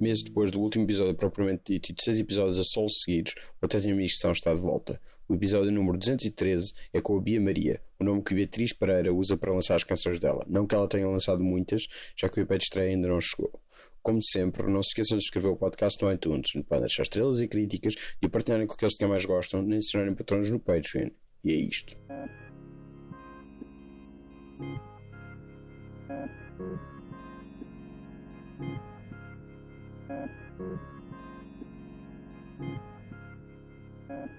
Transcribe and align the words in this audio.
Meses 0.00 0.22
depois 0.22 0.52
do 0.52 0.60
último 0.60 0.84
episódio 0.84 1.14
propriamente 1.16 1.72
dito 1.72 1.90
e 1.90 1.92
de 1.92 2.04
seis 2.04 2.20
episódios 2.20 2.56
a 2.58 2.62
solos 2.62 3.02
seguidos, 3.02 3.34
o 3.60 3.66
Até 3.66 3.80
Tinha 3.80 4.00
está 4.04 4.54
de 4.54 4.60
volta. 4.60 5.00
O 5.28 5.34
episódio 5.34 5.72
número 5.72 5.98
213 5.98 6.72
é 6.92 7.00
com 7.00 7.18
a 7.18 7.20
Bia 7.20 7.40
Maria, 7.40 7.82
o 7.98 8.04
nome 8.04 8.22
que 8.22 8.32
Beatriz 8.32 8.72
Pereira 8.72 9.12
usa 9.12 9.36
para 9.36 9.52
lançar 9.52 9.74
as 9.74 9.82
canções 9.82 10.20
dela. 10.20 10.46
Não 10.48 10.66
que 10.66 10.74
ela 10.74 10.88
tenha 10.88 11.06
lançado 11.08 11.42
muitas, 11.42 11.88
já 12.16 12.28
que 12.28 12.40
o 12.40 12.42
EP 12.42 12.48
de 12.56 12.64
estreia 12.64 12.90
ainda 12.90 13.08
não 13.08 13.20
chegou. 13.20 13.60
Como 14.02 14.22
sempre, 14.22 14.66
não 14.70 14.82
se 14.82 14.88
esqueçam 14.90 15.18
de 15.18 15.24
escrever 15.24 15.48
o 15.48 15.56
podcast 15.56 16.02
no 16.02 16.12
iTunes, 16.12 16.50
para 16.68 16.80
deixar 16.80 17.02
estrelas 17.02 17.40
e 17.40 17.48
críticas 17.48 17.94
e 18.22 18.28
partilharem 18.28 18.66
com 18.66 18.74
aqueles 18.74 18.96
que 18.96 19.06
mais 19.06 19.24
gostam, 19.24 19.62
nem 19.62 19.80
se 19.80 19.92
tornarem 19.92 20.14
patronos 20.14 20.50
no 20.50 20.60
Patreon. 20.60 21.10
E 21.44 21.52
é 21.52 21.56
isto. 21.56 21.96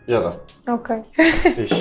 Já 0.07 0.21
dá. 0.21 0.73
Ok. 0.73 1.03
Fixe. 1.55 1.75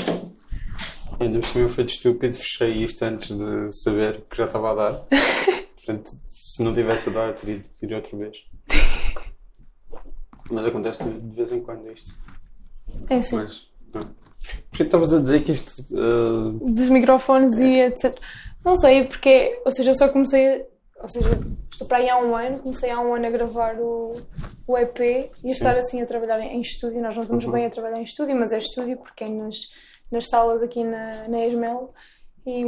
Ainda 1.19 1.41
por 1.41 1.47
cima 1.47 1.69
foi 1.69 1.85
de 1.85 1.93
estúpido, 1.93 2.35
fechei 2.35 2.85
isto 2.85 3.03
antes 3.03 3.37
de 3.37 3.73
saber 3.73 4.23
que 4.31 4.37
já 4.37 4.45
estava 4.45 4.71
a 4.71 4.75
dar. 4.75 5.07
Portanto, 5.89 6.11
se 6.27 6.63
não 6.63 6.71
tivesse 6.75 7.09
a 7.09 7.13
dar, 7.13 7.35
teria 7.35 7.61
de 7.61 7.69
pedir 7.69 7.95
outra 7.95 8.15
vez. 8.19 8.37
Mas 10.51 10.67
acontece 10.67 11.03
de 11.03 11.35
vez 11.35 11.51
em 11.51 11.61
quando 11.61 11.91
isto. 11.91 12.15
É 13.09 13.15
assim. 13.17 13.37
Mas, 13.37 13.69
não. 13.95 14.03
Por 14.03 14.77
que 14.77 14.83
estavas 14.83 15.13
a 15.15 15.21
dizer 15.21 15.43
que 15.43 15.53
isto. 15.53 15.83
uh, 15.95 16.53
Dos 16.73 16.91
microfones 16.91 17.53
e 17.59 17.81
etc. 17.81 18.15
Não 18.63 18.77
sei, 18.77 19.05
porque, 19.05 19.59
ou 19.65 19.73
seja, 19.73 19.93
eu 19.93 19.97
só 19.97 20.09
comecei, 20.09 20.47
a- 20.61 20.65
ou 21.03 21.09
seja, 21.09 21.29
estou 21.73 21.87
para 21.89 21.99
aí 21.99 22.11
há 22.11 22.19
um 22.19 22.37
ano, 22.37 22.59
comecei 22.59 22.91
há 22.91 23.01
um 23.01 23.15
ano 23.15 23.27
a 23.27 23.31
gravar 23.31 23.81
o, 23.81 24.21
o 24.67 24.77
EP 24.77 24.99
e 25.01 25.17
a 25.17 25.29
Sim. 25.41 25.47
estar 25.49 25.79
assim 25.79 26.03
a 26.03 26.07
trabalhar 26.07 26.39
em, 26.41 26.57
em 26.57 26.61
estúdio. 26.61 27.01
Nós 27.01 27.15
não 27.17 27.23
estamos 27.23 27.45
Uhum. 27.45 27.53
bem 27.53 27.65
a 27.67 27.71
trabalhar 27.71 27.99
em 27.99 28.05
estúdio, 28.05 28.37
mas 28.37 28.53
é 28.53 28.59
estúdio 28.59 28.99
porque 28.99 29.25
é 29.25 29.29
nas, 29.31 29.57
nas 30.11 30.27
salas 30.29 30.63
aqui 30.63 30.85
na, 30.85 31.29
na 31.29 31.47
Esmel. 31.47 31.95
E 32.47 32.65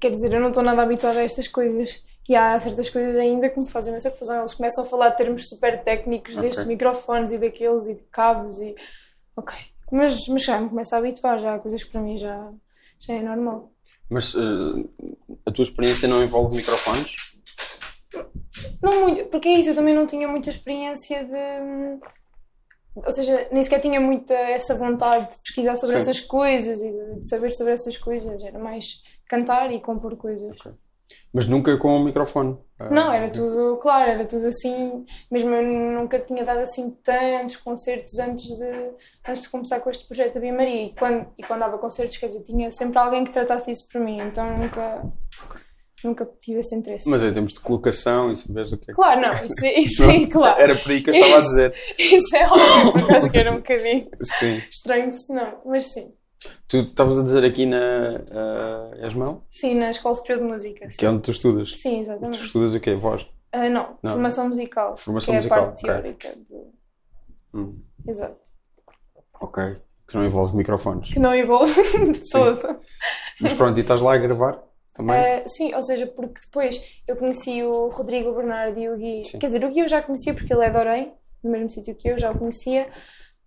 quer 0.00 0.10
dizer, 0.10 0.32
eu 0.32 0.40
não 0.40 0.48
estou 0.48 0.62
nada 0.62 0.82
habituada 0.82 1.18
a 1.18 1.22
estas 1.22 1.48
coisas. 1.48 2.04
E 2.28 2.34
há 2.34 2.58
certas 2.58 2.90
coisas 2.90 3.16
ainda 3.16 3.48
que 3.48 3.60
me 3.60 3.68
fazem 3.68 3.94
essa 3.94 4.10
confusão. 4.10 4.40
Eles 4.40 4.54
começam 4.54 4.84
a 4.84 4.86
falar 4.86 5.10
de 5.10 5.16
termos 5.16 5.48
super 5.48 5.82
técnicos 5.84 6.36
Ok. 6.36 6.48
destes 6.48 6.66
microfones 6.66 7.32
e 7.32 7.38
daqueles 7.38 7.86
e 7.86 7.94
de 7.94 8.02
cabos 8.10 8.60
e. 8.60 8.74
Ok. 9.36 9.54
Mas, 9.92 10.26
mas 10.26 10.42
já 10.42 10.60
me 10.60 10.68
começo 10.68 10.94
a 10.94 10.98
habituar, 10.98 11.38
já 11.38 11.54
há 11.54 11.58
coisas 11.58 11.84
que 11.84 11.90
para 11.90 12.00
mim 12.00 12.18
já, 12.18 12.50
já 12.98 13.14
é 13.14 13.22
normal. 13.22 13.70
Mas 14.10 14.34
uh, 14.34 14.88
a 15.44 15.52
tua 15.52 15.62
experiência 15.62 16.08
não 16.08 16.22
envolve 16.22 16.56
microfones? 16.56 17.14
Não 18.82 19.00
muito, 19.02 19.24
porque 19.26 19.48
é 19.48 19.58
isso, 19.58 19.70
eu 19.70 19.74
também 19.74 19.94
não 19.94 20.06
tinha 20.06 20.26
muita 20.26 20.50
experiência 20.50 21.24
de. 21.24 22.06
Ou 22.94 23.12
seja, 23.12 23.48
nem 23.52 23.62
sequer 23.62 23.80
tinha 23.80 24.00
muita 24.00 24.34
essa 24.34 24.74
vontade 24.74 25.36
de 25.36 25.42
pesquisar 25.42 25.76
sobre 25.76 25.96
Sim. 25.96 26.02
essas 26.02 26.20
coisas 26.20 26.80
e 26.80 27.20
de 27.20 27.28
saber 27.28 27.52
sobre 27.52 27.74
essas 27.74 27.96
coisas. 27.98 28.42
Era 28.42 28.58
mais 28.58 29.02
cantar 29.28 29.72
e 29.72 29.80
compor 29.80 30.16
coisas. 30.16 30.56
Mas 31.32 31.46
nunca 31.46 31.76
com 31.76 31.96
o 31.96 32.04
microfone. 32.04 32.56
Ah, 32.78 32.90
Não, 32.90 33.12
era 33.12 33.28
tudo, 33.30 33.76
claro, 33.76 34.08
era 34.10 34.24
tudo 34.24 34.46
assim. 34.46 35.04
Mesmo 35.30 35.54
eu 35.54 35.62
nunca 36.00 36.18
tinha 36.18 36.44
dado 36.44 36.60
assim 36.60 36.90
tantos 37.04 37.56
concertos 37.56 38.18
antes 38.18 38.46
de, 38.46 38.90
antes 39.28 39.42
de 39.42 39.48
começar 39.50 39.80
com 39.80 39.90
este 39.90 40.06
projeto 40.06 40.34
da 40.34 40.40
Bia 40.40 40.52
Maria. 40.52 40.86
E 40.86 40.94
quando, 40.94 41.26
e 41.38 41.42
quando 41.42 41.60
dava 41.60 41.78
concertos, 41.78 42.16
quer 42.16 42.26
dizer, 42.26 42.42
tinha 42.42 42.70
sempre 42.72 42.98
alguém 42.98 43.24
que 43.24 43.32
tratasse 43.32 43.70
disso 43.70 43.86
por 43.92 44.00
mim. 44.00 44.18
Então 44.20 44.56
nunca, 44.56 45.04
nunca 46.02 46.28
tive 46.40 46.60
esse 46.60 46.74
interesse. 46.74 47.08
Mas 47.08 47.22
em 47.22 47.32
termos 47.32 47.52
de 47.52 47.60
colocação 47.60 48.30
e 48.30 48.36
saberes 48.36 48.72
o 48.72 48.78
que 48.78 48.90
é. 48.90 48.94
Claro, 48.94 49.20
não, 49.20 49.32
isso, 49.34 49.66
isso 49.66 50.02
é 50.10 50.26
claro. 50.26 50.60
Era 50.60 50.76
por 50.76 50.90
aí 50.90 51.02
que 51.02 51.10
eu 51.10 51.14
estava 51.14 51.38
a 51.38 51.40
dizer. 51.42 51.74
Isso 51.98 52.36
é 52.36 52.46
óbvio, 52.46 52.92
porque 52.92 53.14
acho 53.14 53.30
que 53.30 53.38
era 53.38 53.52
um 53.52 53.56
bocadinho 53.56 54.08
Sim. 54.22 54.62
estranho 54.70 55.12
se 55.12 55.32
não, 55.32 55.60
mas 55.66 55.92
sim. 55.92 56.14
Tu 56.68 56.78
estavas 56.78 57.18
a 57.18 57.22
dizer 57.22 57.44
aqui 57.44 57.64
na 57.66 57.78
uh, 57.78 59.06
Esmel, 59.06 59.42
Sim, 59.50 59.74
na 59.76 59.90
Escola 59.90 60.16
Superior 60.16 60.42
de 60.44 60.52
Música. 60.52 60.90
Sim, 60.90 60.96
que 60.96 61.06
é 61.06 61.10
onde 61.10 61.22
tu 61.22 61.30
estudas. 61.30 61.72
sim 61.72 61.96
Tu 61.96 62.00
exatamente. 62.02 62.40
estudas 62.44 62.74
o 62.74 62.80
quê? 62.80 62.94
Voz? 62.94 63.26
Ah, 63.52 63.68
não, 63.68 63.96
Não. 64.02 64.12
formação 64.12 64.48
musical. 64.48 64.96
Formação 64.96 65.32
que 65.32 65.36
é 65.36 65.36
musical, 65.36 65.58
a 65.58 65.66
parte 65.68 65.84
ok. 65.86 65.94
teórica. 66.02 66.34
do- 66.48 66.76
Hum, 67.54 67.78
Exato. 68.06 68.36
ok. 69.40 69.76
Que 70.06 70.14
não 70.16 70.24
envolve 70.24 70.54
microfones. 70.56 71.10
Que 71.12 71.18
não 71.18 71.34
envolve 71.34 71.72
de 72.12 72.30
todo. 72.30 72.78
Mas 73.40 73.54
pronto, 73.54 73.76
e 73.78 73.80
estás 73.80 74.02
lá 74.02 74.14
a 74.14 74.18
gravar 74.18 74.62
também? 74.92 75.16
Ah, 75.16 75.42
sim, 75.48 75.74
ou 75.74 75.82
seja, 75.82 76.06
porque 76.06 76.40
depois 76.44 76.80
eu 77.08 77.16
conheci 77.16 77.62
o 77.62 77.88
Rodrigo 77.88 78.32
Bernardo 78.34 78.78
e 78.78 78.88
o 78.88 78.96
Gui. 78.96 79.24
Sim. 79.24 79.38
Quer 79.38 79.46
dizer, 79.46 79.64
o 79.64 79.70
Gui 79.70 79.80
eu 79.80 79.88
já 79.88 80.02
conhecia 80.02 80.34
porque 80.34 80.52
ele 80.52 80.64
é 80.64 80.70
de 80.70 80.76
Orem, 80.76 81.14
no 81.42 81.50
mesmo 81.50 81.70
sítio 81.70 81.94
que 81.94 82.08
eu, 82.08 82.18
já 82.18 82.30
o 82.30 82.38
conhecia. 82.38 82.88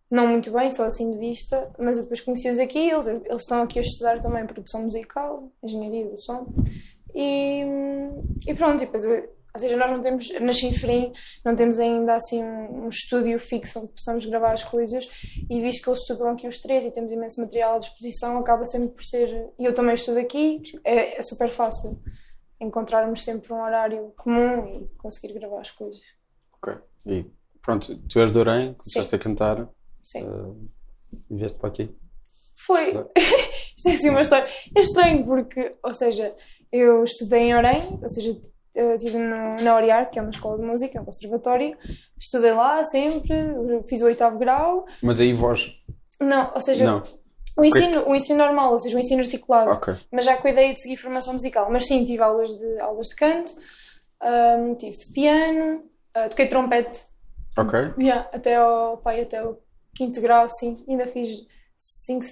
Não 0.09 0.27
muito 0.27 0.51
bem, 0.51 0.71
só 0.71 0.85
assim 0.85 1.11
de 1.11 1.19
vista, 1.19 1.71
mas 1.77 1.97
eu 1.97 2.03
depois 2.03 2.21
conheci-os 2.21 2.57
aqui. 2.57 2.89
Eles, 2.89 3.05
eles 3.07 3.41
estão 3.43 3.61
aqui 3.61 3.77
a 3.77 3.81
estudar 3.81 4.19
também 4.19 4.45
produção 4.45 4.83
musical, 4.83 5.51
engenharia 5.61 6.09
do 6.09 6.19
som. 6.19 6.47
E, 7.13 7.63
e 8.47 8.53
pronto, 8.55 8.81
e 8.81 8.85
depois, 8.85 9.05
ou 9.05 9.59
seja, 9.59 9.77
nós 9.77 9.91
não 9.91 10.01
temos, 10.01 10.29
na 10.39 10.51
Chinfrim, 10.51 11.13
não 11.45 11.55
temos 11.55 11.79
ainda 11.79 12.15
assim 12.15 12.43
um, 12.43 12.85
um 12.85 12.89
estúdio 12.89 13.39
fixo 13.39 13.79
onde 13.79 13.91
possamos 13.93 14.25
gravar 14.25 14.53
as 14.53 14.63
coisas. 14.63 15.05
E 15.47 15.61
visto 15.61 15.83
que 15.83 15.89
eles 15.89 16.01
estudam 16.01 16.31
aqui 16.31 16.47
os 16.47 16.59
três 16.59 16.85
e 16.85 16.91
temos 16.91 17.11
imenso 17.11 17.39
material 17.39 17.75
à 17.75 17.79
disposição, 17.79 18.39
acaba 18.39 18.65
sempre 18.65 18.89
por 18.89 19.03
ser. 19.03 19.51
E 19.59 19.65
eu 19.65 19.75
também 19.75 19.93
estudo 19.93 20.17
aqui, 20.17 20.61
é, 20.83 21.19
é 21.19 21.21
super 21.21 21.49
fácil 21.49 22.01
encontrarmos 22.59 23.23
sempre 23.23 23.53
um 23.53 23.61
horário 23.61 24.11
comum 24.17 24.65
e 24.65 24.87
conseguir 24.97 25.33
gravar 25.33 25.61
as 25.61 25.71
coisas. 25.71 26.01
Ok. 26.57 26.73
E 27.05 27.25
pronto, 27.61 27.95
tu 28.07 28.19
és 28.19 28.31
de 28.31 28.37
Orem, 28.37 28.73
começaste 28.73 29.11
Sim. 29.11 29.15
a 29.15 29.19
cantar 29.19 29.69
Sim. 30.01 30.23
uh, 30.23 30.69
vieste 31.29 31.57
para 31.57 31.69
aqui. 31.69 31.95
Foi. 32.55 32.83
Isto 33.77 33.89
é 33.89 33.93
assim 33.93 34.09
uma 34.09 34.21
história. 34.21 34.47
É 34.75 34.79
estranho 34.79 35.25
porque, 35.25 35.75
ou 35.81 35.95
seja, 35.95 36.33
eu 36.71 37.03
estudei 37.03 37.43
em 37.43 37.55
Orem, 37.55 37.99
ou 38.01 38.09
seja, 38.09 38.37
eu 38.75 38.95
estive 38.95 39.17
no, 39.17 39.55
na 39.55 39.75
Oriarte, 39.75 40.11
que 40.11 40.19
é 40.19 40.21
uma 40.21 40.31
escola 40.31 40.57
de 40.57 40.65
música, 40.65 40.97
é 40.97 41.01
um 41.01 41.05
conservatório. 41.05 41.77
Estudei 42.17 42.51
lá 42.51 42.83
sempre, 42.83 43.33
fiz 43.87 44.01
o 44.01 44.05
oitavo 44.05 44.37
grau. 44.37 44.85
Mas 45.01 45.19
aí 45.19 45.33
voz. 45.33 45.73
Não, 46.19 46.51
ou 46.53 46.61
seja, 46.61 46.85
Não. 46.85 47.03
o 47.57 47.63
ensino, 47.63 48.07
o 48.07 48.15
ensino 48.15 48.39
normal, 48.39 48.73
ou 48.73 48.79
seja, 48.79 48.95
o 48.95 48.99
ensino 48.99 49.21
articulado. 49.21 49.71
Ok. 49.71 49.95
Mas 50.11 50.25
já 50.25 50.35
com 50.37 50.47
a 50.47 50.51
ideia 50.51 50.73
de 50.73 50.81
seguir 50.81 50.97
formação 50.97 51.33
musical. 51.33 51.69
Mas 51.71 51.87
sim, 51.87 52.05
tive 52.05 52.21
aulas 52.21 52.49
de, 52.49 52.79
aulas 52.79 53.07
de 53.07 53.15
canto, 53.15 53.53
ahm, 54.21 54.75
tive 54.75 54.97
de 54.97 55.05
piano, 55.13 55.83
ah, 56.13 56.27
toquei 56.27 56.47
trompete 56.47 57.09
Ok. 57.57 57.93
Yeah, 57.99 58.29
até 58.31 58.55
ao, 58.55 58.97
pai, 58.97 59.21
até 59.21 59.39
ao 59.39 59.57
quinto 59.99 60.21
grau, 60.21 60.47
sim. 60.49 60.81
Ainda 60.87 61.05
fiz 61.07 61.29
cinco, 61.77 62.25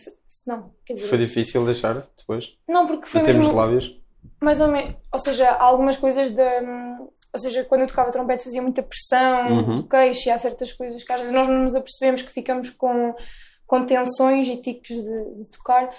não, 0.46 0.72
quer 0.86 0.94
dizer, 0.94 1.08
Foi 1.10 1.18
difícil 1.18 1.66
deixar 1.66 2.02
depois? 2.18 2.58
não, 2.68 2.88
porque 2.88 3.06
foi 3.08 3.22
em 3.22 3.24
termos 3.26 3.48
de 3.48 3.54
mesmo, 3.54 3.62
lábios? 3.62 4.02
mais 4.42 4.62
ou 4.62 4.68
menos, 4.70 4.96
ou 5.12 5.20
seja, 5.20 5.50
há 5.50 5.64
algumas 5.64 5.98
coisas 5.98 6.30
da, 6.32 6.62
ou 7.34 7.40
seja, 7.40 7.64
quando 7.66 7.82
eu 7.82 7.88
tocava 7.88 8.12
trompete 8.12 8.44
fazia 8.44 8.62
muita 8.62 8.82
pressão 8.84 9.50
Uhum. 9.52 9.76
do 9.78 9.84
queixo 9.84 10.30
e 10.30 10.32
há 10.32 10.40
certas 10.40 10.72
coisas 10.74 11.04
que 11.04 11.12
às 11.12 11.20
vezes 11.20 11.34
nós 11.36 11.48
não 11.48 11.66
nos 11.66 11.76
apercebemos 11.76 12.22
que 12.22 12.32
ficamos 12.32 12.70
com, 12.70 13.14
com 13.66 13.86
tensões 13.86 14.48
e 14.48 14.58
tiques 14.58 14.96
de, 14.98 15.36
de 15.36 15.46
tocar 15.52 15.90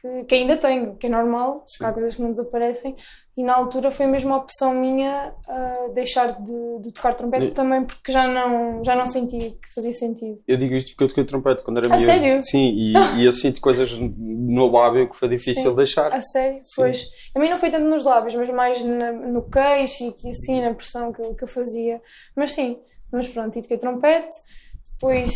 que, 0.00 0.24
que 0.24 0.34
ainda 0.34 0.56
tenho, 0.56 0.96
que 0.96 1.06
é 1.06 1.10
normal, 1.10 1.64
Sim. 1.66 1.84
há 1.84 1.92
coisas 1.92 2.14
que 2.14 2.22
não 2.22 2.30
desaparecem 2.32 2.96
e 3.38 3.44
na 3.44 3.54
altura 3.54 3.92
foi 3.92 4.06
mesmo 4.06 4.34
a 4.34 4.38
opção 4.38 4.74
minha 4.74 5.32
ah, 5.48 5.90
deixar 5.94 6.32
de, 6.42 6.78
de 6.80 6.90
tocar 6.92 7.14
trompete 7.14 7.46
E- 7.46 7.50
também 7.52 7.84
porque 7.84 8.10
já 8.10 8.26
não, 8.26 8.82
já 8.84 8.96
não 8.96 9.06
senti 9.06 9.38
que 9.52 9.72
fazia 9.72 9.94
sentido. 9.94 10.42
Eu 10.48 10.56
digo 10.56 10.74
isto 10.74 10.90
porque 10.90 11.04
eu 11.04 11.08
toquei 11.08 11.22
trompete 11.24 11.62
quando 11.62 11.76
era 11.78 11.86
A 11.86 11.90
miúdo. 11.90 12.04
sério? 12.04 12.42
Sim, 12.42 12.72
e, 12.74 12.94
e 13.20 13.24
eu 13.24 13.32
sinto 13.32 13.60
coisas 13.60 13.92
no 13.96 14.68
lábio 14.72 15.08
que 15.08 15.16
foi 15.16 15.28
difícil 15.28 15.70
Sim. 15.70 15.76
deixar. 15.76 16.12
A 16.12 16.20
sério? 16.20 16.58
Sim. 16.64 16.72
Pois. 16.82 17.08
A 17.32 17.38
mim 17.38 17.48
não 17.48 17.60
foi 17.60 17.70
tanto 17.70 17.84
nos 17.88 18.02
lábios, 18.02 18.34
mas 18.34 18.50
mais 18.50 18.84
na- 18.84 19.12
no 19.12 19.42
queixo 19.48 20.12
e 20.24 20.30
assim, 20.30 20.60
na 20.60 20.74
pressão 20.74 21.12
que 21.12 21.22
eu, 21.22 21.32
que 21.36 21.44
eu 21.44 21.48
fazia. 21.48 22.02
Mas 22.34 22.52
sim, 22.54 22.76
mas 23.12 23.28
pronto, 23.28 23.56
e 23.56 23.62
toquei 23.62 23.78
trompete. 23.78 24.36
Depois, 24.94 25.32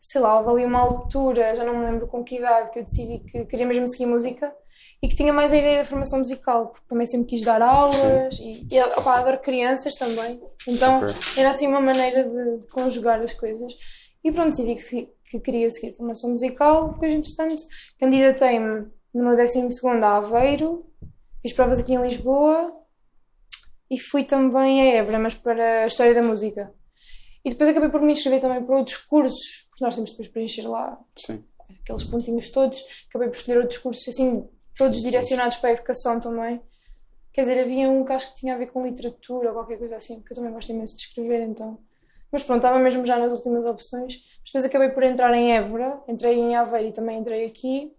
sei 0.00 0.20
lá, 0.22 0.38
houve 0.38 0.50
ali 0.50 0.64
uma 0.64 0.80
altura, 0.80 1.54
já 1.54 1.64
não 1.64 1.76
me 1.76 1.84
lembro 1.84 2.06
com 2.06 2.24
que 2.24 2.36
idade, 2.36 2.70
que 2.70 2.78
eu 2.78 2.82
decidi 2.84 3.18
que 3.18 3.44
queria 3.44 3.66
mesmo 3.66 3.86
seguir 3.90 4.06
música 4.06 4.50
e 5.02 5.08
que 5.08 5.16
tinha 5.16 5.32
mais 5.32 5.52
a 5.52 5.56
ideia 5.56 5.78
da 5.78 5.84
formação 5.84 6.18
musical, 6.18 6.68
porque 6.68 6.86
também 6.86 7.06
sempre 7.06 7.28
quis 7.28 7.42
dar 7.42 7.62
aulas 7.62 8.38
e, 8.38 8.66
e 8.70 8.82
opá, 8.82 9.18
adoro 9.18 9.38
crianças 9.40 9.94
também. 9.94 10.40
Então 10.68 11.00
era 11.36 11.50
assim 11.50 11.66
uma 11.66 11.80
maneira 11.80 12.24
de 12.24 12.66
conjugar 12.70 13.20
as 13.20 13.32
coisas. 13.32 13.72
E 14.22 14.30
pronto, 14.30 14.50
decidi 14.50 14.74
que, 14.74 15.08
que 15.30 15.40
queria 15.40 15.70
seguir 15.70 15.96
formação 15.96 16.30
musical. 16.30 16.92
Depois, 16.92 17.12
entretanto, 17.14 17.62
candidatei-me 17.98 18.90
no 19.14 19.24
meu 19.24 19.36
12 19.36 19.70
a 20.02 20.16
Aveiro, 20.16 20.86
fiz 21.42 21.54
provas 21.54 21.80
aqui 21.80 21.94
em 21.94 22.02
Lisboa 22.02 22.70
e 23.90 23.98
fui 23.98 24.24
também 24.24 24.82
a 24.82 24.94
Évora, 24.96 25.18
mas 25.18 25.34
para 25.34 25.84
a 25.84 25.86
História 25.86 26.14
da 26.14 26.22
Música. 26.22 26.72
E 27.44 27.50
depois 27.50 27.70
acabei 27.70 27.88
por 27.88 28.02
me 28.02 28.12
inscrever 28.12 28.40
também 28.40 28.62
para 28.62 28.76
outros 28.76 28.98
cursos, 28.98 29.66
porque 29.70 29.84
nós 29.84 29.94
temos 29.94 30.10
depois 30.10 30.28
de 30.28 30.32
preencher 30.32 30.68
lá 30.68 31.00
Sim. 31.16 31.42
aqueles 31.82 32.04
pontinhos 32.04 32.50
todos. 32.50 32.78
Acabei 33.08 33.28
por 33.28 33.36
escolher 33.36 33.60
outros 33.60 33.78
cursos, 33.78 34.06
assim, 34.06 34.46
todos 34.80 35.02
direcionados 35.02 35.58
para 35.58 35.68
a 35.68 35.72
educação 35.74 36.18
também. 36.18 36.58
Quer 37.34 37.42
dizer, 37.42 37.60
havia 37.60 37.86
um 37.90 38.02
que 38.02 38.14
acho 38.14 38.32
que 38.32 38.40
tinha 38.40 38.54
a 38.54 38.56
ver 38.56 38.68
com 38.68 38.82
literatura 38.82 39.48
ou 39.48 39.54
qualquer 39.54 39.76
coisa 39.76 39.96
assim, 39.96 40.16
porque 40.16 40.32
eu 40.32 40.36
também 40.36 40.50
gosto 40.50 40.72
imenso 40.72 40.96
de 40.96 41.02
escrever, 41.02 41.42
então. 41.42 41.78
Mas 42.32 42.44
pronto, 42.44 42.60
estava 42.64 42.78
mesmo 42.78 43.04
já 43.04 43.18
nas 43.18 43.30
últimas 43.30 43.66
opções. 43.66 44.14
Depois 44.42 44.64
acabei 44.64 44.88
por 44.88 45.02
entrar 45.02 45.34
em 45.34 45.52
Évora, 45.54 46.00
entrei 46.08 46.38
em 46.38 46.56
Aveiro 46.56 46.88
e 46.88 46.92
também 46.92 47.18
entrei 47.18 47.44
aqui. 47.44 47.94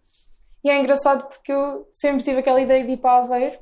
E 0.64 0.72
é 0.72 0.80
engraçado 0.80 1.28
porque 1.28 1.52
eu 1.52 1.88
sempre 1.94 2.24
tive 2.24 2.40
aquela 2.40 2.60
ideia 2.60 2.84
de 2.84 2.94
ir 2.94 2.98
para 2.98 3.24
Aveiro, 3.24 3.60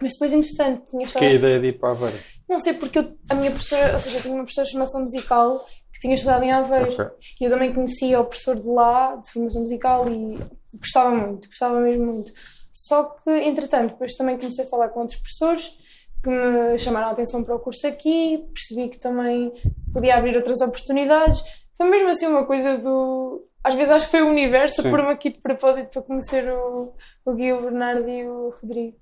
mas 0.00 0.12
depois, 0.12 0.32
entretanto, 0.32 0.86
tinha 0.90 1.02
estado. 1.02 1.20
Que 1.20 1.26
é 1.26 1.28
a 1.28 1.34
ideia 1.34 1.60
de 1.60 1.68
ir 1.68 1.72
para 1.78 1.90
Aveiro? 1.90 2.18
Não 2.48 2.58
sei, 2.58 2.74
porque 2.74 2.98
eu, 2.98 3.16
a 3.28 3.34
minha 3.34 3.50
professora, 3.50 3.94
ou 3.94 4.00
seja, 4.00 4.18
eu 4.18 4.22
tinha 4.22 4.34
uma 4.34 4.44
professora 4.44 4.66
de 4.66 4.72
formação 4.72 5.02
musical 5.02 5.66
que 5.92 6.00
tinha 6.00 6.14
estudado 6.14 6.44
em 6.44 6.52
Aveiro. 6.52 6.92
Ok. 6.92 7.06
E 7.40 7.44
eu 7.44 7.50
também 7.50 7.72
conhecia 7.72 8.20
o 8.20 8.24
professor 8.24 8.56
de 8.56 8.68
lá, 8.68 9.16
de 9.16 9.30
formação 9.30 9.62
musical, 9.62 10.08
e 10.10 10.38
gostava 10.74 11.14
muito, 11.14 11.48
gostava 11.48 11.80
mesmo 11.80 12.06
muito. 12.06 12.32
Só 12.72 13.04
que, 13.04 13.30
entretanto, 13.30 13.92
depois 13.92 14.14
também 14.14 14.36
comecei 14.36 14.64
a 14.64 14.68
falar 14.68 14.88
com 14.88 15.00
outros 15.00 15.20
professores 15.20 15.78
que 16.22 16.30
me 16.30 16.78
chamaram 16.78 17.08
a 17.08 17.10
atenção 17.10 17.44
para 17.44 17.54
o 17.54 17.60
curso 17.60 17.86
aqui, 17.86 18.44
percebi 18.52 18.88
que 18.88 18.98
também 18.98 19.52
podia 19.92 20.16
abrir 20.16 20.34
outras 20.36 20.60
oportunidades. 20.60 21.44
Foi 21.76 21.88
mesmo 21.88 22.08
assim 22.08 22.26
uma 22.26 22.46
coisa 22.46 22.78
do. 22.78 23.46
Às 23.62 23.74
vezes 23.74 23.92
acho 23.92 24.06
que 24.06 24.10
foi 24.10 24.22
o 24.22 24.28
universo 24.28 24.80
a 24.80 24.90
pôr-me 24.90 25.10
aqui 25.10 25.30
de 25.30 25.40
propósito 25.40 25.90
para 25.90 26.02
conhecer 26.02 26.50
o, 26.50 26.92
o 27.24 27.34
Gui, 27.34 27.52
o 27.52 27.62
Bernardo 27.62 28.08
e 28.08 28.26
o 28.26 28.54
Rodrigo. 28.60 28.96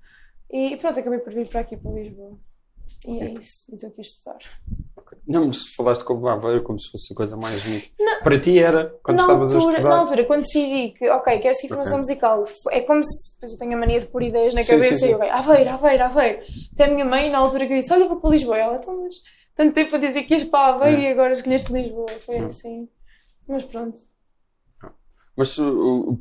E 0.52 0.76
pronto, 0.76 1.00
acabei 1.00 1.18
por 1.18 1.32
vir 1.32 1.48
para 1.48 1.60
aqui, 1.60 1.76
para 1.76 1.90
Lisboa. 1.92 2.38
E 3.06 3.18
é 3.20 3.30
isso, 3.32 3.70
e 3.70 3.74
estou 3.74 3.88
aqui 3.88 4.00
a 4.00 4.02
estudar. 4.02 4.38
Não, 5.26 5.46
mas 5.46 5.66
falaste 5.74 6.04
como 6.04 6.26
Aveiro 6.28 6.62
como 6.62 6.78
se 6.78 6.90
fosse 6.90 7.12
a 7.12 7.16
coisa 7.16 7.36
mais 7.36 7.62
bonita. 7.64 7.88
Para 8.22 8.38
ti 8.40 8.58
era, 8.58 8.96
quando 9.02 9.20
estavas 9.20 9.52
a 9.52 9.54
altura, 9.56 9.72
estudar. 9.76 9.88
na 9.90 9.98
altura, 10.00 10.24
quando 10.24 10.42
decidi 10.42 10.90
que, 10.90 11.08
ok, 11.10 11.38
quero 11.38 11.54
seguir 11.54 11.68
formação 11.68 11.94
Ok. 11.94 12.00
musical, 12.00 12.44
é 12.70 12.80
como 12.82 13.04
se, 13.04 13.34
depois 13.34 13.52
eu 13.52 13.58
tenho 13.58 13.76
a 13.76 13.80
mania 13.80 14.00
de 14.00 14.06
pôr 14.06 14.22
ideias 14.22 14.54
na 14.54 14.62
Sim, 14.62 14.72
cabeça 14.72 14.96
sim, 14.96 15.00
sim. 15.00 15.08
e 15.08 15.10
eu, 15.12 15.16
ok, 15.16 15.30
Aveiro, 15.30 15.70
Aveiro, 15.70 16.04
Aveiro. 16.04 16.42
Até 16.74 16.84
a 16.84 16.88
minha 16.88 17.04
mãe, 17.04 17.30
na 17.30 17.38
altura 17.38 17.66
que 17.66 17.72
eu 17.72 17.80
disse, 17.80 17.92
olha, 17.92 18.06
vou 18.06 18.20
para 18.20 18.30
Lisboa. 18.30 18.58
Ela, 18.58 18.76
então, 18.76 19.02
mas 19.02 19.14
tanto 19.56 19.74
tempo 19.74 19.96
a 19.96 19.98
dizer 19.98 20.22
que 20.24 20.34
ias 20.34 20.44
para 20.44 20.74
Aveiro 20.74 21.00
É. 21.00 21.04
e 21.04 21.06
agora 21.08 21.32
escolheste 21.32 21.72
Lisboa. 21.72 22.08
Foi 22.24 22.38
assim. 22.38 22.88
Mas 23.48 23.64
pronto. 23.64 24.00
Mas 25.36 25.56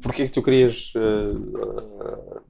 porquê 0.01 0.25
que 0.25 0.31
tu 0.31 0.41
querias 0.41 0.93
uh, 0.95 2.37
uh, 2.37 2.41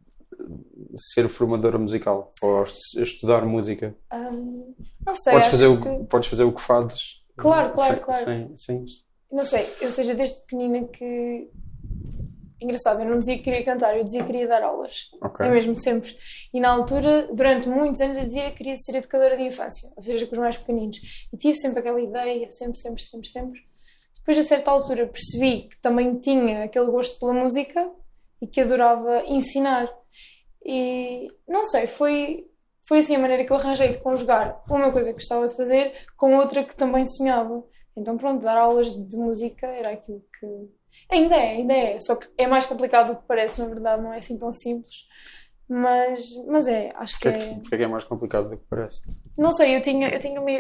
ser 0.96 1.30
formadora 1.30 1.78
musical? 1.78 2.32
Ou 2.42 2.64
estudar 2.64 3.46
música? 3.46 3.96
Hum, 4.14 4.74
não 5.06 5.14
sei, 5.14 5.34
podes, 5.34 5.48
fazer 5.50 5.68
o, 5.68 5.82
que- 5.82 6.06
podes 6.06 6.30
fazer 6.30 6.44
o 6.44 6.52
que 6.52 6.62
fazes. 6.62 7.22
Claro, 7.38 7.72
claro, 7.74 7.94
sem, 7.96 8.04
claro. 8.04 8.26
Sem, 8.26 8.56
sem. 8.56 8.86
Não 9.32 9.46
sei, 9.46 9.68
ou 9.82 9.92
seja, 9.92 10.14
desde 10.14 10.42
pequenina 10.42 10.86
que. 10.88 11.50
Engraçado, 12.62 13.02
eu 13.02 13.10
não 13.10 13.18
dizia 13.18 13.38
que 13.38 13.44
queria 13.44 13.64
cantar, 13.64 13.98
eu 13.98 14.04
dizia 14.04 14.20
que 14.22 14.28
queria 14.28 14.48
dar 14.48 14.62
aulas. 14.62 15.10
Ok. 15.20 15.44
É 15.44 15.50
mesmo, 15.50 15.76
sempre. 15.76 16.16
E 16.54 16.60
na 16.60 16.70
altura, 16.70 17.28
durante 17.34 17.68
muitos 17.68 18.00
anos, 18.02 18.18
eu 18.20 18.26
dizia 18.26 18.52
que 18.52 18.58
queria 18.58 18.76
ser 18.76 18.98
educadora 18.98 19.36
de 19.36 19.44
infância, 19.44 19.90
ou 19.96 20.04
seja, 20.04 20.28
com 20.28 20.34
os 20.36 20.40
mais 20.40 20.58
pequeninos. 20.58 20.98
E 21.34 21.38
tive 21.38 21.56
sempre 21.56 21.80
aquela 21.80 22.00
ideia, 22.00 22.52
sempre, 22.52 22.78
sempre, 22.78 23.02
sempre, 23.04 23.28
sempre. 23.30 23.62
Depois, 24.16 24.38
a 24.38 24.44
certa 24.44 24.70
altura, 24.70 25.08
percebi 25.08 25.70
que 25.70 25.78
também 25.82 26.20
tinha 26.20 26.66
aquele 26.66 26.86
gosto 26.92 27.20
pela 27.20 27.34
música 27.34 27.90
e 28.40 28.46
que 28.46 28.62
adorava 28.62 29.24
ensinar. 29.26 29.90
E 30.64 31.32
não 31.48 31.66
sei, 31.66 31.88
foi, 31.88 32.48
foi 32.84 33.00
assim 33.00 33.16
a 33.16 33.20
maneira 33.20 33.44
que 33.44 33.52
eu 33.52 33.58
arranjei 33.58 33.94
de 33.94 34.00
conjugar 34.00 34.64
uma 34.70 34.92
coisa 34.92 35.10
que 35.10 35.20
gostava 35.20 35.48
de 35.48 35.56
fazer 35.56 35.94
com 36.16 36.38
outra 36.38 36.64
que 36.64 36.76
também 36.76 37.06
sonhava. 37.06 37.64
Então, 37.96 38.18
pronto, 38.18 38.44
dar 38.44 38.58
aulas 38.58 38.94
de 38.94 39.18
música 39.18 39.68
era 39.68 39.92
aquilo 39.92 40.24
que. 40.40 40.70
Ainda 41.10 41.36
é, 41.36 41.52
ainda 41.52 41.74
é. 41.74 42.00
Só 42.00 42.16
que 42.16 42.28
é 42.38 42.48
mais 42.48 42.66
complicado 42.66 43.10
do 43.10 43.16
que 43.18 43.28
parece, 43.28 43.60
na 43.60 43.68
verdade, 43.68 44.02
não 44.02 44.14
é 44.14 44.20
assim 44.20 44.38
tão 44.38 44.54
simples. 44.54 45.08
Mas, 45.68 46.26
mas 46.48 46.68
é, 46.68 46.92
acho 46.96 47.18
que 47.18 47.30
Porquê, 47.30 47.44
é 47.44 47.48
que, 47.48 47.56
porquê 47.62 47.76
é 47.76 47.78
que 47.78 47.84
é 47.84 47.88
mais 47.88 48.04
complicado 48.04 48.50
do 48.50 48.58
que 48.58 48.66
parece? 48.70 49.02
Não 49.38 49.54
sei, 49.54 49.76
eu 49.76 49.82
tinha, 49.82 50.10
eu 50.10 50.20
tinha 50.20 50.40
uma. 50.40 50.52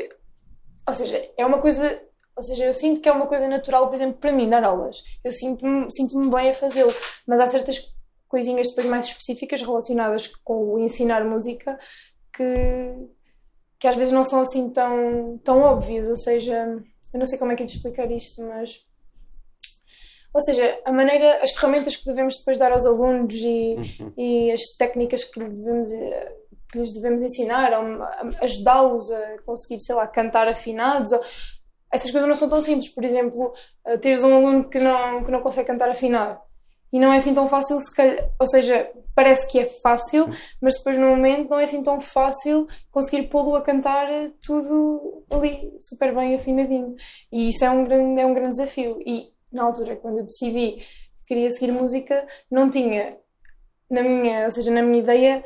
Ou 0.88 0.95
seja, 0.95 1.30
é 1.38 1.45
uma 1.45 1.59
coisa. 1.59 2.01
Ou 2.36 2.44
seja, 2.44 2.65
eu 2.65 2.74
sinto 2.74 3.01
que 3.01 3.09
é 3.09 3.12
uma 3.12 3.27
coisa 3.27 3.47
natural, 3.47 3.88
por 3.88 3.94
exemplo, 3.94 4.19
para 4.19 4.31
mim, 4.31 4.50
dar 4.50 4.63
aulas. 4.63 5.04
Eu 5.24 5.33
sinto-me 5.33 5.92
sinto 5.92 6.18
bem 6.30 6.50
a 6.50 6.54
fazê-lo, 6.54 6.92
mas 7.27 7.42
há 7.42 7.47
certas 7.47 7.94
coisinhas 8.31 8.69
depois 8.69 8.88
mais 8.88 9.07
específicas 9.07 9.62
relacionadas 9.62 10.28
com 10.28 10.74
o 10.74 10.80
ensinar 10.80 11.24
música 11.25 11.78
que, 12.33 12.94
que 13.78 13.88
às 13.88 13.95
vezes 13.98 14.13
não 14.13 14.24
são 14.24 14.42
assim 14.42 14.72
tão, 14.72 15.38
tão 15.44 15.62
óbvias. 15.62 16.07
Ou 16.07 16.16
seja, 16.16 16.81
eu 17.13 17.19
não 17.19 17.28
sei 17.28 17.38
como 17.38 17.51
é 17.51 17.56
que 17.56 17.63
é 17.63 17.66
de 17.66 17.75
explicar 17.75 18.10
isto, 18.10 18.42
mas. 18.48 18.89
Ou 20.33 20.42
seja, 20.42 20.80
a 20.86 20.94
maneira, 20.94 21.44
as 21.44 21.51
ferramentas 21.51 21.98
que 21.98 22.06
devemos 22.06 22.38
depois 22.38 22.57
dar 22.57 22.72
aos 22.72 22.86
alunos 22.86 23.36
e, 23.36 23.75
Uhum. 24.00 24.13
e 24.18 24.50
as 24.51 24.62
técnicas 24.78 25.25
que, 25.25 25.42
lhe 25.42 25.50
devemos, 25.50 25.89
que 26.72 26.80
lhes 26.80 26.94
devemos 26.94 27.22
ensinar, 27.22 27.74
ajudá-los 28.42 29.12
a 29.12 29.42
conseguir, 29.45 29.81
sei 29.81 29.94
lá, 29.94 30.07
cantar 30.07 30.48
afinados. 30.48 31.12
Ou... 31.12 31.22
Essas 31.92 32.10
coisas 32.12 32.30
não 32.30 32.36
são 32.38 32.48
tão 32.50 32.62
simples. 32.62 32.88
Por 32.95 33.04
exemplo, 33.04 33.54
eh, 33.86 33.98
teres 33.98 34.24
um 34.24 34.33
aluno 34.33 34.69
que 34.69 34.80
não, 34.80 35.25
que 35.25 35.31
não 35.31 35.42
consegue 35.42 35.68
cantar 35.68 35.89
afinado. 35.89 36.39
E 36.92 37.00
não 37.00 37.14
é 37.14 37.18
assim 37.18 37.34
tão 37.34 37.48
fácil, 37.48 37.80
se 37.80 37.94
calhar, 37.96 38.30
ou 38.40 38.48
seja, 38.48 38.92
parece 39.16 39.48
que 39.50 39.60
é 39.60 39.66
fácil, 39.66 40.28
mas 40.62 40.76
depois 40.78 40.98
no 40.98 41.08
momento 41.08 41.50
não 41.50 41.60
é 41.60 41.64
assim 41.64 41.82
tão 41.82 42.00
fácil 42.02 42.68
conseguir 42.92 43.28
pô-lo 43.28 43.56
a 43.56 43.62
cantar 43.62 44.12
eh, 44.12 44.32
tudo 44.46 45.24
ali 45.30 45.74
super 45.80 46.14
bem 46.14 46.36
afinadinho. 46.36 46.96
E 47.32 47.50
isso 47.50 47.64
é 47.64 47.70
um 47.70 47.86
grande, 47.86 48.22
é 48.22 48.26
um 48.26 48.34
grande 48.34 48.52
desafio. 48.58 49.02
E 49.06 49.30
na 49.52 49.64
altura, 49.64 49.96
quando 49.96 50.20
eu 50.20 50.26
decidi 50.26 50.78
que 51.22 51.28
queria 51.28 51.52
seguir 51.52 51.72
música, 51.72 52.28
não 52.50 52.70
tinha 52.70 53.18
na 53.90 54.04
minha, 54.04 54.46
ou 54.46 54.52
seja, 54.52 54.72
na 54.72 54.82
minha 54.82 55.00
ideia, 55.02 55.46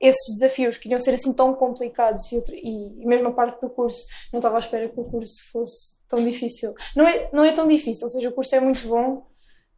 esses 0.00 0.34
desafios 0.38 0.76
que 0.78 0.88
iriam 0.88 1.00
ser 1.00 1.14
assim 1.14 1.32
tão 1.32 1.54
complicados 1.54 2.30
e, 2.32 2.36
outra- 2.36 2.56
e, 2.56 3.02
e 3.02 3.06
mesmo 3.06 3.28
a 3.28 3.32
parte 3.32 3.60
do 3.60 3.70
curso, 3.70 4.04
não 4.32 4.40
estava 4.40 4.56
à 4.56 4.58
espera 4.58 4.88
que 4.88 4.98
o 5.00 5.04
curso 5.04 5.42
fosse 5.52 6.00
tão 6.08 6.22
difícil. 6.24 6.74
Não 6.96 7.06
é, 7.06 7.30
não 7.32 7.44
é 7.44 7.52
tão 7.52 7.68
difícil, 7.68 8.04
ou 8.06 8.10
seja, 8.10 8.28
o 8.28 8.32
curso 8.32 8.54
é 8.54 8.60
muito 8.60 8.86
bom 8.88 9.24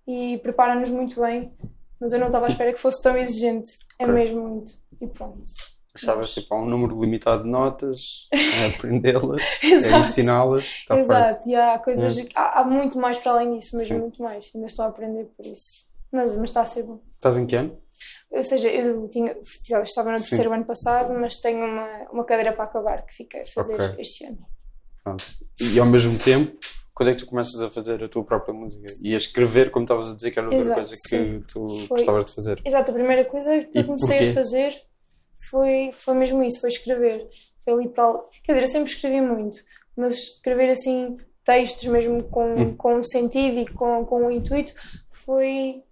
e 0.06 0.38
prepara-nos 0.38 0.90
muito 0.90 1.20
bem, 1.20 1.52
mas 2.00 2.12
eu 2.12 2.18
não 2.18 2.26
estava 2.26 2.46
à 2.46 2.48
espera 2.48 2.72
que 2.72 2.78
fosse 2.80 3.02
tão 3.02 3.16
exigente. 3.16 3.70
É 3.98 4.06
mesmo 4.06 4.46
muito. 4.48 4.72
E 5.00 5.06
pronto. 5.06 5.42
Achavas 5.94 6.34
tipo, 6.34 6.52
há 6.54 6.60
um 6.60 6.66
número 6.66 7.00
limitado 7.00 7.44
de 7.44 7.48
notas, 7.48 8.28
a 8.32 8.66
aprendê-las, 8.74 9.42
Exato. 9.62 9.96
ensiná-las, 10.08 10.64
feito. 10.66 10.94
Exato, 11.00 11.48
e 11.48 11.54
há 11.54 11.78
coisas, 11.78 12.16
Hum. 12.18 12.28
há, 12.34 12.60
há 12.60 12.64
muito 12.64 12.98
mais 12.98 13.18
para 13.18 13.32
além 13.32 13.56
disso, 13.56 13.76
mesmo 13.76 13.94
Sim. 13.94 14.00
muito 14.00 14.20
mais. 14.20 14.50
Ainda 14.54 14.66
estou 14.66 14.84
a 14.84 14.88
aprender 14.88 15.26
por 15.36 15.46
isso. 15.46 15.86
Mas, 16.10 16.36
mas 16.36 16.50
está 16.50 16.62
a 16.62 16.66
ser 16.66 16.82
bom. 16.82 17.00
Estás 17.14 17.36
em 17.36 17.46
que 17.46 17.54
ano? 17.56 17.78
Ou 18.30 18.42
seja, 18.42 18.68
eu 18.68 19.08
tinha, 19.08 19.36
estava 19.84 20.10
no 20.10 20.18
Sim. 20.18 20.28
terceiro 20.30 20.52
ano 20.52 20.64
passado, 20.64 21.14
mas 21.14 21.36
tenho 21.40 21.64
uma, 21.64 21.86
uma 22.10 22.24
cadeira 22.24 22.52
para 22.52 22.64
acabar 22.64 23.06
que 23.06 23.14
fiquei 23.14 23.42
a 23.42 23.46
fazer 23.46 23.80
Ok. 23.80 24.02
este 24.02 24.26
ano. 24.26 24.38
Pronto. 25.04 25.24
E 25.60 25.78
ao 25.78 25.86
mesmo 25.86 26.18
tempo, 26.18 26.58
quando 26.94 27.08
é 27.10 27.12
que 27.14 27.18
tu 27.20 27.26
começas 27.26 27.60
a 27.60 27.68
fazer 27.68 28.02
a 28.04 28.08
tua 28.08 28.22
própria 28.24 28.54
música? 28.54 28.94
E 29.00 29.14
a 29.14 29.16
escrever, 29.16 29.70
como 29.70 29.84
estavas 29.84 30.10
a 30.10 30.14
dizer, 30.14 30.30
que 30.30 30.38
era 30.38 30.46
outra 30.48 30.60
Exato, 30.60 30.80
coisa 30.80 30.94
que 30.94 31.08
sim. 31.08 31.40
tu 31.48 31.68
Foi- 31.88 31.98
gostavas 31.98 32.24
de 32.26 32.32
fazer. 32.32 32.62
Exato, 32.64 32.90
a 32.90 32.94
primeira 32.94 33.24
coisa 33.24 33.64
que 33.64 33.76
E 33.78 33.80
eu 33.80 33.86
comecei 33.86 34.16
porquê? 34.18 34.30
a 34.30 34.34
fazer 34.34 34.82
foi, 35.50 35.90
foi 35.92 36.14
mesmo 36.14 36.42
isso, 36.42 36.60
foi 36.60 36.70
escrever. 36.70 37.28
Foi 37.64 37.72
ali 37.74 37.88
para... 37.88 38.18
Quer 38.44 38.52
dizer, 38.52 38.64
eu 38.64 38.68
sempre 38.68 38.92
escrevi 38.92 39.20
muito, 39.20 39.58
mas 39.96 40.14
escrever 40.14 40.70
assim 40.70 41.16
textos 41.44 41.84
mesmo 41.88 42.22
com, 42.24 42.54
Hum. 42.54 42.76
com 42.76 43.02
sentido 43.02 43.58
e 43.60 43.66
com, 43.66 44.04
com 44.06 44.26
um 44.26 44.30
intuito 44.30 44.72
foi... 45.10 45.82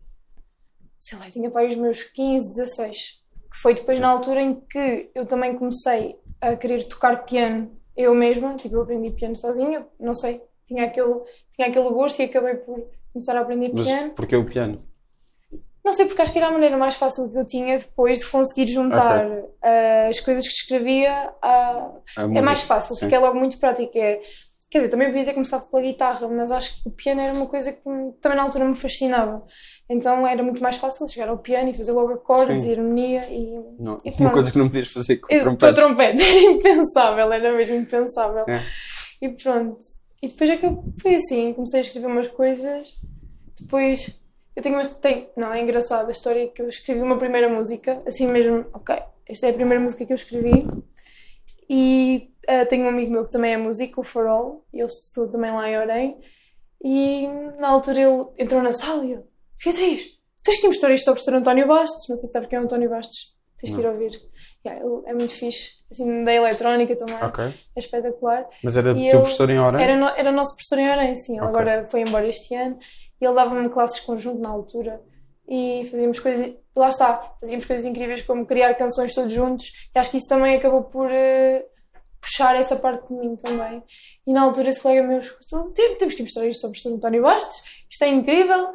Sei 0.99 1.19
lá, 1.19 1.27
eu 1.27 1.33
tinha 1.33 1.51
para 1.51 1.69
os 1.69 1.77
meus 1.77 2.05
15, 2.05 2.49
16. 2.55 3.21
Que 3.51 3.57
foi 3.61 3.75
depois 3.75 3.99
na 3.99 4.09
altura 4.09 4.41
em 4.41 4.55
que 4.71 5.11
eu 5.15 5.27
também 5.27 5.57
comecei 5.59 6.17
a 6.41 6.55
querer 6.57 6.85
tocar 6.89 7.25
piano 7.25 7.77
eu 7.97 8.15
mesma, 8.15 8.55
tipo, 8.57 8.77
eu 8.77 8.83
aprendi 8.83 9.11
piano 9.13 9.37
sozinha, 9.37 9.87
não 10.01 10.15
sei, 10.15 10.41
tinha 10.73 10.85
aquele, 10.85 11.15
tinha 11.55 11.69
aquele 11.69 11.89
gosto 11.91 12.21
e 12.21 12.25
acabei 12.25 12.55
por 12.55 12.87
começar 13.13 13.37
a 13.37 13.41
aprender 13.41 13.71
Mas 13.73 13.87
piano. 13.87 14.11
porquê 14.11 14.37
o 14.37 14.45
piano? 14.45 14.79
Não 15.85 15.93
sei, 15.93 16.07
porque 16.07 16.23
acho 16.23 16.33
que 16.33 16.39
era 16.39 16.47
a 16.47 16.53
maneira 16.53 16.77
mais 16.77 16.95
fácil 16.95 17.29
que 17.29 17.37
eu 17.37 17.45
tinha 17.45 17.79
depois 17.79 18.21
de 18.21 18.29
conseguir 18.29 18.71
juntar 18.71 19.27
ah, 19.61 20.07
as 20.09 20.21
coisas 20.21 20.47
que 20.47 20.55
escrevia. 20.55 21.33
A 21.43 21.93
É 22.17 22.41
mais 22.41 22.63
fácil, 22.63 22.95
Sim. 22.95 23.01
porque 23.01 23.15
é 23.15 23.19
logo 23.19 23.39
muito 23.39 23.59
prático. 23.59 23.99
É... 23.99 24.21
Quer 24.71 24.79
dizer, 24.79 24.91
também 24.91 25.09
podia 25.09 25.25
ter 25.25 25.35
começado 25.35 25.69
pela 25.69 25.83
guitarra, 25.83 26.27
mas 26.29 26.51
acho 26.51 26.83
que 26.83 26.89
o 26.89 26.93
piano 26.93 27.21
era 27.21 27.35
uma 27.35 27.47
coisa 27.47 27.73
que 27.73 27.83
também 28.23 28.37
na 28.37 28.43
altura 28.43 28.65
me 28.65 28.75
fascinava. 28.75 29.45
Então 29.91 30.27
era 30.27 30.43
muito 30.43 30.63
mais 30.63 30.77
fácil 30.77 31.07
chegar 31.09 31.29
ao 31.29 31.37
piano 31.37 31.69
e 31.69 31.75
fazer 31.75 31.93
logo 31.93 32.15
acordes 32.15 32.63
Sim. 32.63 32.71
e 32.71 32.73
harmonia 32.73 33.21
e. 33.29 33.61
Não, 33.79 33.99
E 34.05 34.11
uma 34.19 34.31
coisa 34.31 34.51
que 34.51 34.57
não 34.57 34.69
podias 34.69 34.89
fazer 34.89 35.17
com 35.17 35.35
o 35.35 35.39
trompete. 35.39 35.75
Com 35.75 35.81
o 35.81 35.85
trompete, 35.85 36.23
era 36.23 36.41
impensável, 36.41 37.33
era 37.33 37.53
mesmo 37.53 37.75
impensável. 37.75 38.45
É. 38.49 38.63
E 39.21 39.29
pronto. 39.31 39.79
E 40.23 40.29
depois 40.29 40.51
é 40.51 40.57
que 40.57 40.65
eu 40.65 40.85
foi 41.01 41.17
assim, 41.17 41.53
comecei 41.53 41.81
a 41.81 41.83
escrever 41.83 42.07
umas 42.07 42.29
coisas, 42.29 43.01
depois 43.61 44.23
eu 44.55 44.63
tenho 44.63 44.77
umas. 44.77 44.93
Tenho, 44.99 45.27
não, 45.37 45.53
é 45.53 45.61
engraçado 45.61 46.09
a 46.09 46.13
história 46.13 46.47
que 46.49 46.63
eu 46.63 46.69
escrevi 46.69 47.01
uma 47.03 47.19
primeira 47.19 47.49
música, 47.49 48.01
assim 48.07 48.29
mesmo, 48.29 48.65
ok, 48.73 48.97
esta 49.29 49.47
é 49.47 49.51
a 49.51 49.55
primeira 49.55 49.83
música 49.83 50.07
que 50.07 50.13
eu 50.13 50.17
escrevi, 50.17 50.67
E 51.69 52.31
uh, 52.49 52.67
tenho 52.69 52.85
um 52.85 52.89
amigo 52.89 53.11
meu 53.11 53.25
que 53.25 53.31
também 53.31 53.55
é 53.55 53.57
músico, 53.57 54.03
o 54.03 54.05
Farol, 54.05 54.65
e 54.73 54.79
ele 54.79 54.87
estudou 54.87 55.31
também 55.31 55.51
lá 55.51 55.69
em 55.69 55.79
Orem. 55.79 56.21
E 56.85 57.27
na 57.59 57.69
altura 57.69 58.01
ele 58.01 58.27
entrou 58.39 58.63
na 58.63 58.73
sala 58.73 59.05
e 59.05 59.13
ele, 59.13 59.25
Beatriz, 59.65 60.19
tens 60.45 60.61
que 60.61 60.67
ir 60.67 60.69
mostrar 60.69 60.93
isto 60.93 61.09
ao 61.09 61.15
professor 61.15 61.35
António 61.35 61.67
Bastos. 61.67 62.09
Não 62.09 62.17
sei 62.17 62.27
se 62.27 62.33
sabe 62.33 62.49
quem 62.49 62.59
é 62.59 62.61
o 62.61 62.65
António 62.65 62.91
Bastos. 62.91 63.35
Tens 63.57 63.75
que 63.75 63.81
ir 63.81 63.87
ouvir. 63.87 64.21
Yeah, 64.67 64.85
ele 64.85 65.03
é 65.07 65.15
muito 65.15 65.33
fixe, 65.33 65.82
assim, 65.93 66.25
da 66.25 66.33
eletrónica 66.35 66.97
também. 66.97 67.15
Ok. 67.23 67.45
É 67.45 67.79
espetacular. 67.79 68.47
Mas 68.63 68.77
era 68.77 68.91
E 68.91 69.09
teu 69.09 69.19
eu- 69.19 69.21
professor 69.21 69.49
em 69.51 69.59
hora? 69.61 69.81
Era, 69.81 69.97
no, 69.97 70.09
era 70.09 70.33
nosso 70.33 70.55
professor 70.57 70.79
em 70.79 70.91
Orem, 70.91 71.15
sim. 71.15 71.33
Ele 71.37 71.41
Ok. 71.47 71.49
agora 71.61 71.87
foi 71.91 72.01
embora 72.01 72.27
este 72.29 72.55
ano. 72.55 72.79
E 73.21 73.25
ele 73.25 73.35
dava-me 73.35 73.69
classes 73.69 74.01
conjunto 74.01 74.41
na 74.41 74.49
altura. 74.49 75.01
E 75.49 75.87
fazíamos 75.91 76.19
coisas... 76.19 76.55
Lá 76.75 76.89
está. 76.89 77.35
Fazíamos 77.41 77.67
coisas 77.67 77.85
incríveis 77.85 78.23
como 78.23 78.47
criar 78.47 78.75
canções 78.75 79.15
todos 79.15 79.33
juntos. 79.33 79.67
E 79.95 79.99
acho 79.99 80.11
que 80.11 80.17
isso 80.17 80.29
também 80.29 80.57
acabou 80.57 80.85
por 80.85 81.11
eh, 81.11 81.65
puxar 82.21 82.57
essa 82.57 82.77
parte 82.77 83.07
de 83.09 83.15
mim 83.15 83.37
também. 83.37 83.83
E 84.27 84.33
na 84.33 84.43
altura 84.43 84.71
esse 84.71 84.81
colega 84.81 85.03
meu 85.07 85.19
escutou. 85.19 85.71
"Tem- 85.73 85.97
Temos 85.97 86.15
que 86.15 86.23
mostrar 86.23 86.47
isto 86.47 86.65
ao 86.65 86.71
professor 86.71 86.95
António 86.95 87.23
Bastos. 87.23 87.63
Isto 87.91 88.05
é 88.05 88.09
incrível. 88.09 88.73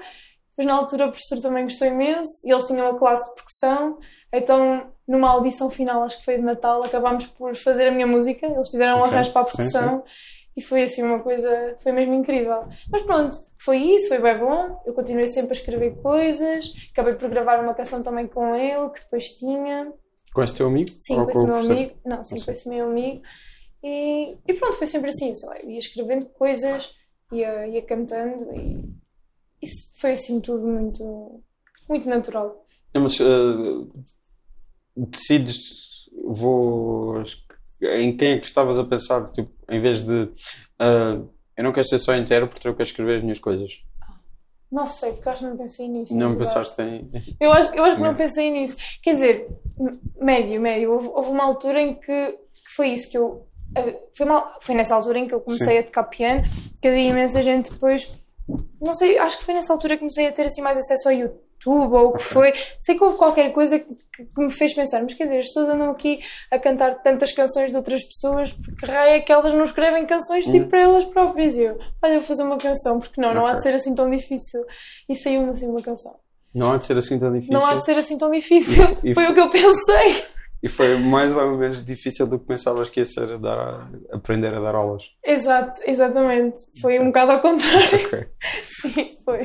Depois 0.57 0.67
na 0.67 0.73
altura 0.73 1.05
o 1.05 1.11
professor 1.11 1.39
também 1.41 1.65
gostou 1.65 1.87
imenso. 1.87 2.31
E 2.45 2.51
eles 2.51 2.65
tinham 2.65 2.89
uma 2.89 2.97
classe 2.97 3.27
de 3.29 3.35
percussão. 3.35 3.99
Então 4.33 4.91
numa 5.07 5.29
audição 5.29 5.69
final, 5.69 6.03
acho 6.03 6.17
que 6.19 6.25
foi 6.25 6.35
de 6.35 6.41
Natal, 6.43 6.83
acabámos 6.83 7.27
por 7.27 7.55
fazer 7.55 7.87
a 7.87 7.91
minha 7.91 8.07
música. 8.07 8.45
Eles 8.45 8.69
fizeram 8.69 8.97
um 8.97 9.01
Ok. 9.01 9.13
arranjo 9.13 9.31
para 9.31 9.41
a 9.41 9.45
Sim, 9.45 9.55
percussão. 9.57 10.03
E 10.55 10.61
foi 10.61 10.83
assim 10.83 11.03
uma 11.03 11.19
coisa, 11.19 11.77
foi 11.81 11.91
mesmo 11.91 12.15
incrível. 12.15 12.67
Mas 12.91 13.03
pronto, 13.03 13.37
foi 13.63 13.77
isso, 13.77 14.07
foi 14.07 14.17
bem 14.17 14.37
bom. 14.39 14.81
Eu 14.85 14.93
continuei 14.93 15.27
sempre 15.27 15.55
a 15.55 15.59
escrever 15.59 15.95
coisas. 16.01 16.73
Acabei 16.91 17.13
por 17.13 17.29
gravar 17.29 17.63
uma 17.63 17.75
canção 17.75 18.01
também 18.01 18.27
com 18.27 18.55
ele, 18.55 18.89
que 18.89 19.01
depois 19.01 19.25
tinha. 19.37 19.93
Com 20.33 20.43
esse 20.43 20.55
teu 20.55 20.67
amigo? 20.67 20.89
Sim, 20.99 21.23
com 21.23 21.29
esse 21.31 21.39
meu 21.39 21.47
professor? 21.53 21.71
amigo. 21.71 21.95
Não, 22.03 22.23
sim, 22.23 22.35
Não 22.37 22.45
com 22.45 22.51
esse 22.51 22.69
meu 22.69 22.85
amigo. 22.87 23.21
E, 23.83 24.37
e 24.47 24.53
pronto, 24.55 24.75
foi 24.77 24.87
sempre 24.87 25.11
assim, 25.11 25.33
sei 25.35 25.47
lá, 25.49 25.59
eu 25.59 25.69
ia 25.69 25.79
escrevendo 25.79 26.27
coisas, 26.29 26.89
ia, 27.31 27.67
ia 27.67 27.81
cantando 27.83 28.51
e 28.55 28.83
isso 29.61 29.91
foi 29.99 30.13
assim 30.13 30.39
tudo 30.41 30.65
muito, 30.67 31.41
muito 31.89 32.07
natural. 32.09 32.65
Não, 32.93 33.03
mas 33.03 33.19
eh, 33.19 34.03
decides, 34.95 36.09
vou. 36.25 37.21
Em 37.81 38.15
quem 38.17 38.31
é 38.33 38.39
que 38.39 38.45
estavas 38.45 38.79
a 38.79 38.83
pensar? 38.83 39.25
Tipo, 39.31 39.51
em 39.69 39.79
vez 39.79 40.03
de. 40.05 40.29
eh, 40.79 41.19
eu 41.55 41.63
não 41.63 41.71
quero 41.71 41.87
ser 41.87 41.99
só 41.99 42.15
intérprete, 42.15 42.65
eu 42.67 42.73
quero 42.73 42.87
escrever 42.87 43.15
as 43.17 43.21
minhas 43.21 43.39
coisas. 43.39 43.83
Não 44.71 44.85
sei, 44.85 45.13
porque 45.13 45.29
acho 45.29 45.43
que 45.43 45.49
não 45.49 45.57
pensei 45.57 45.87
nisso. 45.87 46.13
Não 46.15 46.35
pensaste 46.37 46.81
em. 46.81 47.09
Eu 47.39 47.51
acho, 47.53 47.73
eu 47.73 47.83
acho 47.85 47.95
que 47.95 48.01
não 48.01 48.09
Não. 48.09 48.15
pensei 48.15 48.51
nisso. 48.51 48.77
Quer 49.01 49.13
dizer, 49.13 49.47
médio, 50.19 50.59
médio. 50.59 50.91
Houve, 50.91 51.07
houve 51.07 51.29
uma 51.29 51.43
altura 51.45 51.81
em 51.81 51.95
que, 51.95 52.31
que 52.31 52.75
foi 52.75 52.89
isso 52.89 53.09
que 53.09 53.17
eu. 53.17 53.47
eh, 53.75 53.97
Foi, 54.15 54.25
mal, 54.25 54.57
foi 54.61 54.75
nessa 54.75 54.95
altura 54.95 55.19
em 55.19 55.27
que 55.27 55.33
eu 55.33 55.39
comecei 55.41 55.73
Sim. 55.75 55.79
a 55.79 55.83
tocar 55.83 56.03
piano, 56.05 56.43
que 56.81 56.87
havia 56.87 57.09
imensa 57.09 57.41
gente 57.41 57.71
depois. 57.71 58.11
Não 58.81 58.93
sei, 58.95 59.17
acho 59.17 59.39
que 59.39 59.43
foi 59.45 59.53
nessa 59.53 59.73
altura 59.73 59.95
que 59.95 59.99
comecei 59.99 60.27
a 60.27 60.31
ter 60.31 60.45
assim 60.45 60.61
mais 60.61 60.77
acesso 60.77 61.09
ao 61.09 61.13
YouTube 61.15 61.93
ou 61.93 62.07
o 62.09 62.13
que 62.13 62.23
foi. 62.23 62.53
Sei 62.79 62.95
que 62.97 63.03
houve 63.03 63.17
qualquer 63.17 63.51
coisa 63.51 63.77
que, 63.79 63.93
que- 63.95 64.27
me 64.41 64.49
fez 64.51 64.73
pensar, 64.73 65.01
mas 65.03 65.13
quer 65.15 65.25
dizer, 65.25 65.39
as 65.39 65.47
pessoas 65.47 65.69
andam 65.69 65.89
aqui 65.91 66.19
a 66.51 66.57
cantar 66.59 67.01
tantas 67.01 67.31
canções 67.31 67.71
de 67.71 67.77
outras 67.77 68.03
pessoas, 68.03 68.53
porque 68.53 68.85
raio 68.85 69.15
é 69.15 69.19
que 69.19 69.31
elas 69.31 69.51
não 69.53 69.63
escrevem 69.65 70.05
canções 70.05 70.45
tipo 70.45 70.67
para 70.67 70.81
elas 70.81 71.03
próprias. 71.05 71.55
E 71.55 71.63
eu, 71.63 71.77
olha, 72.01 72.13
vou 72.19 72.23
fazer 72.23 72.43
uma 72.43 72.57
canção, 72.57 72.99
porque 73.01 73.19
não, 73.19 73.33
não 73.33 73.45
há 73.45 73.53
de 73.55 73.63
ser 73.63 73.73
assim 73.73 73.93
tão 73.95 74.09
difícil. 74.09 74.63
E 75.09 75.15
saiu-me 75.15 75.49
assim 75.51 75.67
uma 75.67 75.81
canção. 75.81 76.15
Não 76.55 76.71
há 76.71 76.77
de 76.77 76.85
ser 76.85 76.97
assim 76.97 77.19
tão 77.19 77.31
difícil. 77.33 77.53
Não 77.53 77.65
há 77.65 77.75
de 77.75 77.85
ser 77.85 77.97
assim 77.97 78.17
tão 78.17 78.31
difícil. 78.31 78.83
E- 79.03 79.11
e 79.11 79.13
Foi 79.15 79.25
foi- 79.25 79.31
o 79.31 79.33
que 79.33 79.41
eu 79.41 79.49
pensei. 79.51 80.23
E 80.61 80.67
foi 80.69 80.97
mais 80.97 81.35
ou 81.37 81.55
menos 81.57 81.83
difícil 81.83 82.25
do 82.25 82.39
que 82.39 82.45
pensavas 82.45 82.89
que 82.89 82.99
ia 82.99 83.05
ser 83.05 83.33
a 83.33 83.37
dar, 83.37 83.91
aprender 84.11 84.53
a 84.53 84.59
dar 84.59 84.73
aulas. 84.75 85.11
Exato, 85.23 85.79
exatamente. 85.85 86.61
Foi 86.81 86.99
um 86.99 87.07
bocado 87.07 87.33
ao 87.33 87.41
contrário. 87.41 88.05
Ok. 88.07 88.27
Sim, 88.67 89.17
foi. 89.23 89.41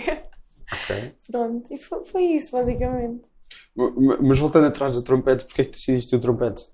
ok. 0.73 1.15
Pronto. 1.31 1.75
E 1.75 1.79
foi, 1.79 2.05
foi 2.05 2.23
isso, 2.25 2.53
basicamente. 2.53 3.23
Mas 4.21 4.39
voltando 4.39 4.67
atrás 4.69 4.95
do 4.95 5.03
trompete, 5.03 5.45
porque 5.45 5.63
é 5.63 5.65
que 5.65 5.71
decidiste 5.73 6.17
o 6.17 6.21
trompete? 6.21 6.65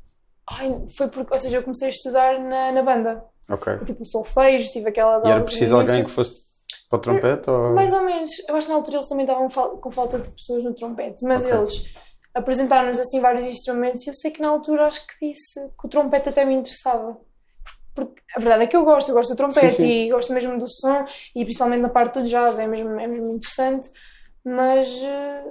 Ai, 0.50 0.72
foi 0.96 1.08
porque, 1.08 1.34
ou 1.34 1.40
seja, 1.40 1.56
eu 1.56 1.62
comecei 1.62 1.88
a 1.88 1.90
estudar 1.90 2.40
na, 2.40 2.72
na 2.72 2.82
banda. 2.82 3.24
Ok. 3.50 3.78
Tipo, 3.86 4.04
solfejo, 4.04 4.70
tive 4.72 4.88
aquelas 4.90 5.22
E 5.24 5.26
era 5.26 5.34
aulas. 5.36 5.48
preciso 5.48 5.76
alguém 5.76 6.04
que 6.04 6.10
fosse 6.10 6.44
para 6.88 6.96
o 6.96 7.00
trompete? 7.00 7.50
Ou... 7.50 7.74
Mais 7.74 7.92
ou 7.92 8.02
menos. 8.02 8.30
Eu 8.48 8.56
acho 8.56 8.66
que 8.66 8.72
na 8.72 8.78
altura 8.78 8.96
eles 8.98 9.08
também 9.08 9.26
estavam 9.26 9.48
com 9.48 9.90
falta 9.90 10.18
de 10.18 10.30
pessoas 10.30 10.64
no 10.64 10.74
trompete. 10.74 11.24
Mas 11.24 11.44
eles 11.44 11.92
apresentaram-nos 12.34 13.00
assim 13.00 13.20
vários 13.20 13.46
instrumentos 13.46 14.06
e 14.06 14.10
eu 14.10 14.14
sei 14.14 14.30
que 14.30 14.40
na 14.40 14.48
altura 14.48 14.86
acho 14.86 15.06
que 15.06 15.28
disse 15.28 15.60
que 15.78 15.86
o 15.86 15.88
trompete 15.88 16.28
até 16.28 16.44
me 16.44 16.54
interessava. 16.54 17.20
Porque 17.94 18.22
a 18.36 18.38
verdade 18.38 18.64
é 18.64 18.66
que 18.66 18.76
eu 18.76 18.84
gosto, 18.84 19.08
eu 19.08 19.14
gosto 19.14 19.30
do 19.30 19.36
trompete 19.36 19.70
Sim, 19.70 19.76
sim. 19.76 20.06
e 20.06 20.10
gosto 20.10 20.32
mesmo 20.32 20.56
do 20.58 20.68
som 20.68 21.04
e 21.34 21.44
principalmente 21.44 21.80
na 21.80 21.88
parte 21.88 22.20
do 22.20 22.28
jazz, 22.28 22.58
é 22.58 22.66
mesmo, 22.66 22.98
é 22.98 23.06
mesmo 23.06 23.32
interessante. 23.32 23.88
Mas 24.44 24.88
eh, 25.02 25.44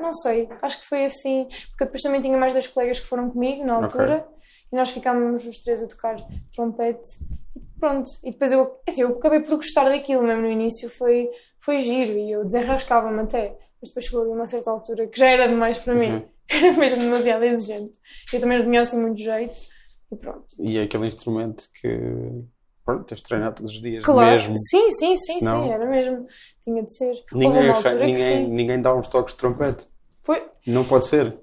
não 0.00 0.12
sei, 0.12 0.48
acho 0.62 0.80
que 0.80 0.86
foi 0.86 1.04
assim. 1.04 1.46
Porque 1.70 1.84
depois 1.84 2.02
também 2.02 2.22
tinha 2.22 2.38
mais 2.38 2.52
dois 2.52 2.66
colegas 2.66 3.00
que 3.00 3.06
foram 3.06 3.30
comigo 3.30 3.64
na 3.64 3.74
altura 3.74 4.26
e 4.72 4.76
nós 4.76 4.90
ficámos 4.90 5.44
os 5.46 5.58
três 5.62 5.82
a 5.82 5.86
tocar 5.86 6.16
trompete 6.54 7.08
e 7.54 7.60
pronto. 7.78 8.10
E 8.24 8.32
depois 8.32 8.52
eu, 8.52 8.80
assim, 8.88 9.02
eu 9.02 9.10
acabei 9.10 9.40
por 9.40 9.56
gostar 9.56 9.84
daquilo 9.84 10.22
mesmo 10.22 10.42
no 10.42 10.50
início, 10.50 10.88
foi, 10.90 11.30
foi 11.60 11.80
giro 11.80 12.12
e 12.12 12.32
eu 12.32 12.44
desenrascava-me 12.44 13.20
até. 13.20 13.56
Mas 13.86 13.88
depois 13.88 14.04
chegou 14.06 14.22
ali 14.22 14.30
uma 14.32 14.46
certa 14.46 14.70
altura 14.70 15.06
que 15.06 15.18
já 15.18 15.28
era 15.28 15.46
demais 15.48 15.78
para 15.78 15.94
mim, 15.94 16.10
Uhum. 16.10 16.22
era 16.48 16.72
mesmo 16.72 17.00
demasiado 17.02 17.44
exigente. 17.44 17.92
Eu 18.32 18.40
também 18.40 18.58
não 18.58 18.64
tinha 18.66 18.82
assim 18.82 19.00
muito 19.00 19.18
jeito 19.20 19.60
e 20.12 20.16
pronto. 20.16 20.46
E 20.58 20.78
é 20.78 20.82
aquele 20.82 21.06
instrumento 21.06 21.64
que 21.80 21.88
pronto, 22.84 23.04
tens 23.04 23.18
de 23.18 23.24
treinar 23.24 23.52
todos 23.54 23.72
os 23.72 23.80
dias 23.80 24.04
Claro, 24.04 24.30
mesmo. 24.32 24.54
sim, 24.58 24.90
sim, 24.92 25.16
sim, 25.16 25.38
Senão- 25.40 25.64
sim, 25.64 25.70
era 25.72 25.86
mesmo. 25.86 26.26
Tinha 26.64 26.82
de 26.82 26.92
ser. 26.96 27.24
Ninguém, 27.32 27.62
ninguém, 28.06 28.48
ninguém 28.48 28.82
dá 28.82 28.94
uns 28.94 29.06
toques 29.08 29.34
de 29.34 29.38
trompete. 29.38 29.86
Pois, 30.24 30.42
Não 30.66 30.84
pode 30.84 31.06
ser. 31.06 31.36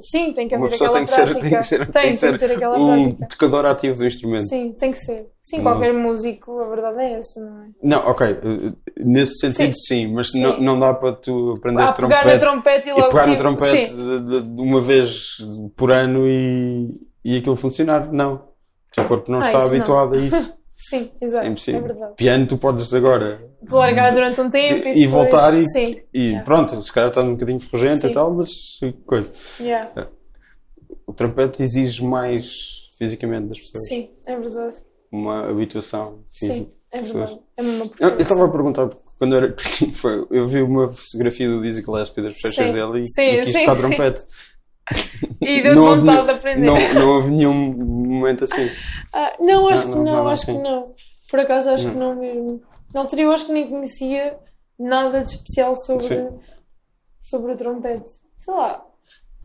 Sim, 0.00 0.32
tem 0.32 0.48
que 0.48 0.54
haver 0.54 0.72
aquela 0.74 0.92
tem 0.92 1.06
ser, 1.06 1.14
prática. 1.26 1.40
tem 1.40 1.50
que 1.58 1.64
ser, 1.64 1.78
tem, 1.90 2.16
tem 2.16 2.32
que 2.32 2.38
ser 2.38 2.52
aquela 2.52 2.78
um 2.78 3.04
prática. 3.12 3.26
tocador 3.28 3.66
ativo 3.66 3.98
do 3.98 4.06
instrumento. 4.06 4.46
Sim, 4.48 4.72
tem 4.72 4.90
que 4.92 4.98
ser. 4.98 5.26
Sim, 5.42 5.60
Hum. 5.60 5.62
qualquer 5.62 5.92
músico, 5.92 6.60
a 6.60 6.68
verdade 6.68 7.00
é 7.00 7.12
essa, 7.18 7.40
não 7.40 7.62
é? 7.64 7.66
Não, 7.82 7.98
ok, 8.08 8.26
eh, 8.28 8.72
nesse 9.04 9.38
sentido 9.38 9.74
sim, 9.76 10.12
mas 10.12 10.30
Sim. 10.30 10.42
Não, 10.42 10.60
não 10.60 10.78
dá 10.78 10.92
para 10.94 11.12
tu 11.12 11.54
aprender 11.58 11.82
Ah, 11.82 11.92
pegar 11.92 12.24
no 12.24 12.38
trompete 12.38 12.40
trompete 12.40 12.88
e 12.88 12.90
e 12.90 12.94
logo 12.94 13.08
pegar 13.10 13.26
no 13.26 13.32
tipo, 13.32 13.42
trompete 13.42 13.86
sim. 13.90 13.96
de, 13.96 14.40
de- 14.42 14.60
uma 14.62 14.80
vez 14.80 15.36
por 15.76 15.90
ano 15.90 16.26
e, 16.28 16.90
e 17.24 17.38
aquilo 17.38 17.56
funcionar. 17.56 18.12
Não. 18.12 18.34
O 18.34 18.92
teu 18.94 19.04
corpo 19.04 19.30
não 19.30 19.40
Ah, 19.40 19.46
está 19.46 19.58
isso 19.58 19.68
não. 19.68 19.74
habituado 19.76 20.14
a 20.14 20.18
isso. 20.18 20.54
Sim, 20.80 21.10
exato. 21.20 21.46
É 21.46 21.48
impossível. 21.50 21.80
É 21.80 21.82
verdade. 21.88 22.14
Piano, 22.16 22.46
tu 22.46 22.56
podes 22.56 22.92
agora 22.94 23.40
Vou 23.62 23.78
largar 23.78 24.12
durante 24.14 24.40
um 24.40 24.48
tempo 24.48 24.88
e, 24.88 24.92
e 24.92 24.94
depois... 24.94 25.10
voltar 25.10 25.54
e, 25.54 25.62
Sim, 25.68 26.00
e 26.12 26.20
Yeah. 26.30 26.44
pronto, 26.44 26.80
se 26.82 26.90
calhar 26.92 27.10
está 27.10 27.20
um 27.20 27.32
bocadinho 27.34 27.60
ferrugente 27.60 28.06
e 28.06 28.12
tal, 28.12 28.32
mas 28.34 28.50
coisa. 29.06 29.30
yeah. 29.60 29.90
O 31.06 31.12
trompete 31.12 31.62
exige 31.62 32.02
mais 32.02 32.46
fisicamente 32.98 33.48
das 33.48 33.60
pessoas. 33.60 33.86
sim, 33.86 34.10
é 34.26 34.36
verdade. 34.36 34.76
Uma 35.12 35.50
habituação 35.50 36.20
física. 36.30 36.54
Sim, 36.66 36.72
é 36.92 37.02
verdade. 37.02 37.38
É 37.56 37.62
uma 37.62 37.90
Eu 38.00 38.08
eu 38.10 38.16
estava 38.18 38.46
a 38.46 38.48
perguntar, 38.48 38.88
quando 39.18 39.36
era 39.36 39.48
pequeno, 39.52 39.92
foi, 39.92 40.26
eu 40.30 40.46
vi 40.46 40.62
uma 40.62 40.88
fotografia 40.88 41.48
do 41.48 41.60
Dizzy 41.60 41.82
Gillespie 41.82 42.22
das 42.22 42.36
Sim. 42.38 42.72
dele 42.72 43.00
e, 43.02 43.06
Sim, 43.06 43.22
e 43.22 43.36
quis 43.42 43.52
sim, 43.52 43.60
tocar 43.60 43.76
sim. 43.76 43.82
E 45.40 45.62
deu-te 45.62 45.78
vontade 45.78 46.02
nenhum- 46.04 46.24
de 46.24 46.30
aprender. 46.30 46.66
Não, 46.66 46.94
não 46.94 47.08
houve 47.16 47.30
nenhum 47.30 47.54
momento 47.74 48.44
assim. 48.44 48.70
Ah, 49.12 49.32
não, 49.40 49.68
acho 49.68 49.88
Não, 49.88 49.92
que 49.98 49.98
não, 50.04 50.16
não, 50.24 50.28
acho 50.28 50.44
que 50.44 50.50
assim. 50.52 50.62
não. 50.62 50.94
Por 51.30 51.40
acaso 51.40 51.68
acho 51.70 51.90
que 51.90 51.96
não 51.96 52.14
mesmo. 52.16 52.62
Na 52.92 53.00
altura 53.00 53.22
eu 53.22 53.32
acho 53.32 53.46
que 53.46 53.52
nem 53.52 53.68
conhecia 53.68 54.36
nada 54.78 55.20
de 55.24 55.34
especial 55.34 55.76
sobre, 55.76 56.06
Sim. 56.06 56.28
sobre 57.20 57.52
o 57.52 57.56
trompete. 57.56 58.10
Sei 58.36 58.52
lá. 58.54 58.84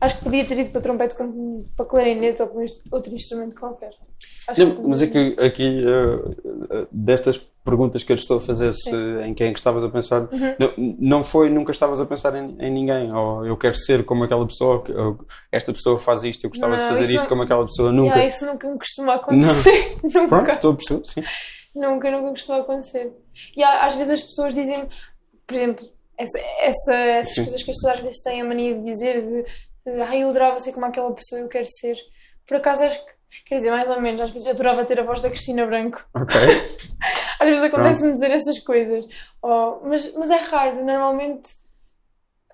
Acho 0.00 0.18
que 0.18 0.24
podia 0.24 0.44
ter 0.44 0.58
ido 0.58 0.70
para 0.70 0.80
trompete 0.82 1.14
como 1.14 1.64
para 1.74 1.86
clarinete 1.86 2.42
ou 2.42 2.48
para 2.48 2.64
outro 2.92 3.14
instrumento 3.14 3.58
qualquer. 3.58 3.90
Não, 4.58 4.88
mas 4.88 5.00
é 5.02 5.06
que 5.06 5.36
aqui, 5.40 5.82
eh, 5.86 6.86
destas 6.92 7.38
perguntas 7.64 8.02
que 8.04 8.12
eu 8.12 8.16
estou 8.16 8.36
a 8.36 8.40
fazer, 8.40 8.72
se, 8.74 8.90
em 9.24 9.34
quem 9.34 9.48
é 9.48 9.52
que 9.52 9.58
estavas 9.58 9.82
a 9.82 9.88
pensar, 9.88 10.22
Uhum. 10.32 10.54
não, 10.58 10.72
não 11.00 11.24
foi, 11.24 11.48
nunca 11.50 11.72
estavas 11.72 12.00
a 12.00 12.06
pensar 12.06 12.34
em, 12.36 12.56
em 12.60 12.70
ninguém, 12.70 13.12
ou 13.12 13.44
eu 13.44 13.56
quero 13.56 13.74
ser 13.74 14.04
como 14.04 14.22
aquela 14.22 14.46
pessoa, 14.46 14.82
que- 14.84 14.92
ou 14.92 15.18
esta 15.50 15.72
pessoa 15.72 15.98
faz 15.98 16.22
isto, 16.22 16.44
eu 16.44 16.50
gostava 16.50 16.76
de 16.76 16.82
Não, 16.82 16.88
fazer 16.88 17.02
isso 17.04 17.12
isto 17.14 17.22
não- 17.22 17.28
como 17.30 17.42
aquela 17.42 17.64
pessoa, 17.64 17.90
nunca. 17.90 18.10
Yeah, 18.14 18.26
isso 18.28 18.46
nunca 18.46 18.70
me 18.70 18.78
costuma 18.78 19.14
acontecer. 19.14 19.96
Pronto, 20.12 20.30
nunca. 20.36 20.52
estou 20.52 20.72
a 20.72 20.76
perceber, 20.76 21.02
sim. 21.06 21.22
Nunca, 21.74 22.10
nunca 22.10 22.30
costuma 22.30 22.58
acontecer. 22.60 23.12
E 23.56 23.62
às 23.64 23.94
vezes 23.96 24.12
as 24.12 24.22
pessoas 24.22 24.54
dizem, 24.54 24.86
por 25.46 25.54
exemplo, 25.56 25.88
essa, 26.16 26.38
essa- 26.60 26.94
essas 26.94 27.34
Sim. 27.34 27.42
coisas 27.44 27.62
que 27.62 27.70
as 27.70 27.76
pessoas 27.76 27.94
às 27.96 28.00
vezes 28.00 28.22
têm 28.22 28.40
a 28.40 28.44
mania 28.44 28.74
de 28.74 28.84
dizer 28.84 29.20
de, 29.22 29.42
de 29.42 29.48
ai, 30.08 30.22
eu 30.22 30.30
adorava 30.30 30.60
ser 30.60 30.72
como 30.72 30.86
aquela 30.86 31.12
pessoa, 31.12 31.40
eu 31.40 31.48
quero 31.48 31.66
ser. 31.66 31.96
Por 32.46 32.56
acaso 32.56 32.84
acho 32.84 33.04
que, 33.04 33.12
quer 33.46 33.56
dizer, 33.56 33.70
mais 33.70 33.88
ou 33.88 34.00
menos, 34.00 34.20
às 34.20 34.30
vezes 34.30 34.48
adorava 34.48 34.84
ter 34.84 35.00
a 35.00 35.04
voz 35.04 35.20
da 35.20 35.30
Cristina 35.30 35.66
Branco. 35.66 36.04
Ok. 36.14 36.36
Às 37.38 37.48
vezes 37.50 37.64
acontece-me 37.64 38.14
dizer 38.14 38.30
essas 38.30 38.58
coisas. 38.60 39.04
Oh, 39.42 39.80
mas, 39.84 40.14
mas 40.14 40.30
é 40.30 40.36
raro, 40.36 40.82
normalmente 40.82 41.50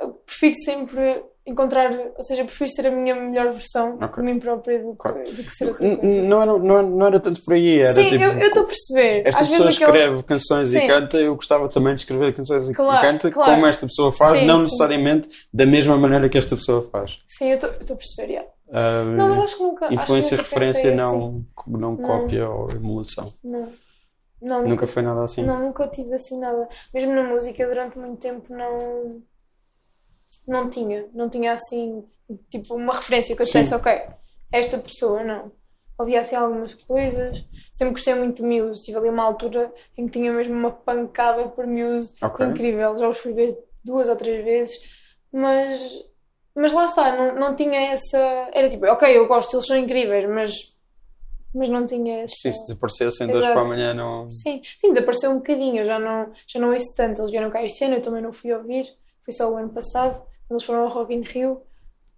eu 0.00 0.14
prefiro 0.26 0.54
sempre 0.64 1.24
encontrar, 1.44 1.90
ou 2.16 2.22
seja, 2.22 2.44
prefiro 2.44 2.70
ser 2.70 2.86
a 2.86 2.90
minha 2.90 3.14
melhor 3.16 3.50
versão 3.52 3.98
Ok. 4.00 4.22
de 4.22 4.22
mim 4.22 4.38
própria 4.38 4.78
do 4.80 4.92
que, 4.92 4.98
Claro. 4.98 5.18
do 5.24 5.42
que 5.42 5.50
ser 5.54 5.66
outra 5.68 5.96
coisa. 5.96 6.22
Não 6.22 6.42
era, 6.42 6.58
não, 6.58 6.82
não 6.82 7.06
era 7.06 7.18
tanto 7.20 7.42
por 7.42 7.54
aí, 7.54 7.80
era 7.80 7.94
Sim, 7.94 8.08
tipo. 8.10 8.22
eu 8.24 8.46
estou 8.48 8.62
a 8.62 8.66
perceber. 8.66 9.22
Esta 9.26 9.42
Às 9.42 9.48
pessoa 9.48 9.68
escreve 9.70 10.22
canções 10.22 10.68
Sim. 10.68 10.78
e 10.78 10.86
canta, 10.86 11.16
eu 11.16 11.34
gostava 11.34 11.68
também 11.68 11.94
de 11.94 12.00
escrever 12.02 12.32
canções 12.34 12.68
e 12.68 12.72
Claro, 12.74 13.00
canta 13.06 13.30
claro. 13.30 13.50
como 13.52 13.66
esta 13.66 13.86
pessoa 13.86 14.12
faz, 14.12 14.38
Sim, 14.38 14.46
não 14.46 14.58
sim. 14.58 14.62
necessariamente 14.64 15.28
da 15.52 15.66
mesma 15.66 15.96
maneira 15.96 16.28
que 16.28 16.38
esta 16.38 16.54
pessoa 16.54 16.82
faz. 16.82 17.18
Sim, 17.26 17.50
eu 17.50 17.56
estou 17.56 17.70
a 17.70 17.96
perceber, 17.98 18.32
yeah. 18.32 18.48
Ah, 18.74 19.04
Não, 19.04 19.28
mas 19.30 19.38
acho 19.44 19.56
que 19.58 19.62
nunca. 19.64 19.88
que 19.88 19.94
influência, 19.94 20.36
nunca 20.36 20.48
referência, 20.48 20.94
não, 20.94 21.44
assim. 21.58 21.72
não 21.78 21.96
cópia 21.96 22.48
ou 22.48 22.70
emulação. 22.70 23.32
Não. 23.44 23.68
Não, 24.40 24.66
Nunca 24.66 24.88
foi 24.88 25.02
nada 25.02 25.22
assim. 25.22 25.44
Não, 25.44 25.60
nunca 25.60 25.86
tive 25.86 26.12
assim 26.14 26.40
nada. 26.40 26.68
Mesmo 26.92 27.12
na 27.14 27.22
música, 27.22 27.64
durante 27.64 27.96
muito 27.96 28.18
tempo, 28.18 28.52
não. 28.52 29.22
Não 30.46 30.68
tinha. 30.68 31.06
Não 31.14 31.28
tinha 31.28 31.52
assim. 31.52 32.04
Tipo, 32.50 32.74
uma 32.74 32.94
referência 32.94 33.36
que 33.36 33.42
eu 33.42 33.46
dissesse, 33.46 33.74
ok, 33.74 34.00
esta 34.50 34.78
pessoa, 34.78 35.22
não. 35.22 35.52
Ouvia 35.98 36.20
assim 36.22 36.34
algumas 36.34 36.74
coisas. 36.74 37.44
Sempre 37.72 37.94
gostei 37.94 38.14
muito 38.14 38.42
de 38.42 38.48
Muse. 38.48 38.82
Tive 38.82 38.98
ali 38.98 39.08
uma 39.08 39.22
altura 39.22 39.72
em 39.96 40.06
que 40.06 40.12
tinha 40.18 40.32
mesmo 40.32 40.54
uma 40.54 40.70
pancada 40.70 41.48
por 41.48 41.66
Muse 41.66 42.14
Ok. 42.22 42.46
incrível. 42.46 42.96
Já 42.96 43.08
os 43.08 43.18
fui 43.18 43.32
ver 43.34 43.56
duas 43.84 44.08
ou 44.08 44.16
três 44.16 44.44
vezes. 44.44 44.74
Mas. 45.32 45.80
Mas 46.54 46.72
lá 46.72 46.84
está, 46.84 47.16
não, 47.16 47.34
não 47.34 47.56
tinha 47.56 47.92
essa. 47.92 48.18
Era 48.52 48.68
tipo, 48.68 48.84
ok, 48.86 49.16
eu 49.16 49.26
gosto, 49.26 49.56
eles 49.56 49.66
são 49.66 49.76
incríveis, 49.76 50.28
mas. 50.28 50.52
Mas 51.54 51.68
não 51.68 51.86
tinha 51.86 52.22
essa. 52.22 52.34
Sim, 52.34 52.52
se 52.52 52.62
desaparecessem 52.62 53.26
dois 53.28 53.46
para 53.46 53.60
amanhã, 53.60 53.92
não. 53.94 54.28
Sim, 54.28 54.60
sim, 54.78 54.92
desapareceu 54.92 55.30
um 55.30 55.36
bocadinho, 55.36 55.80
eu 55.80 55.86
já 55.86 55.98
não, 55.98 56.32
já 56.46 56.58
não 56.58 56.72
ouço 56.72 56.94
tanto. 56.96 57.20
Eles 57.20 57.30
vieram 57.30 57.50
cá 57.50 57.62
este 57.64 57.84
ano, 57.84 57.96
eu 57.96 58.02
também 58.02 58.22
não 58.22 58.32
fui 58.32 58.52
ouvir, 58.52 58.86
foi 59.22 59.32
só 59.34 59.50
o 59.50 59.56
ano 59.56 59.68
passado, 59.70 60.22
eles 60.52 60.64
foram 60.64 60.82
ao 60.82 60.88
Rock 60.88 61.12
in 61.14 61.22
Rio, 61.22 61.60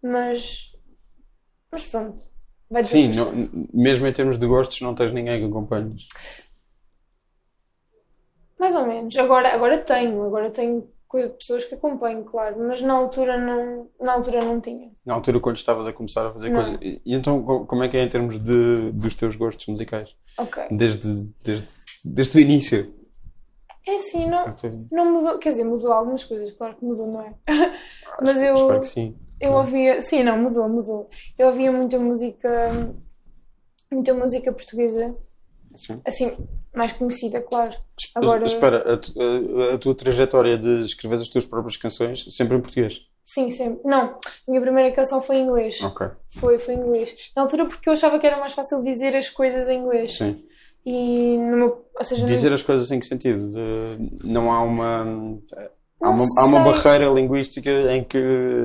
mas, 0.03 0.73
mas 1.73 1.87
pronto, 1.87 2.23
vai 2.71 2.85
Sim, 2.85 3.09
não- 3.15 3.33
mesmo 3.73 4.07
em 4.07 4.13
termos 4.13 4.39
de 4.39 4.47
gostos, 4.47 4.81
não 4.81 4.95
tens 4.95 5.13
ninguém 5.13 5.41
que 5.41 5.47
acompanhes. 5.47 6.07
Mais 8.59 8.75
ou 8.75 8.87
menos. 8.87 9.17
Agora, 9.17 9.53
agora 9.55 9.79
tenho, 9.79 10.23
agora 10.25 10.51
tenho 10.51 10.89
pessoas 11.39 11.65
que 11.65 11.75
acompanho, 11.77 12.25
claro, 12.25 12.59
mas 12.67 12.81
na 12.83 12.93
altura 12.95 13.39
não, 13.39 13.89
na 14.01 14.13
altura 14.15 14.43
não 14.45 14.61
tinha. 14.61 14.91
Na 15.07 15.15
altura, 15.15 15.39
quando 15.39 15.57
estavas 15.57 15.87
a 15.87 15.93
começar 15.93 16.27
a 16.27 16.33
fazer 16.33 16.49
Não. 16.51 16.61
coisas. 16.61 16.79
E, 16.83 17.01
e 17.07 17.15
então, 17.15 17.43
co- 17.43 17.67
como 17.67 17.85
é 17.85 17.89
que 17.89 17.97
é 17.97 18.03
em 18.03 18.09
termos 18.09 18.39
de, 18.39 18.91
dos 18.93 19.15
teus 19.15 19.37
gostos 19.37 19.67
musicais? 19.67 20.17
Ok. 20.39 20.65
Desde, 20.73 21.25
desde, 21.45 21.67
desde 22.05 22.37
o 22.37 22.41
início. 22.41 22.93
É 23.87 23.97
assim, 23.97 24.27
não, 24.29 24.47
não 24.91 25.13
mudou, 25.13 25.39
quer 25.39 25.51
dizer, 25.51 25.65
mudou 25.65 25.93
algumas 25.93 26.25
coisas, 26.25 26.53
claro 26.57 26.75
que 26.77 26.85
mudou, 26.85 27.07
não 27.07 27.21
é? 27.21 27.35
Mas 28.23 28.41
eu- 28.41 28.55
Espero 28.55 28.81
que 28.81 28.87
sim. 28.87 29.17
Eu 29.41 29.53
ouvia, 29.53 30.01
sim, 30.01 30.23
não, 30.23 30.39
mudou, 30.39 30.67
mudou. 30.69 31.11
Eu 31.39 31.49
ouvia 31.49 31.71
muita 31.71 31.99
música, 31.99 32.49
muita 33.93 34.15
música 34.15 34.53
portuguesa, 34.53 35.15
Sim. 35.75 36.01
assim, 36.07 36.37
mais 36.75 36.93
conhecida, 36.93 37.43
claro. 37.43 37.75
Agora- 38.15 38.45
Espera, 38.47 38.95
a, 38.95 38.97
tu- 38.97 39.13
a- 39.21 39.75
a 39.75 39.79
tua 39.79 39.95
trajetória 39.95 40.57
de 40.57 40.83
escrever 40.85 41.17
as 41.17 41.29
tuas 41.29 41.45
próprias 41.45 41.77
canções 41.77 42.25
sempre 42.35 42.57
em 42.57 42.61
português. 42.61 43.03
Sim, 43.25 43.51
sempre. 43.51 43.81
Não, 43.85 44.13
a 44.15 44.19
minha 44.49 44.61
primeira 44.61 44.95
canção 44.95 45.21
foi 45.21 45.37
em 45.37 45.45
inglês. 45.45 45.83
Ok, 45.83 46.07
Foi, 46.31 46.59
foi 46.59 46.75
em 46.75 46.79
inglês. 46.79 47.15
Na 47.37 47.43
altura 47.43 47.67
porque 47.67 47.89
eu 47.89 47.93
achava 47.93 48.19
que 48.19 48.27
era 48.27 48.39
mais 48.39 48.53
fácil 48.53 48.83
dizer 48.83 49.15
as 49.17 49.29
coisas 49.29 49.69
em 49.69 49.79
inglês. 49.81 50.17
sim. 50.17 50.43
E 50.87 51.39
ou 51.99 52.05
seja, 52.05 52.27
Dizer 52.27 52.53
as 52.53 52.63
coisas 52.63 52.91
em 52.91 52.99
que 52.99 53.07
sentido? 53.07 53.51
De- 53.51 54.27
não 54.27 54.53
há 54.53 54.63
uma. 54.63 55.39
Há 56.03 56.11
uma, 56.11 56.25
há 56.39 56.45
uma 56.45 56.65
barreira 56.65 57.07
linguística 57.07 57.71
em 57.95 58.05
que 58.05 58.19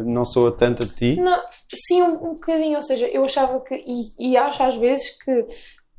não 0.06 0.26
soa 0.26 0.52
tanto 0.52 0.84
a 0.84 0.86
ti? 0.86 1.16
Não, 1.22 1.42
sim, 1.74 2.02
um, 2.02 2.14
um 2.16 2.34
bocadinho. 2.34 2.76
Ou 2.76 2.84
seja, 2.84 3.08
eu 3.08 3.24
achava 3.24 3.62
que, 3.62 3.76
e, 3.76 4.32
e 4.32 4.36
acho 4.36 4.62
às 4.62 4.76
vezes 4.76 5.18
que 5.24 5.46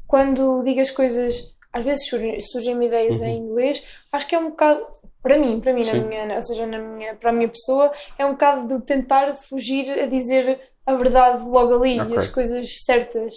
quando 0.07 0.63
digo 0.65 0.81
as 0.81 0.91
coisas, 0.91 1.55
às 1.73 1.83
vezes 1.85 2.07
surgem, 2.09 2.39
surgem 2.43 2.85
ideias 2.85 3.23
em 3.23 3.39
inglês, 3.39 3.83
acho 4.13 4.27
que 4.27 4.35
é 4.35 4.39
um 4.39 4.51
bocado, 4.51 4.85
para 5.23 5.39
mim, 5.39 5.61
para 5.61 5.73
mim, 5.73 5.83
na 5.87 5.95
minha, 5.95 6.37
ou 6.37 6.43
seja, 6.43 6.67
na 6.67 6.79
minha, 6.79 7.15
para 7.15 7.31
a 7.31 7.33
minha 7.33 7.49
pessoa, 7.49 7.91
é 8.19 8.27
um 8.27 8.33
bocado 8.33 8.67
de 8.79 8.85
tentar 8.85 9.35
fugir 9.49 9.89
a 9.99 10.07
dizer 10.07 10.61
a 10.85 10.95
verdade 10.97 11.43
logo 11.45 11.77
ali, 11.77 11.99
Ok. 12.01 12.19
as 12.19 12.27
coisas 12.29 12.69
certas. 12.85 13.35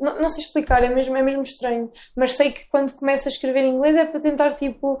Não, 0.00 0.20
não 0.20 0.30
sei 0.30 0.44
explicar, 0.44 0.82
é 0.82 0.88
mesmo, 0.88 1.16
é 1.16 1.22
mesmo 1.22 1.42
estranho. 1.42 1.90
Mas 2.14 2.34
sei 2.34 2.52
que 2.52 2.66
quando 2.68 2.92
começo 2.94 3.28
a 3.28 3.30
escrever 3.30 3.64
em 3.64 3.74
inglês 3.74 3.96
é 3.96 4.04
para 4.04 4.20
tentar, 4.20 4.54
tipo, 4.54 4.98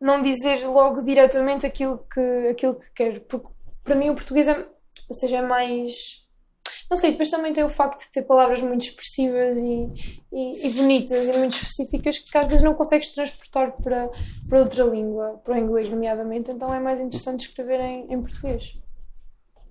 não 0.00 0.22
dizer 0.22 0.66
logo 0.66 1.02
diretamente 1.02 1.66
aquilo 1.66 1.98
que, 2.12 2.48
aquilo 2.50 2.74
que 2.74 2.90
quero. 2.94 3.20
Porque 3.22 3.48
para 3.84 3.94
mim 3.94 4.10
o 4.10 4.14
português 4.14 4.48
é, 4.48 4.56
ou 5.08 5.14
seja, 5.14 5.38
é 5.38 5.42
mais. 5.42 6.24
Não 6.88 6.96
sei, 6.96 7.10
depois 7.10 7.30
também 7.30 7.52
tem 7.52 7.64
o 7.64 7.68
facto 7.68 8.00
de 8.04 8.12
ter 8.12 8.22
palavras 8.22 8.62
muito 8.62 8.84
expressivas 8.84 9.58
e, 9.58 9.88
e, 10.32 10.66
e 10.66 10.70
bonitas 10.74 11.26
e 11.26 11.38
muito 11.38 11.56
específicas 11.56 12.18
que 12.18 12.38
às 12.38 12.46
vezes 12.46 12.62
não 12.64 12.74
consegues 12.74 13.12
transportar 13.12 13.72
para, 13.82 14.08
para 14.48 14.60
outra 14.60 14.84
língua, 14.84 15.40
para 15.44 15.54
o 15.54 15.58
inglês, 15.58 15.90
nomeadamente, 15.90 16.52
então 16.52 16.72
é 16.72 16.78
mais 16.78 17.00
interessante 17.00 17.48
escrever 17.48 17.80
em, 17.80 18.12
em 18.12 18.20
português. 18.22 18.78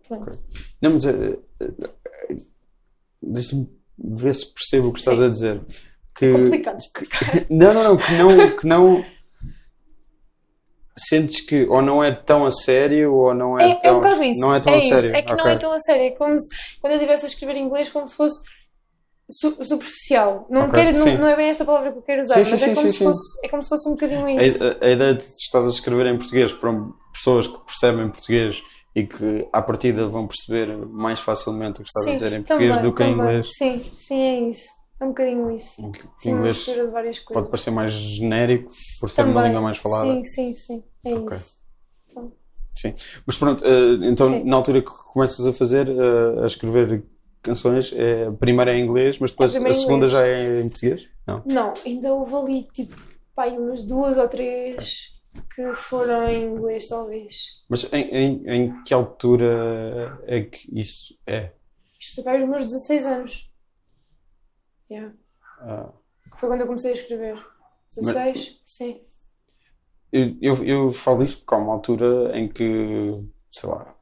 Pronto. 0.09 0.37
Não, 0.81 0.91
mas. 0.91 1.05
eh, 1.05 1.39
eh, 1.61 2.35
Deixa-me 3.21 3.67
ver 3.97 4.33
se 4.35 4.53
percebo 4.53 4.89
o 4.89 4.93
que 4.93 4.99
estás 4.99 5.17
Sim. 5.17 5.25
a 5.25 5.29
dizer. 5.29 5.61
Que, 6.17 6.31
Complicado 6.31 6.77
explicar. 6.77 7.45
Não, 7.49 7.73
não, 7.73 7.83
não, 7.83 7.97
que 7.97 8.13
não, 8.13 8.49
que 8.57 8.67
não 8.67 9.05
sentes 10.97 11.41
que 11.41 11.65
ou 11.65 11.81
não 11.81 12.01
é 12.03 12.11
tão 12.11 12.45
a 12.45 12.51
sério 12.51 13.13
ou 13.13 13.33
não 13.33 13.59
é, 13.59 13.65
É, 13.65 13.71
é 13.71 13.75
tão, 13.75 13.97
um 13.97 14.01
bocado 14.01 14.23
isso. 14.23 14.39
não 14.39 14.55
é 14.55 14.59
tão 14.61 14.73
é 14.73 14.75
a 14.75 14.79
isso. 14.79 14.87
sério. 14.89 15.15
É 15.15 15.21
que 15.21 15.31
não 15.33 15.39
Ok. 15.43 15.51
é 15.51 15.55
tão 15.57 15.71
a 15.73 15.79
sério. 15.79 16.03
É 16.03 16.11
como 16.11 16.39
se 16.39 16.55
quando 16.79 16.93
eu 16.93 16.97
estivesse 16.97 17.25
a 17.25 17.29
escrever 17.29 17.57
inglês, 17.57 17.89
como 17.89 18.07
se 18.07 18.15
fosse 18.15 18.37
su- 19.29 19.65
superficial. 19.65 20.47
Não, 20.49 20.67
Ok, 20.67 20.73
quero, 20.85 20.97
não, 20.97 21.17
não 21.17 21.27
é 21.27 21.35
bem 21.35 21.47
essa 21.49 21.65
palavra 21.65 21.91
que 21.91 21.97
eu 21.97 22.01
quero 22.01 22.21
usar, 22.21 22.35
Sim, 22.45 22.51
mas 22.51 22.61
sim, 22.61 22.69
é, 22.71 22.75
como 22.75 22.85
sim, 22.87 22.91
se 22.91 22.97
sim. 22.99 23.03
fosse, 23.05 23.45
é 23.45 23.49
como 23.49 23.63
se 23.63 23.69
fosse 23.69 23.89
um 23.89 23.91
bocadinho 23.91 24.25
A, 24.25 24.43
isso. 24.43 24.63
a- 24.63 24.77
a 24.85 24.89
ideia 24.89 25.13
de 25.15 25.23
estás 25.23 25.65
a 25.65 25.69
escrever 25.69 26.05
em 26.05 26.17
português 26.17 26.53
para 26.53 26.71
pessoas 27.13 27.47
que 27.47 27.57
percebem 27.65 28.07
português 28.09 28.61
e 28.95 29.05
que 29.05 29.47
à 29.51 29.61
partida 29.61 30.07
vão 30.07 30.25
perceber 30.25 30.75
mais 30.87 31.19
facilmente 31.19 31.81
o 31.81 31.83
que 31.83 31.89
estás 31.89 32.05
a 32.05 32.09
Sim, 32.09 32.15
dizer 32.15 32.33
em 32.33 32.41
português 32.43 32.75
também, 32.75 32.89
do 32.89 32.95
que 32.95 33.03
em 33.03 33.11
também. 33.11 33.19
inglês. 33.29 33.51
Sim, 33.57 33.83
sim, 33.83 34.21
é 34.21 34.39
isso. 34.49 34.69
É 34.99 35.03
um 35.03 35.09
bocadinho 35.09 35.51
isso. 35.51 35.81
Em 35.85 35.91
que- 35.91 36.01
Sim, 36.17 36.29
uma 36.29 36.37
inglês 36.39 36.55
mistura 36.57 36.85
de 36.85 36.91
várias 36.91 37.19
coisas. 37.19 37.33
pode 37.33 37.49
parecer 37.51 37.71
mais 37.71 37.91
genérico 37.91 38.71
por 38.99 39.09
ser 39.09 39.23
uma 39.23 39.33
Também. 39.33 39.47
língua 39.49 39.61
mais 39.61 39.77
falada. 39.77 40.07
Sim, 40.13 40.23
sim, 40.23 40.55
sim. 40.55 40.83
É 41.03 41.13
Ok. 41.13 41.35
isso. 41.37 41.65
Mas 43.25 43.37
pronto, 43.37 43.63
eh, 43.65 44.07
então 44.07 44.29
Sim. 44.29 44.43
na 44.43 44.55
altura 44.57 44.81
que 44.81 44.91
começas 45.13 45.45
a 45.47 45.53
fazer, 45.53 45.87
eh, 45.89 46.43
a 46.43 46.45
escrever 46.45 47.03
canções, 47.41 47.91
é, 47.95 48.25
a 48.27 48.31
primeira 48.31 48.71
é 48.73 48.77
em 48.77 48.83
inglês, 48.83 49.17
mas 49.19 49.31
depois 49.31 49.55
A 49.55 49.59
a 49.59 49.69
em 49.69 49.73
segunda 49.73 50.07
já 50.07 50.25
é 50.25 50.61
em 50.61 50.69
português? 50.69 51.09
Não. 51.25 51.41
Não, 51.45 51.73
ainda 51.85 52.13
houve 52.13 52.35
ali, 52.35 52.63
tipo, 52.73 52.95
pai, 53.35 53.57
umas 53.57 53.85
duas 53.85 54.17
ou 54.17 54.27
três 54.27 55.14
que 55.53 55.73
foram 55.75 56.27
em 56.27 56.45
inglês, 56.45 56.87
talvez. 56.87 57.63
Mas 57.69 57.91
em, 57.93 58.03
em, 58.09 58.49
em 58.49 58.83
que 58.83 58.93
altura 58.93 60.19
é 60.25 60.41
que 60.41 60.67
isso 60.77 61.17
é? 61.25 61.51
Isto 61.99 62.15
foi 62.15 62.23
para 62.23 62.43
os 62.43 62.49
meus 62.49 62.63
16 62.65 63.05
anos. 63.05 63.53
Yeah. 64.89 65.13
Ah, 65.59 65.91
Foi 66.37 66.49
quando 66.49 66.61
eu 66.61 66.67
comecei 66.67 66.91
a 66.91 66.95
escrever. 66.95 67.43
16? 67.95 68.61
Sim. 68.65 69.01
eu, 70.11 70.37
eu, 70.41 70.63
eu 70.63 70.91
falo 70.91 71.23
isto 71.23 71.39
porque 71.39 71.55
há 71.55 71.57
uma 71.57 71.73
altura 71.73 72.37
em 72.37 72.47
que, 72.47 73.13
sei 73.51 73.69
lá, 73.69 73.95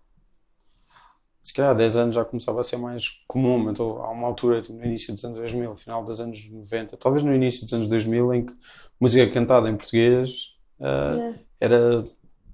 se 1.42 1.54
calhar 1.54 1.72
há 1.72 1.74
10 1.74 1.98
anos 1.98 2.16
já 2.16 2.26
começava 2.26 2.62
a 2.62 2.64
ser 2.64 2.78
mais 2.78 3.10
comum, 3.28 3.70
então 3.70 4.02
há 4.02 4.10
uma 4.12 4.28
altura 4.28 4.62
tipo, 4.62 4.78
no 4.78 4.86
início 4.86 5.14
dos 5.14 5.24
anos 5.26 5.38
2000, 5.38 5.76
final 5.76 6.04
dos 6.04 6.20
anos 6.22 6.50
90, 6.50 6.98
talvez 6.98 7.24
no 7.24 7.36
início 7.36 7.64
dos 7.64 7.74
anos 7.74 7.90
2000, 7.90 8.34
em 8.34 8.46
que 8.46 8.56
música 9.00 9.30
cantada 9.32 9.70
em 9.70 9.76
português 9.76 10.53
ah, 10.84 11.14
Yeah. 11.16 11.40
era 11.60 12.04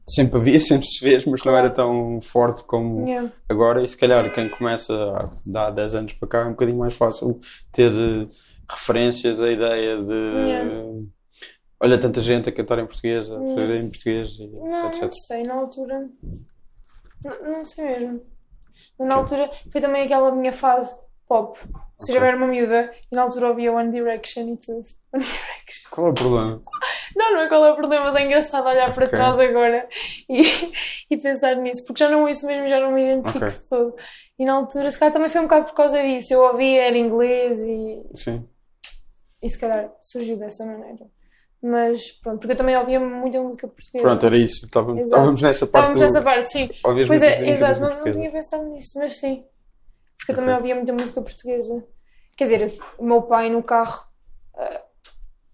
sempre 0.08 0.38
havia, 0.40 0.60
sempre 0.62 0.86
se 0.88 1.00
fez, 1.00 1.26
mas 1.26 1.44
não 1.44 1.56
era 1.58 1.70
tão 1.70 2.20
forte 2.22 2.64
como 2.64 3.08
Yeah. 3.08 3.32
agora. 3.50 3.84
E 3.84 3.88
se 3.90 3.98
calhar 3.98 4.32
quem 4.34 4.48
começa 4.50 4.94
há, 5.54 5.68
há 5.68 5.70
10 5.72 5.96
anos 5.96 6.14
para 6.14 6.28
cá 6.30 6.40
é 6.42 6.46
um 6.46 6.52
bocadinho 6.52 6.78
mais 6.80 6.96
fácil 6.96 7.40
ter 7.72 7.92
eh, 7.92 8.28
referências, 8.70 9.42
a 9.42 9.50
ideia 9.52 9.98
de 9.98 10.14
Yeah. 10.14 11.02
olha 11.82 11.98
tanta 11.98 12.22
gente 12.22 12.50
a 12.50 12.52
cantar 12.52 12.80
em 12.80 12.86
português, 12.86 13.32
a 13.32 13.38
fazer 13.40 13.76
em 13.84 13.90
português, 13.90 14.30
e 14.40 14.48
Não, 14.48 14.88
etc. 14.88 15.02
não 15.04 15.12
sei, 15.12 15.44
na 15.44 15.54
altura. 15.56 16.10
Não, 17.24 17.52
não 17.52 17.66
sei 17.66 17.86
mesmo. 17.86 18.22
Na 19.00 19.16
altura 19.16 19.50
foi 19.72 19.80
também 19.82 20.04
aquela 20.04 20.34
minha 20.36 20.52
fase 20.54 20.94
pop. 21.28 21.58
Ou 21.74 22.06
seja, 22.06 22.18
Ok. 22.18 22.22
eu 22.22 22.26
era 22.28 22.38
uma 22.38 22.48
miúda 22.48 22.94
e 23.12 23.16
na 23.16 23.22
altura 23.24 23.50
ouvia 23.50 23.72
One 23.74 23.92
Direction 23.92 24.54
e 24.54 24.58
tudo. 24.58 24.86
One 25.14 25.24
Direction. 25.24 25.90
Qual 25.92 26.08
é 26.08 26.10
o 26.10 26.14
problema? 26.14 26.62
Não, 27.16 27.34
não 27.34 27.42
é 27.42 27.48
qual 27.48 27.66
é 27.66 27.72
o 27.72 27.76
problema, 27.76 28.06
mas 28.06 28.16
é 28.16 28.24
engraçado 28.26 28.68
olhar 28.68 28.94
para 28.94 29.06
Ok. 29.06 29.18
trás 29.18 29.40
agora 29.40 29.88
e, 30.30 30.44
e 31.10 31.18
pensar 31.18 31.56
nisso, 31.56 31.86
porque 31.86 32.04
já 32.04 32.10
não 32.10 32.26
ouço 32.26 32.46
mesmo, 32.46 32.68
já 32.68 32.80
não 32.80 32.92
me 32.92 33.04
identifico 33.04 33.46
Ok. 33.46 33.58
de 33.58 33.70
todo. 33.70 33.96
E 34.38 34.46
na 34.46 34.54
altura, 34.54 34.92
se 34.92 34.98
calhar 34.98 35.12
também 35.14 35.30
foi 35.30 35.42
um 35.42 35.46
bocado 35.46 35.66
por 35.66 35.76
causa 35.76 36.02
disso. 36.02 36.34
Eu 36.34 36.44
ouvia, 36.44 36.84
era 36.88 36.98
inglês 36.98 37.60
e, 37.60 38.02
Sim. 38.16 38.48
e 39.42 39.50
se 39.50 39.60
calhar 39.60 39.92
surgiu 40.02 40.38
dessa 40.38 40.66
maneira. 40.66 41.06
Mas 41.62 42.12
pronto, 42.22 42.40
porque 42.40 42.54
eu 42.54 42.58
também 42.58 42.78
ouvia 42.78 43.02
muita 43.02 43.42
música 43.42 43.68
portuguesa. 43.68 44.02
Pronto, 44.02 44.26
era 44.26 44.38
isso. 44.38 44.66
Estávamos, 44.66 45.02
estávamos 45.02 45.42
nessa 45.42 45.68
parte. 45.68 45.88
Estávamos 45.88 46.14
nessa 46.14 46.22
parte, 46.24 46.52
sim. 46.54 46.70
Ouvias 46.86 47.08
Pois 47.08 47.22
é, 47.22 47.50
exato, 47.50 47.82
não, 47.82 47.90
não 47.90 48.12
tinha 48.14 48.32
pensado 48.32 48.64
nisso, 48.70 48.98
mas 48.98 49.20
sim. 49.20 49.44
Porque 50.18 50.32
eu 50.32 50.36
Ok. 50.36 50.36
também 50.36 50.56
ouvia 50.56 50.76
muita 50.76 50.94
música 50.94 51.22
portuguesa. 51.22 51.86
Quer 52.38 52.44
dizer, 52.46 52.80
o 52.98 53.04
meu 53.06 53.24
pai 53.24 53.50
no 53.50 53.62
carro 53.62 54.06
ah, 54.56 54.82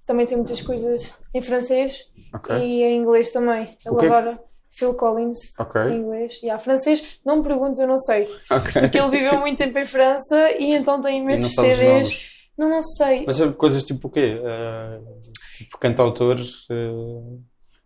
também 0.06 0.26
tem 0.26 0.38
muitas 0.38 0.62
coisas 0.62 1.14
em 1.34 1.42
francês 1.42 2.12
Ok, 2.34 2.56
e 2.56 2.84
em 2.84 2.98
inglês 2.98 3.32
também. 3.32 3.70
Ele 3.86 3.96
adora 4.08 4.40
Phil 4.72 4.94
Collins 4.94 5.40
ok, 5.58 5.82
em 5.84 5.98
inglês. 6.00 6.40
E 6.44 6.50
há 6.50 6.58
francês, 6.58 7.20
não 7.26 7.38
me 7.38 7.44
perguntes, 7.44 7.80
eu 7.80 7.88
não 7.88 7.98
sei. 8.00 8.28
Porque 8.48 8.98
ele 9.00 9.10
viveu 9.12 9.40
muito 9.40 9.58
tempo 9.58 9.78
em 9.80 9.86
França 9.86 10.52
e 10.60 10.74
então 10.76 11.00
tem 11.02 11.20
imensos 11.22 11.54
CDs. 11.54 12.22
Não, 12.58 12.70
não 12.70 12.82
sei. 12.82 13.24
Mas 13.26 13.40
é 13.42 13.52
coisas 13.52 13.84
tipo 13.84 14.08
o 14.08 14.12
quê? 14.12 14.40
Eh, 14.42 15.00
tipo 15.58 15.78
cantautores 15.78 16.66
eh, 16.72 17.38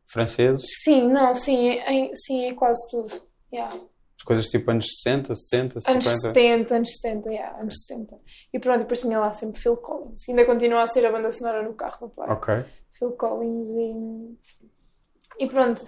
franceses? 0.05 0.63
Sim, 0.83 1.07
não, 1.07 1.35
sim, 1.35 1.69
em- 1.87 2.11
sim, 2.15 2.49
é 2.49 2.53
quase 2.53 2.79
tudo. 2.91 3.13
Yeah. 3.51 3.73
As 4.19 4.23
coisas 4.23 4.47
tipo 4.49 4.69
anos 4.69 4.85
60, 5.01 5.33
70, 5.33 5.79
50? 5.79 5.91
Anos 5.91 6.21
70, 6.21 6.75
anos 6.75 6.89
70, 6.99 7.29
yeah, 7.29 7.59
anos 7.61 7.75
70. 7.87 8.17
E 8.53 8.59
pronto, 8.59 8.79
depois 8.79 8.99
tinha 8.99 9.17
lá 9.17 9.33
sempre 9.33 9.61
Phil 9.61 9.77
Collins. 9.77 10.27
Ainda 10.27 10.45
continua 10.45 10.83
a 10.83 10.87
ser 10.87 11.05
a 11.05 11.11
banda 11.11 11.31
sonora 11.31 11.63
no 11.63 11.73
carro 11.73 12.07
do 12.07 12.09
pai. 12.09 12.29
Ok. 12.29 12.65
Phil 12.91 13.11
Collins 13.11 13.69
e. 13.69 15.45
E 15.45 15.47
pronto, 15.47 15.85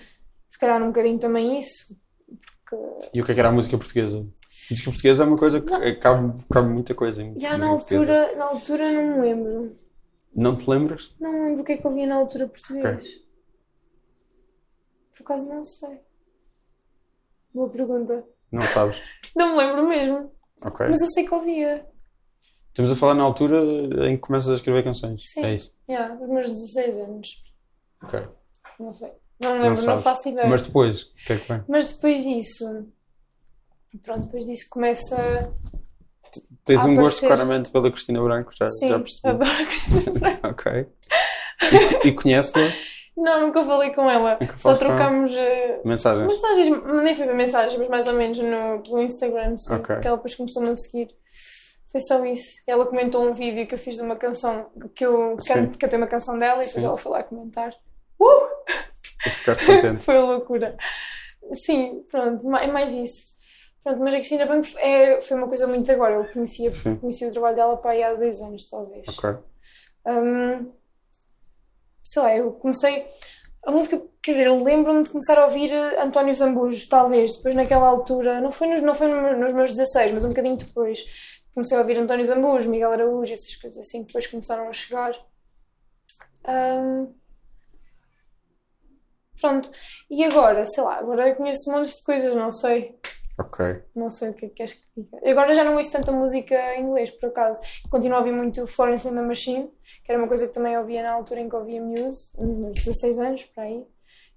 se 0.50 0.58
calhar 0.58 0.82
um 0.82 0.88
bocadinho 0.88 1.20
também 1.20 1.60
isso. 1.60 1.96
Porque. 2.70 3.10
E 3.14 3.22
o 3.22 3.26
que 3.26 3.32
é 3.32 3.36
que 3.36 3.40
era 3.42 3.50
a 3.50 3.52
música 3.52 3.78
portuguesa? 3.78 4.26
Música 4.70 4.90
portuguesa 4.90 5.24
é 5.24 5.26
uma 5.28 5.38
coisa 5.38 5.60
que 5.60 5.74
eh, 5.74 5.96
cabe, 5.96 6.44
cabe 6.50 6.70
muita 6.70 6.96
coisa 6.96 7.22
em 7.22 7.38
Já 7.38 7.58
na 7.58 7.68
portuguesa. 7.68 8.14
altura, 8.14 8.38
na 8.38 8.46
altura 8.46 8.92
não 8.94 9.16
me 9.16 9.22
lembro. 9.22 9.78
Não 10.34 10.56
te 10.56 10.70
lembras? 10.70 11.14
Não 11.20 11.34
me 11.34 11.42
lembro 11.42 11.62
o 11.62 11.66
que 11.66 11.74
é 11.74 11.78
que 11.78 11.86
eu 11.86 11.94
via 11.94 12.08
na 12.08 12.16
altura 12.16 12.48
português. 12.48 12.86
Ok. 12.86 13.26
Por 15.18 15.24
acaso 15.24 15.50
não 15.50 15.66
sei. 15.66 16.00
Boa 17.54 17.70
pergunta. 17.70 18.24
Não 18.52 18.62
sabes? 18.64 19.02
Não 19.36 19.52
me 19.56 19.58
lembro 19.58 19.88
mesmo. 19.88 20.32
Ok. 20.64 20.88
Mas 20.90 21.02
eu 21.02 21.10
sei 21.12 21.26
que 21.26 21.34
ouvia. 21.34 21.86
Estamos 22.70 22.92
a 22.92 22.96
falar 22.96 23.14
na 23.16 23.24
altura 23.24 23.60
em 24.08 24.16
que 24.16 24.22
começas 24.22 24.50
a 24.50 24.56
escrever 24.56 24.84
canções. 24.84 25.22
Sim. 25.26 25.46
É 25.46 25.54
isso. 25.54 25.76
Yeah, 25.90 26.16
os 26.22 26.30
meus 26.30 26.48
16 26.48 27.00
anos. 27.02 27.28
Ok. 28.04 28.28
Não 28.80 28.94
sei. 28.94 29.12
Não 29.42 29.54
me 29.56 29.60
lembro, 29.64 29.70
não, 29.70 29.78
sabes. 29.78 30.04
faço 30.04 30.30
ideia. 30.30 30.48
Mas 30.48 30.62
depois, 30.62 31.02
o 31.04 31.16
que 31.26 31.34
é 31.34 31.38
que 31.38 31.48
vem? 31.52 31.64
Mas 31.68 31.94
depois 31.94 32.24
disso, 32.24 32.88
pronto, 34.04 34.26
depois 34.26 34.46
disso 34.46 34.68
começa. 34.70 35.52
Tens 36.64 36.80
A 36.82 36.86
um 36.86 36.96
gosto 36.96 37.26
claramente 37.26 37.72
pela 37.72 37.92
Cristina 37.92 38.22
Branco, 38.24 38.52
já, 38.58 38.66
Sim, 38.70 38.90
já 38.90 39.00
percebi. 39.00 39.28
adoro 39.30 39.66
Cristina 39.66 40.12
Branco. 40.20 40.48
Ok. 40.48 40.88
E, 42.04 42.08
e 42.08 42.12
conhece-la? 42.14 42.68
Não, 43.22 43.42
nunca 43.42 43.64
falei 43.64 43.92
com 43.94 44.10
ela. 44.10 44.38
Nunca 44.42 44.58
Só 44.58 44.64
falaste 44.76 44.82
com 44.82 44.86
ela? 44.92 44.98
trocámos 44.98 45.36
eh, 45.36 45.82
Mensagens? 45.86 46.28
mensagens, 46.28 46.84
nem 47.04 47.16
foi 47.16 47.26
para 47.26 47.36
mensagens, 47.36 47.78
mas 47.80 47.88
mais 47.90 48.08
ou 48.08 48.14
menos 48.14 48.40
no, 48.40 48.82
pelo 48.84 49.02
Instagram, 49.02 49.58
sim. 49.58 49.74
Ok. 49.76 50.00
Que 50.00 50.08
ela 50.08 50.18
depois 50.18 50.36
começou-me 50.36 50.70
a 50.70 50.76
seguir. 50.76 51.10
Foi 51.92 52.00
só 52.02 52.26
isso. 52.26 52.62
Ela 52.66 52.86
comentou 52.86 53.22
um 53.24 53.34
vídeo 53.34 53.68
que 53.68 53.76
eu 53.76 53.80
fiz 53.80 53.96
de 53.98 54.02
uma 54.02 54.16
canção, 54.16 54.70
que 54.96 55.06
eu 55.06 55.36
Sim. 55.40 55.54
canto, 55.54 55.78
cantei 55.78 55.98
uma 55.98 56.08
canção 56.08 56.40
dela 56.40 56.62
e 56.62 56.66
depois 56.66 56.82
Sim. 56.82 56.86
ela 56.88 56.98
foi 56.98 57.12
lá 57.12 57.24
comentar. 57.24 57.74
E 59.26 59.30
ficaste 59.30 59.66
contente? 59.66 60.04
Foi 60.06 60.18
loucura. 60.18 60.76
Sim, 61.54 62.04
pronto, 62.10 62.48
ma- 62.48 62.64
é 62.64 62.68
mais 62.68 62.94
isso. 62.94 63.32
Pronto, 63.84 64.00
mas 64.00 64.14
a 64.14 64.18
Cristina 64.18 64.46
Branco 64.46 64.68
é, 64.78 65.22
foi 65.22 65.36
uma 65.38 65.48
coisa 65.48 65.68
muito 65.68 65.92
agora. 65.92 66.16
Eu 66.16 66.26
conhecia, 66.32 66.72
Sim. 66.72 66.96
conhecia 66.96 67.28
o 67.28 67.32
trabalho 67.32 67.56
dela 67.56 67.78
para 67.78 67.92
aí 67.92 68.04
há 68.04 68.14
dois 68.14 68.40
anos, 68.42 68.70
talvez. 68.70 69.06
Ok. 69.10 69.30
Hum, 70.08 70.72
sei 72.04 72.22
lá, 72.22 72.36
eu 72.36 72.52
comecei. 72.54 73.08
A 73.66 73.72
música, 73.72 74.02
quer 74.24 74.32
dizer, 74.32 74.48
eu 74.48 74.64
lembro-me 74.64 75.04
de 75.04 75.10
começar 75.12 75.38
a 75.38 75.46
ouvir 75.46 75.72
eh, 75.72 76.02
António 76.02 76.34
Zambujo, 76.36 76.88
talvez, 76.90 77.36
depois 77.38 77.56
naquela 77.56 77.88
altura, 77.88 78.42
não 78.42 78.52
foi 78.52 78.68
nos, 78.68 78.82
não 78.82 78.96
foi 78.96 79.08
no- 79.08 79.38
nos 79.38 79.54
meus 79.54 79.72
16, 79.72 80.12
mas 80.14 80.24
um 80.26 80.30
bocadinho 80.30 80.58
depois. 80.58 81.00
Comecei 81.54 81.78
a 81.78 81.82
ouvir 81.82 81.98
António 81.98 82.26
Zambujo, 82.26 82.70
Miguel 82.70 82.92
Araújo, 82.94 83.34
essas 83.34 83.56
coisas 83.56 83.80
assim 83.80 84.04
depois 84.06 84.28
começaram 84.28 84.68
a 84.70 84.74
chegar. 84.74 85.14
Hum, 86.44 87.14
pronto, 89.40 89.70
e 90.10 90.24
agora, 90.24 90.66
sei 90.68 90.84
lá, 90.84 90.96
agora 90.98 91.28
eu 91.30 91.36
conheço 91.36 91.72
montes 91.72 91.98
de 91.98 92.04
coisas, 92.04 92.36
não 92.36 92.52
sei. 92.52 92.96
Ok. 93.42 93.84
Não 93.96 94.12
sei 94.12 94.30
o 94.30 94.34
que 94.34 94.46
é 94.46 94.50
que 94.50 94.56
queres 94.56 94.74
que 94.74 94.88
diga. 94.96 95.18
Agora 95.30 95.56
já 95.56 95.64
não 95.64 95.76
ouço 95.78 95.92
tanta 95.92 96.12
música 96.12 96.56
em 96.76 96.84
inglês, 96.84 97.10
por 97.10 97.30
acaso. 97.30 97.62
Continuo 97.90 98.18
a 98.18 98.20
ouvir 98.20 98.34
muito 98.34 98.68
Florence 98.68 99.08
and 99.08 99.16
the 99.16 99.22
Machine, 99.22 99.72
que 100.04 100.12
era 100.12 100.22
uma 100.22 100.28
coisa 100.28 100.48
que 100.48 100.54
também 100.54 100.78
ouvia 100.78 101.02
na 101.02 101.14
altura 101.14 101.40
em 101.40 101.50
que 101.50 101.56
ouvia 101.56 101.82
Muse, 101.82 102.34
nos 102.40 102.58
meus 102.58 102.74
16 102.84 103.20
anos, 103.20 103.46
por 103.46 103.62
aí. 103.62 103.88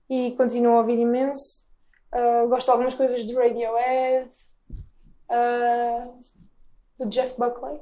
E 0.08 0.32
continuo 0.36 0.74
a 0.74 0.78
ouvir 0.78 0.98
imenso. 0.98 1.64
Ah, 2.10 2.46
gosto 2.46 2.66
de 2.66 2.70
algumas 2.70 2.94
coisas 2.94 3.26
de 3.26 3.34
Radiohead, 3.34 4.30
ah, 5.28 6.08
do 6.98 7.06
Jeff 7.06 7.34
Buckley, 7.36 7.80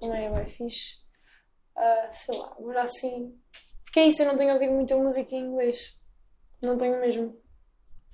também 0.00 0.26
é 0.26 0.30
bem 0.30 0.46
fixe. 0.46 1.00
Ah, 1.76 2.08
sei 2.10 2.38
lá, 2.38 2.54
agora 2.58 2.82
assim. 2.82 3.36
Porque 3.84 4.00
é 4.00 4.06
isso, 4.06 4.22
eu 4.22 4.28
não 4.28 4.38
tenho 4.38 4.54
ouvido 4.54 4.72
muita 4.72 4.96
música 4.96 5.34
em 5.34 5.44
inglês. 5.44 5.98
Não 6.62 6.78
tenho 6.78 7.00
mesmo. 7.00 7.36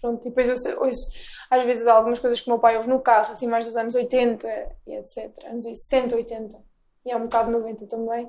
Pronto, 0.01 0.27
e 0.27 0.29
depois 0.29 0.65
eu 0.67 0.81
ouço 0.83 1.13
às 1.51 1.65
vezes 1.65 1.87
algumas 1.87 2.19
coisas 2.19 2.41
que 2.41 2.49
o 2.49 2.53
meu 2.53 2.59
pai 2.59 2.77
ouve 2.77 2.89
no 2.89 3.01
carro, 3.01 3.33
assim 3.33 3.47
mais 3.47 3.67
dos 3.67 3.77
anos 3.77 3.95
80 3.95 4.49
e 4.87 4.95
etc. 4.95 5.33
Anos 5.45 5.65
70, 5.65 6.17
80. 6.17 6.65
E 7.07 7.11
é 7.11 7.17
um 7.17 7.23
bocado 7.23 7.51
90 7.51 7.87
também. 7.87 8.29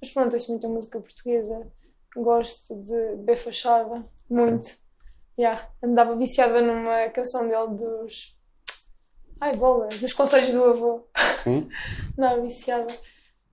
Mas 0.00 0.12
pronto, 0.12 0.34
ouço 0.34 0.50
muita 0.50 0.68
música 0.68 1.00
portuguesa. 1.00 1.66
Gosto 2.14 2.74
de 2.82 3.16
B 3.16 3.36
Fachada, 3.36 4.04
muito. 4.28 4.66
Yeah. 5.38 5.68
Andava 5.82 6.16
viciada 6.16 6.60
numa 6.60 7.08
canção 7.10 7.46
dele 7.46 7.76
dos. 7.76 8.36
Ai, 9.40 9.54
bola! 9.54 9.88
Dos 9.88 10.12
conselhos 10.14 10.52
do 10.52 10.64
avô. 10.64 11.06
Sim. 11.34 11.68
Andava 12.18 12.40
viciada. 12.40 12.92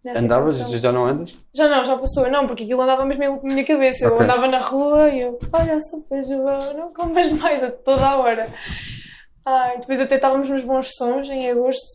Andavas? 0.05 0.57
canção. 0.57 0.77
Já 0.79 0.91
não 0.91 1.05
andas? 1.05 1.35
Já 1.53 1.67
não, 1.69 1.85
já 1.85 1.97
passou. 1.97 2.29
Não, 2.29 2.45
porque 2.45 2.63
aquilo 2.63 2.81
andava 2.81 3.05
mesmo 3.05 3.23
na 3.23 3.53
minha 3.53 3.65
cabeça. 3.65 4.05
Eu 4.05 4.13
Ok. 4.13 4.23
andava 4.25 4.47
na 4.47 4.59
rua 4.59 5.09
e 5.09 5.21
eu, 5.21 5.39
olha, 5.51 5.79
só 5.79 5.97
João, 6.21 6.73
não 6.73 6.93
comas 6.93 7.31
mais 7.31 7.63
a 7.63 7.71
toda 7.71 8.05
a 8.05 8.17
hora. 8.17 8.49
Ai, 9.45 9.79
depois 9.79 9.99
até 10.01 10.15
estávamos 10.15 10.49
nos 10.49 10.63
bons 10.63 10.89
sons 10.95 11.29
em 11.29 11.49
agosto 11.49 11.85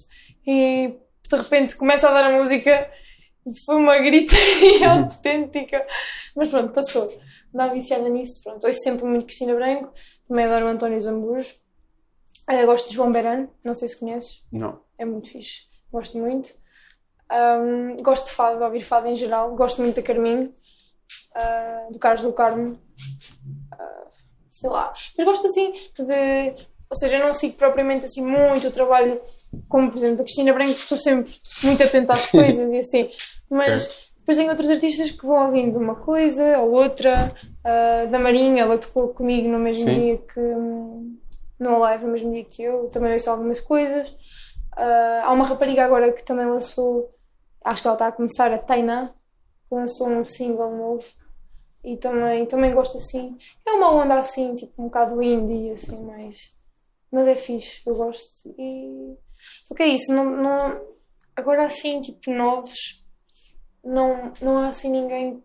e 0.46 0.94
de 1.30 1.36
repente 1.36 1.76
começa 1.76 2.08
a 2.08 2.12
dar 2.12 2.24
a 2.24 2.30
música 2.38 2.90
e 3.46 3.50
foi 3.64 3.76
uma 3.76 3.98
gritaria 3.98 4.88
autêntica. 5.04 5.86
Mas 6.36 6.48
pronto, 6.48 6.72
passou. 6.72 7.12
Andava 7.54 7.74
viciada 7.74 8.08
nisso. 8.08 8.42
Pronto, 8.42 8.66
ouço 8.66 8.80
sempre 8.80 9.04
muito 9.04 9.26
Cristina 9.26 9.54
Branco, 9.54 9.92
também 10.26 10.44
adoro 10.44 10.66
o 10.66 10.68
António 10.68 11.00
Zambujo. 11.00 11.48
Eh, 12.48 12.64
gosto 12.64 12.88
de 12.88 12.94
João 12.94 13.12
Berano, 13.12 13.50
não 13.62 13.74
sei 13.74 13.88
se 13.88 13.98
conheces. 14.00 14.46
Não. 14.50 14.80
É 14.98 15.04
muito 15.04 15.28
fixe. 15.30 15.62
Gosto 15.92 16.16
muito. 16.18 16.50
Ahm, 17.30 17.96
gosto 18.02 18.26
de 18.26 18.32
fado, 18.32 18.58
de 18.58 18.64
ouvir 18.64 18.82
fado 18.82 19.06
em 19.06 19.16
geral. 19.16 19.54
Gosto 19.54 19.82
muito 19.82 19.96
da 19.96 20.02
Carminho, 20.02 20.54
ah, 21.34 21.88
do 21.90 21.98
Carlos 21.98 22.22
do 22.22 22.32
Carmo. 22.32 22.78
Ah, 23.72 24.06
sei 24.48 24.70
lá. 24.70 24.92
Mas 25.16 25.26
gosto 25.26 25.46
assim 25.46 25.72
de. 25.98 26.66
Ou 26.90 26.96
seja, 26.96 27.18
eu 27.18 27.26
não 27.26 27.34
sigo 27.34 27.56
propriamente 27.56 28.06
assim 28.06 28.24
muito 28.24 28.68
o 28.68 28.70
trabalho, 28.70 29.20
como 29.68 29.90
por 29.90 29.98
exemplo 29.98 30.16
da 30.16 30.24
Cristina 30.24 30.54
Branco, 30.54 30.72
que 30.72 30.80
estou 30.80 30.96
sempre 30.96 31.34
muito 31.62 31.82
atenta 31.82 32.14
às 32.14 32.30
coisas 32.30 32.72
e 32.72 32.78
assim. 32.78 33.10
Mas 33.50 34.10
depois 34.18 34.38
tem 34.38 34.48
outros 34.48 34.70
artistas 34.70 35.10
que 35.10 35.26
vão 35.26 35.46
ouvindo 35.46 35.78
uma 35.78 35.96
coisa 35.96 36.58
ou 36.60 36.72
outra. 36.72 37.34
Ah, 37.62 38.06
da 38.10 38.18
Marinha, 38.18 38.62
ela 38.62 38.78
tocou 38.78 39.08
comigo 39.08 39.48
no 39.48 39.58
mesmo 39.58 39.84
Sim. 39.84 40.00
dia 40.00 40.18
que. 40.18 40.40
no 41.60 41.78
live, 41.78 42.04
no 42.04 42.12
mesmo 42.12 42.32
dia 42.32 42.44
que 42.44 42.62
eu. 42.62 42.88
Também 42.88 43.12
ouço 43.12 43.28
algumas 43.28 43.60
coisas. 43.60 44.14
Ah, 44.74 45.22
há 45.24 45.32
uma 45.32 45.44
rapariga 45.44 45.84
agora 45.84 46.12
que 46.12 46.22
também 46.24 46.46
lançou, 46.46 47.12
acho 47.64 47.82
que 47.82 47.88
ela 47.88 47.94
está 47.94 48.06
a 48.08 48.12
começar, 48.12 48.52
a 48.52 48.58
Tainá, 48.58 49.14
que 49.68 49.74
lançou 49.74 50.08
um 50.08 50.24
single 50.24 50.76
novo 50.76 51.04
e 51.84 51.96
também, 51.96 52.46
também 52.46 52.74
gosto 52.74 52.98
assim. 52.98 53.36
É 53.66 53.72
uma 53.72 53.92
onda 53.92 54.18
assim, 54.18 54.54
tipo 54.54 54.82
um 54.82 54.86
bocado 54.86 55.22
indie, 55.22 55.70
assim, 55.70 56.04
mais. 56.04 56.52
Mas 57.10 57.26
é 57.26 57.34
fixe, 57.34 57.82
eu 57.86 57.94
gosto. 57.94 58.48
E. 58.58 59.16
Só 59.64 59.74
que 59.74 59.82
é 59.82 59.88
isso, 59.88 60.12
não, 60.12 60.24
não... 60.24 60.80
agora 61.36 61.64
assim, 61.64 62.00
tipo, 62.00 62.32
novos, 62.32 63.06
não, 63.84 64.32
não 64.42 64.58
há 64.58 64.68
assim 64.68 64.90
ninguém, 64.90 65.42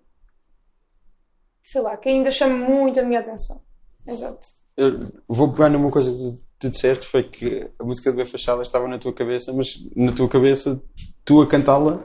sei 1.63 1.81
lá, 1.81 1.95
que 1.95 2.09
ainda 2.09 2.31
chame 2.31 2.55
muito 2.55 2.99
a 2.99 3.03
minha 3.03 3.19
atenção. 3.19 3.61
Exato. 4.05 4.45
Eu 4.75 5.11
vou 5.27 5.51
pegar 5.51 5.69
numa 5.69 5.91
coisa 5.91 6.11
que 6.11 6.43
tu 6.57 6.69
disseste, 6.69 7.05
foi 7.05 7.23
que 7.23 7.69
a 7.77 7.83
música 7.83 8.09
de 8.09 8.17
B 8.17 8.25
Fachada 8.25 8.63
estava 8.63 8.87
na 8.87 8.97
tua 8.97 9.13
cabeça, 9.13 9.53
mas 9.53 9.75
na 9.95 10.11
tua 10.11 10.27
cabeça, 10.27 10.81
tu 11.25 11.41
a 11.41 11.47
cantá-la, 11.47 11.99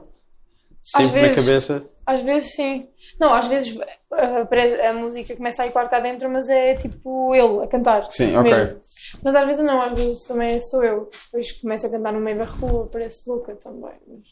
sempre 0.83 1.12
na 1.20 1.28
vezes. 1.28 1.37
cabeça. 1.44 1.85
Às 2.07 2.20
vezes 2.22 2.54
sim. 2.54 2.88
Não, 3.20 3.35
às 3.35 3.46
vezes 3.46 3.78
ah, 4.12 4.46
parece- 4.48 4.81
a 4.81 4.92
música 4.94 5.37
começa 5.37 5.62
a 5.62 5.66
ecoar 5.66 5.88
cá 5.90 6.00
dentro, 6.00 6.28
mas 6.31 6.48
é 6.48 6.74
tipo 6.74 7.35
ele 7.35 7.64
a 7.64 7.66
cantar. 7.66 8.11
Sim, 8.11 8.35
ok. 8.37 8.50
mesmo. 8.50 8.81
Mas 9.22 9.35
às 9.35 9.46
vezes 9.46 9.64
não, 9.64 9.81
às 9.83 9.98
vezes 9.98 10.24
também 10.24 10.61
sou 10.62 10.83
eu. 10.85 11.09
Depois 11.26 11.52
começo 11.61 11.87
a 11.87 11.90
cantar 11.90 12.12
no 12.12 12.20
meio 12.20 12.38
da 12.38 12.44
rua, 12.44 12.88
parece 12.90 13.28
louca 13.28 13.54
também. 13.57 13.92
Mas 14.07 14.22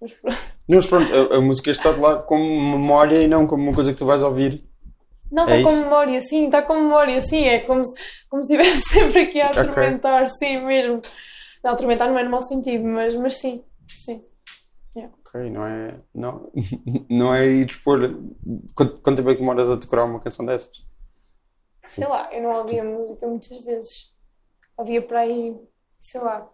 Mas 0.00 0.12
pronto. 0.12 0.38
Mas 0.68 0.86
pronto, 0.86 1.12
a, 1.32 1.36
a 1.36 1.40
música 1.40 1.70
está 1.70 1.92
de 1.92 2.00
lá 2.00 2.16
como 2.22 2.44
memória 2.44 3.22
e 3.22 3.28
não 3.28 3.46
como 3.46 3.62
uma 3.62 3.74
coisa 3.74 3.92
que 3.92 3.98
tu 3.98 4.06
vais 4.06 4.22
ouvir. 4.22 4.64
Não, 5.30 5.48
É 5.48 5.56
está 5.56 5.70
com 5.70 5.72
isso? 5.74 5.84
memória, 5.84 6.20
sim, 6.20 6.44
está 6.46 6.62
com 6.62 6.74
memória, 6.74 7.22
sim. 7.22 7.44
É 7.46 7.60
como 7.60 7.84
se, 7.86 7.94
como 8.28 8.44
se 8.44 8.54
estivesse 8.54 8.82
sempre 9.00 9.20
aqui 9.22 9.40
a 9.40 9.50
atormentar, 9.50 10.28
sim, 10.30 10.58
mesmo. 10.60 11.00
Não, 11.64 11.72
atormentar 11.72 12.10
não 12.10 12.18
é 12.18 12.24
no 12.24 12.30
mau 12.30 12.42
sentido, 12.42 12.84
mas, 12.84 13.14
mas 13.14 13.36
sim, 13.36 13.62
sim. 13.88 14.22
Ok, 14.94 15.50
não 15.50 15.66
é. 15.66 16.00
Não, 16.14 16.50
não 17.08 17.34
é 17.34 17.46
ir 17.46 17.66
expor. 17.70 17.98
Quanto, 18.74 19.00
quanto 19.00 19.16
tempo 19.16 19.30
é 19.30 19.34
que 19.34 19.40
demoras 19.40 19.70
a 19.70 19.76
decorar 19.76 20.04
uma 20.04 20.20
canção 20.20 20.44
dessas? 20.44 20.86
Sei 21.86 22.06
lá, 22.06 22.32
eu 22.32 22.42
não 22.42 22.50
ouvia 22.60 22.84
música 22.84 23.26
muitas 23.26 23.64
vezes. 23.64 24.14
Ouvia 24.76 25.02
para 25.02 25.20
aí, 25.20 25.56
sei 26.00 26.20
lá, 26.20 26.48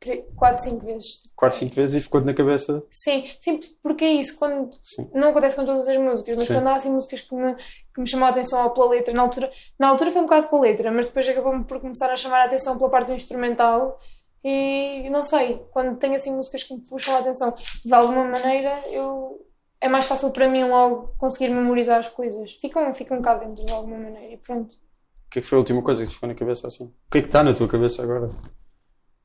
tre- 0.00 0.24
quatro, 0.36 0.64
cinco 0.64 0.84
vezes. 0.84 1.22
4, 1.36 1.58
5 1.58 1.74
vezes 1.74 1.94
e 1.96 2.00
ficou-te 2.00 2.24
na 2.24 2.34
cabeça. 2.34 2.84
Sim, 2.90 3.28
sim, 3.40 3.58
porque 3.82 4.04
é 4.04 4.12
isso, 4.12 4.38
quando 4.38 4.76
Sim. 4.80 5.08
não 5.12 5.30
acontece 5.30 5.56
com 5.56 5.64
todas 5.66 5.88
as 5.88 5.98
músicas, 5.98 6.36
mas 6.36 6.46
Sim. 6.46 6.54
quando 6.54 6.68
há 6.68 6.76
assim 6.76 6.90
músicas 6.90 7.22
que 7.22 7.34
me, 7.34 7.54
que 7.56 8.00
me 8.00 8.06
chamam 8.06 8.26
a 8.28 8.30
atenção 8.30 8.70
pela 8.72 8.88
letra, 8.90 9.12
na 9.12 9.22
altura, 9.22 9.50
na 9.78 9.88
altura 9.88 10.10
foi 10.12 10.20
um 10.20 10.24
bocado 10.26 10.48
pela 10.48 10.62
letra, 10.62 10.92
mas 10.92 11.06
depois 11.06 11.28
acabou-me 11.28 11.64
por 11.64 11.80
começar 11.80 12.10
a 12.12 12.16
chamar 12.16 12.42
a 12.42 12.44
atenção 12.44 12.78
pela 12.78 12.90
parte 12.90 13.08
do 13.08 13.14
instrumental 13.14 14.00
e 14.44 15.08
não 15.08 15.24
sei, 15.24 15.64
quando 15.72 15.96
tenho 15.96 16.16
assim 16.16 16.36
músicas 16.36 16.64
que 16.64 16.74
me 16.74 16.80
puxam 16.82 17.16
a 17.16 17.20
atenção 17.20 17.56
de 17.84 17.94
alguma 17.94 18.24
maneira, 18.24 18.78
eu 18.90 19.44
é 19.80 19.88
mais 19.88 20.04
fácil 20.04 20.30
para 20.30 20.48
mim 20.48 20.64
logo 20.64 21.14
conseguir 21.18 21.48
memorizar 21.48 21.98
as 21.98 22.08
coisas. 22.08 22.52
Ficam, 22.52 22.92
ficam 22.94 23.20
cá 23.22 23.34
dentro 23.34 23.64
de 23.64 23.72
alguma 23.72 23.98
maneira 23.98 24.34
e 24.34 24.36
pronto. 24.36 24.74
O 24.74 25.30
que 25.30 25.38
é 25.38 25.42
que 25.42 25.48
foi 25.48 25.56
a 25.56 25.60
última 25.60 25.82
coisa 25.82 26.02
que 26.02 26.08
te 26.08 26.14
ficou 26.14 26.28
na 26.28 26.34
cabeça 26.34 26.66
assim? 26.66 26.84
O 26.84 27.10
que 27.10 27.18
é 27.18 27.20
que 27.22 27.28
está 27.28 27.42
na 27.42 27.54
tua 27.54 27.68
cabeça 27.68 28.02
agora? 28.02 28.30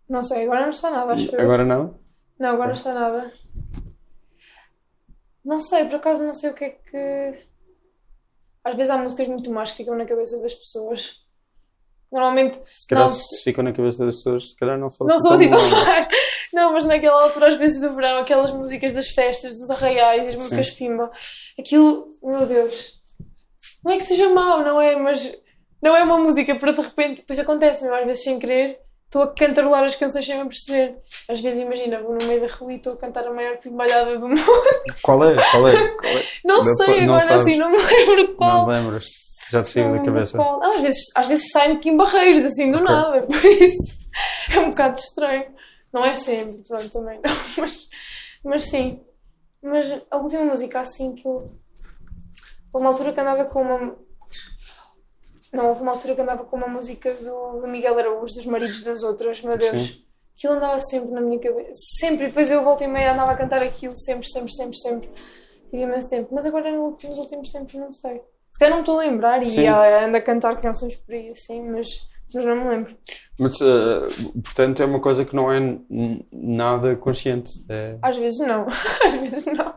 Não 0.07 0.23
sei, 0.23 0.43
agora 0.43 0.61
não 0.61 0.71
está 0.71 0.89
nada, 0.89 1.13
acho. 1.13 1.35
Agora 1.35 1.63
não? 1.63 1.99
Não, 2.39 2.49
agora 2.49 2.67
não 2.67 2.75
está 2.75 2.93
nada. 2.93 3.33
Não 5.43 5.61
sei, 5.61 5.85
por 5.85 5.95
acaso 5.95 6.25
não 6.25 6.33
sei 6.33 6.49
o 6.49 6.53
que 6.53 6.65
é 6.65 6.69
que. 6.69 7.47
Às 8.63 8.75
vezes 8.75 8.89
há 8.89 8.97
músicas 8.97 9.27
muito 9.27 9.51
más 9.51 9.71
que 9.71 9.77
ficam 9.77 9.95
na 9.95 10.05
cabeça 10.05 10.41
das 10.41 10.53
pessoas. 10.53 11.25
Normalmente 12.11 12.57
Se 12.71 12.87
calhar 12.87 13.07
Não. 13.07 13.13
se 13.13 13.43
ficam 13.43 13.63
na 13.63 13.71
cabeça 13.71 14.05
das 14.05 14.15
pessoas, 14.15 14.49
se 14.49 14.55
calhar 14.55 14.77
não 14.77 14.89
são 14.89 15.05
não 15.05 15.19
são 15.19 15.33
assim 15.33 15.49
tão 15.49 15.69
más. 15.69 16.07
Não, 16.51 16.73
mas 16.73 16.85
naquela 16.85 17.23
altura, 17.23 17.49
às 17.49 17.55
vezes 17.55 17.79
do 17.81 17.93
verão, 17.95 18.19
aquelas 18.19 18.51
músicas 18.51 18.93
das 18.93 19.09
festas, 19.09 19.57
dos 19.59 19.69
arraiais, 19.69 20.27
as 20.27 20.35
músicas 20.35 20.71
Pimba, 20.71 21.11
aquilo, 21.59 22.07
meu 22.23 22.45
Deus, 22.47 22.93
não 23.85 23.91
é 23.93 23.97
que 23.97 24.03
seja 24.05 24.27
mau, 24.29 24.63
não 24.63 24.81
é? 24.81 24.95
Mas 24.95 25.31
não 25.81 25.95
é 25.95 26.03
uma 26.03 26.17
música 26.17 26.55
para 26.55 26.71
de 26.73 26.81
repente, 26.81 27.21
depois 27.21 27.37
acontece, 27.39 27.83
mesmo 27.83 27.95
às 27.97 28.05
vezes 28.05 28.23
sem 28.23 28.39
querer, 28.39 28.79
estou 29.05 29.21
a 29.21 29.27
cantarolar 29.33 29.83
as 29.83 29.95
canções 29.95 30.25
sem 30.25 30.37
me 30.39 30.49
perceber. 30.49 30.97
Às 31.29 31.39
vezes, 31.39 31.61
imagina, 31.61 32.01
vou 32.01 32.15
no 32.19 32.25
meio 32.25 32.41
da 32.41 32.47
rua 32.47 32.73
e 32.73 32.77
estou 32.77 32.93
a 32.93 32.97
cantar 32.97 33.27
a 33.27 33.31
maior 33.33 33.57
pimbalhada 33.57 34.17
do 34.17 34.27
mundo. 34.29 34.41
Qual 35.03 35.23
é? 35.23 35.35
Qual 35.51 35.67
é? 35.67 35.87
Qual 35.89 36.11
é? 36.11 36.23
Não, 36.43 36.63
Não 36.63 36.75
sei 36.75 37.01
não 37.05 37.13
agora 37.15 37.21
sabes. 37.21 37.41
assim, 37.41 37.57
não 37.57 37.69
me 37.69 37.77
lembro 37.77 38.35
qual. 38.35 38.65
Não 38.65 38.73
lembras? 38.73 39.05
Já 39.51 39.63
te 39.63 39.69
saiu 39.69 39.91
da 39.91 39.99
cabeça. 40.03 40.37
qual. 40.37 40.61
Ah, 40.63 40.75
às 40.75 40.81
vezes, 40.81 41.01
às 41.15 41.27
vezes 41.27 41.51
sai-me 41.51 41.79
em 41.83 41.97
barreiros, 41.97 42.45
assim, 42.45 42.71
do 42.71 42.77
Ok. 42.79 42.87
nada, 42.89 43.21
por 43.23 43.35
isso 43.45 43.97
é 44.51 44.59
um 44.59 44.69
bocado 44.69 44.99
estranho. 44.99 45.45
Não 45.91 46.05
é 46.05 46.15
sempre, 46.15 46.57
pronto, 46.67 46.89
também 46.89 47.19
não, 47.23 47.31
mas, 47.57 47.89
mas 48.43 48.63
sim. 48.65 49.01
Mas 49.61 49.85
a 50.09 50.17
última 50.17 50.43
música, 50.45 50.79
assim, 50.81 51.15
que 51.15 51.27
eu. 51.27 51.51
Houve 52.71 52.85
uma 52.85 52.89
altura 52.91 53.11
que 53.13 53.19
andava 53.19 53.45
com 53.45 53.61
uma. 53.61 53.95
Não, 55.51 55.69
houve 55.69 55.81
uma 55.81 55.91
altura 55.93 56.13
que 56.15 56.21
andava 56.21 56.43
com 56.45 56.55
uma 56.57 56.67
música 56.67 57.11
do, 57.15 57.61
do 57.61 57.67
Miguel 57.67 57.97
Araújo, 57.97 58.35
dos 58.35 58.45
Maridos 58.45 58.83
das 58.83 59.01
Outras, 59.01 59.41
meu 59.41 59.57
Deus. 59.57 59.81
Sim. 59.81 60.05
Aquilo 60.37 60.53
andava 60.53 60.79
sempre 60.79 61.09
na 61.11 61.19
minha 61.19 61.39
cabeça, 61.39 61.73
sempre, 61.99 62.25
e 62.25 62.27
depois 62.29 62.49
eu 62.49 62.63
volta 62.63 62.83
e 62.85 62.87
meia 62.87 63.11
andava 63.11 63.31
a 63.31 63.35
cantar 63.35 63.61
aquilo, 63.61 63.97
sempre, 63.97 64.25
sempre, 64.29 64.53
sempre, 64.53 64.77
sempre. 64.77 65.09
Tive 65.69 65.83
imenso 65.83 66.09
tempo, 66.09 66.33
mas 66.33 66.45
agora 66.45 66.71
no- 66.71 66.91
nos 66.91 67.17
últimos 67.17 67.51
tempos 67.51 67.73
não 67.73 67.91
sei. 67.91 68.21
Se 68.51 68.59
calhar 68.59 68.73
não 68.73 68.81
estou 68.81 68.99
a 68.99 69.03
lembrar 69.03 69.41
e 69.43 69.47
Sim. 69.47 69.67
ah, 69.67 70.05
ando 70.05 70.17
a 70.17 70.21
cantar 70.21 70.59
canções 70.61 70.95
por 70.95 71.13
aí 71.13 71.29
assim, 71.29 71.69
mas, 71.69 72.07
mas 72.33 72.43
não 72.45 72.55
me 72.55 72.67
lembro. 72.69 72.95
Mas, 73.39 73.59
eh, 73.61 73.99
portanto, 74.43 74.81
é 74.81 74.85
uma 74.85 74.99
coisa 74.99 75.23
que 75.23 75.35
não 75.35 75.51
é 75.51 75.59
nada 76.31 76.95
consciente. 76.95 77.51
É, 77.69 77.97
Às 78.01 78.17
vezes 78.17 78.39
não, 78.45 78.65
às 79.05 79.13
vezes 79.17 79.45
não. 79.45 79.73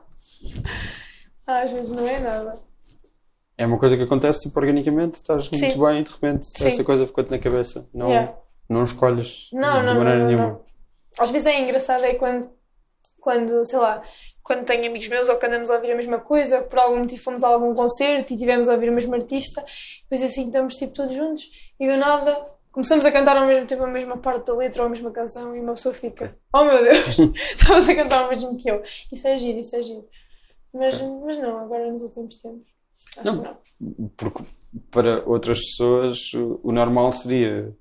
Às 1.47 1.71
vezes 1.73 1.93
não 1.93 2.07
é 2.07 2.19
nada. 2.19 2.59
é 3.59 3.67
uma 3.67 3.79
coisa 3.79 3.97
que 3.97 4.03
acontece 4.03 4.41
tipo 4.41 4.59
organicamente, 4.59 5.15
estás 5.15 5.47
Sim. 5.47 5.61
muito 5.61 5.79
bem 5.85 5.99
e 6.01 6.03
de 6.03 6.11
repente 6.13 6.47
Sim. 6.47 6.67
essa 6.69 6.83
coisa 6.85 7.07
ficou-te 7.07 7.31
na 7.31 7.39
cabeça. 7.39 7.89
Não, 7.95 8.09
Yeah. 8.09 8.35
não 8.69 8.83
escolhes 8.85 9.49
Não, 9.53 9.81
de 9.81 9.87
não, 9.87 9.95
maneira 9.97 10.19
não, 10.21 10.27
nenhuma. 10.27 10.61
Às 11.19 11.31
vezes 11.31 11.47
é 11.47 11.61
engraçado 11.61 12.05
é 12.05 12.15
quando, 12.15 12.49
quando, 13.21 13.65
sei 13.67 13.79
lá, 13.79 14.03
quando 14.43 14.65
tenho 14.65 14.87
amigos 14.87 15.09
meus 15.09 15.29
ou 15.29 15.37
que 15.37 15.47
andamos 15.47 15.71
a 15.71 15.77
ouvir 15.77 15.93
a 15.93 15.97
mesma 15.97 16.19
coisa, 16.19 16.59
ou 16.59 16.65
que 16.65 16.71
por 16.71 16.79
algum 16.79 16.99
motivo 16.99 17.23
fomos 17.23 17.45
a 17.45 17.49
algum 17.49 17.75
concerto 17.75 18.33
e 18.33 18.37
tivemos 18.37 18.69
a 18.69 18.75
ouvir 18.75 18.89
o 18.89 18.93
mesmo 18.93 19.15
artista, 19.15 19.65
depois 20.03 20.23
assim 20.23 20.47
estamos 20.47 20.75
tipo 20.77 20.93
todos 20.95 21.15
juntos 21.15 21.45
e 21.79 21.87
do 21.87 21.97
nada 21.97 22.53
começamos 22.73 23.05
a 23.05 23.13
cantar 23.13 23.37
ao 23.37 23.47
mesmo 23.47 23.67
tempo 23.67 23.85
a 23.85 23.87
mesma 23.87 24.17
parte 24.17 24.47
da 24.47 24.55
letra 24.55 24.83
ou 24.83 24.87
a 24.87 24.91
mesma 24.91 25.11
canção 25.11 25.55
e 25.55 25.61
uma 25.61 25.75
pessoa 25.75 25.95
fica, 25.95 26.37
oh 26.53 26.65
meu 26.65 26.83
Deus, 26.83 27.19
estavas 27.55 27.89
a 27.89 27.95
cantar 27.95 28.27
o 28.27 28.31
mesmo 28.31 28.57
que 28.57 28.71
eu. 28.71 28.83
Isso 29.13 29.29
é 29.29 29.37
giro, 29.37 29.59
isso 29.59 29.77
é 29.77 29.83
giro. 29.83 30.09
Mas, 30.73 30.99
mas 31.01 31.39
não, 31.39 31.59
agora 31.59 31.93
nos 31.93 32.03
últimos 32.03 32.39
tempos. 32.39 32.73
Acho 33.19 33.27
Não. 33.27 33.43
que 33.43 33.49
não. 33.49 34.09
Porque 34.17 34.43
para 34.91 35.23
outras 35.29 35.59
pessoas 35.61 36.19
o, 36.35 36.61
o 36.63 36.73
normal 36.73 37.13
seria 37.13 37.77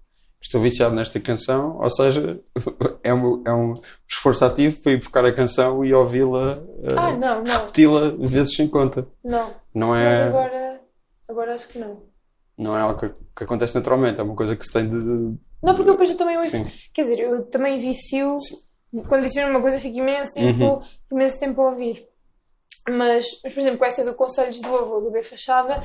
estou 0.52 0.62
viciado 0.62 0.94
nesta 0.94 1.18
canção, 1.20 1.78
ou 1.82 1.90
seja, 1.90 2.40
é 3.02 3.14
um, 3.14 3.42
é 3.46 3.54
um 3.54 3.74
esforço 4.08 4.44
ativo 4.44 4.82
para 4.82 4.92
ir 4.92 4.98
buscar 4.98 5.26
a 5.26 5.32
canção 5.32 5.84
e 5.86 5.94
ouvi-la, 5.94 6.62
eh, 6.84 6.94
Ah, 6.98 7.12
não, 7.14 7.42
não, 7.44 7.54
repeti-la 7.60 8.10
vezes 8.20 8.56
sem 8.56 8.68
conta. 8.68 9.08
não. 9.24 9.50
Não 9.74 9.88
Mas 9.90 10.18
é, 10.18 10.24
agora, 10.28 10.82
agora 11.30 11.56
acho 11.56 11.70
que 11.70 11.80
não. 11.80 12.04
não 12.58 12.76
é 12.78 12.82
algo 12.82 13.00
que, 13.00 13.10
que 13.38 13.44
acontece 13.46 13.74
naturalmente, 13.76 14.20
é 14.20 14.24
uma 14.24 14.36
coisa 14.36 14.54
que 14.56 14.66
se 14.66 14.72
tem 14.74 14.86
de. 14.86 15.00
de- 15.02 15.38
Não, 15.64 15.74
porque 15.76 15.90
depois 15.92 16.10
eu 16.10 16.18
também 16.18 16.36
ouço. 16.38 16.50
Sim. 16.52 16.70
Quer 16.94 17.04
dizer, 17.04 17.20
eu 17.20 17.44
também 17.46 17.80
vicio. 17.80 18.36
Quando 19.08 19.24
vicio 19.24 19.48
numa 19.48 19.62
coisa, 19.62 19.80
fico 19.80 19.98
imenso 19.98 20.34
tempo, 20.34 20.64
Uhum. 20.66 20.82
imenso 21.14 21.40
tempo 21.40 21.62
a 21.62 21.70
ouvir. 21.70 22.06
Mas, 22.90 23.26
mas, 23.44 23.54
por 23.54 23.60
exemplo, 23.62 23.78
com 23.80 23.86
essa 23.86 24.04
do 24.04 24.14
Conselhos 24.14 24.60
do 24.60 24.76
Avô 24.76 25.00
do 25.00 25.12
B 25.12 25.24
Fachada, 25.24 25.82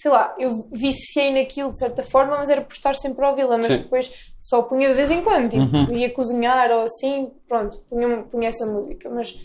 sei 0.00 0.10
lá, 0.10 0.34
eu 0.38 0.68
viciei 0.72 1.32
naquilo 1.32 1.70
de 1.72 1.78
certa 1.78 2.02
forma, 2.02 2.36
mas 2.38 2.48
era 2.48 2.62
por 2.62 2.72
estar 2.72 2.94
sempre 2.96 3.24
a 3.24 3.30
ouvi-la. 3.30 3.58
Mas 3.58 3.66
Sim. 3.66 3.78
depois 3.78 4.12
só 4.40 4.62
punha 4.62 4.88
de 4.88 4.94
vez 4.94 5.10
em 5.10 5.22
quando, 5.22 5.50
tipo, 5.50 5.76
Uhum. 5.76 5.96
ia 5.96 6.10
cozinhar 6.10 6.70
ou 6.70 6.82
assim, 6.82 7.30
pronto, 7.48 7.78
punha, 7.88 8.22
punha 8.24 8.48
essa 8.48 8.64
música. 8.66 9.10
Mas, 9.10 9.38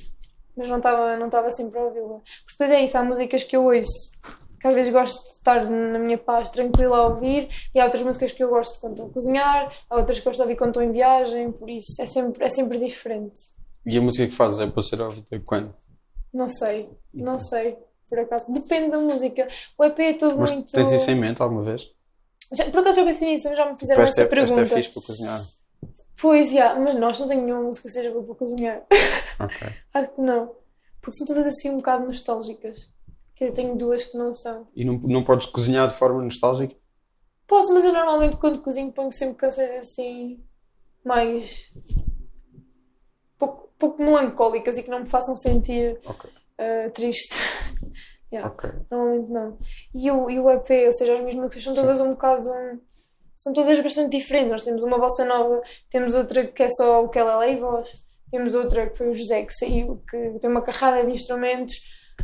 mas 0.56 0.70
não 0.70 0.78
estava 0.78 1.18
não 1.18 1.26
estava 1.26 1.52
sempre 1.52 1.78
a 1.80 1.84
ouvi-la. 1.84 2.20
Porque 2.20 2.52
depois 2.52 2.72
é 2.72 2.84
isso, 2.84 2.98
há 2.98 3.04
músicas 3.04 3.44
que 3.44 3.56
eu 3.58 3.66
ouço 3.66 4.16
que 4.60 4.68
às 4.70 4.74
vezes 4.74 4.92
gosto 4.92 5.22
de 5.22 5.30
estar 5.30 5.70
na 5.70 6.00
minha 6.00 6.18
paz 6.18 6.50
tranquila 6.50 6.98
a 6.98 7.08
ouvir 7.08 7.48
e 7.76 7.80
há 7.80 7.86
outras 7.86 8.02
músicas 8.02 8.32
que 8.32 8.44
eu 8.44 8.50
gosto 8.50 8.80
quando 8.82 8.94
estou 8.94 9.08
a 9.08 9.10
cozinhar, 9.12 9.72
há 9.88 9.96
outras 9.98 10.18
que 10.18 10.26
gosto 10.26 10.38
de 10.38 10.42
ouvir 10.42 10.56
quando 10.56 10.70
estou 10.72 10.82
em 10.82 10.92
viagem, 10.92 11.52
por 11.52 11.70
isso 11.70 12.02
é 12.02 12.08
sempre, 12.08 12.44
é 12.44 12.50
sempre 12.50 12.80
diferente. 12.80 13.40
E 13.86 13.96
a 13.96 14.02
música 14.02 14.26
que 14.26 14.34
fazes 14.34 14.60
é 14.60 14.66
para 14.66 14.82
ser 14.82 15.00
ouvida 15.02 15.40
quando? 15.46 15.72
Não 16.34 16.50
sei, 16.50 16.90
não 17.14 17.40
sei, 17.40 17.78
por 18.10 18.20
acaso. 18.20 18.52
Depende 18.52 18.92
da 18.92 19.00
música. 19.00 19.48
O 19.78 19.84
EP 19.84 20.00
é 20.00 20.14
tudo 20.14 20.38
Mas 20.38 20.52
muito. 20.52 20.72
tens 20.72 20.92
isso 20.92 21.10
em 21.12 21.16
mente 21.16 21.42
alguma 21.42 21.64
vez? 21.64 21.90
Já- 22.54 22.70
por 22.70 22.80
acaso 22.82 22.98
já 23.00 23.06
pensei 23.06 23.28
nisso, 23.30 23.48
mas 23.50 23.58
já 23.58 23.72
me 23.72 23.78
fizeram 23.80 24.04
esta, 24.04 24.22
essa 24.22 24.30
pergunta. 24.30 24.62
esta 24.62 24.74
é 24.76 24.82
fixe 24.82 24.94
para 24.94 25.02
cozinhar. 25.08 25.42
Pois, 26.22 26.52
já, 26.52 26.80
mas 26.80 26.96
nós 26.96 27.20
não 27.20 27.28
tenho 27.28 27.42
nenhuma 27.44 27.64
música 27.64 27.88
que 27.88 27.94
seja 27.94 28.12
boa 28.12 28.24
para 28.24 28.36
cozinhar. 28.36 28.82
Ok. 29.40 29.68
Acho 29.94 30.12
que 30.12 30.22
não. 30.22 30.56
Porque 31.02 31.18
são 31.18 31.28
todas 31.28 31.46
assim 31.46 31.70
um 31.70 31.78
bocado 31.78 32.06
nostálgicas. 32.06 32.90
Quer 33.36 33.46
dizer, 33.46 33.56
tenho 33.58 33.76
duas 33.76 34.06
que 34.06 34.18
não 34.18 34.34
são. 34.34 34.68
E 34.76 34.86
não, 34.86 34.94
não 35.00 35.24
podes 35.24 35.46
cozinhar 35.48 35.88
de 35.90 35.94
forma 35.96 36.22
nostálgica? 36.24 36.76
Posso, 37.46 37.74
mas 37.74 37.84
eu 37.86 37.92
normalmente 37.92 38.38
quando 38.38 38.62
cozinho 38.62 38.92
ponho 38.92 39.12
sempre 39.12 39.36
canções 39.36 39.70
assim 39.72 40.44
mais 41.04 41.72
pouco, 43.38 43.70
pouco 43.78 44.02
melancólicas 44.02 44.78
e 44.78 44.84
que 44.84 44.90
não 44.90 45.02
me 45.02 45.06
façam 45.06 45.36
sentir 45.38 46.00
Ok. 46.06 46.30
Ah, 46.60 46.90
triste. 46.94 47.36
Yeah, 48.34 48.50
Ok. 48.52 48.70
Normalmente 48.92 49.32
não. 49.32 49.58
E 49.94 50.12
o, 50.12 50.30
e 50.30 50.40
o 50.40 50.50
EP, 50.50 50.70
ou 50.88 50.92
seja, 50.94 51.14
as 51.14 51.20
minhas 51.20 51.36
músicas 51.36 51.64
são 51.64 51.76
todas 51.76 52.02
um 52.02 52.10
bocado. 52.10 52.50
hum, 52.52 52.80
São 53.38 53.54
todas 53.54 53.80
bastante 53.80 54.18
diferentes. 54.18 54.52
Nós 54.52 54.64
temos 54.64 54.84
uma 54.84 54.98
bossa 54.98 55.24
nova, 55.24 55.62
temos 55.90 56.16
outra 56.16 56.46
que 56.46 56.64
é 56.64 56.70
só 56.70 57.04
o 57.04 57.08
Kelele 57.10 57.54
e 57.54 57.60
voz, 57.62 57.90
temos 58.32 58.54
outra 58.56 58.90
que 58.90 58.98
foi 58.98 59.10
o 59.10 59.16
José 59.16 59.46
que 59.46 59.54
saiu, 59.54 60.02
que 60.10 60.40
tem 60.42 60.50
uma 60.50 60.62
carrada 60.64 61.06
de 61.06 61.14
instrumentos. 61.14 61.76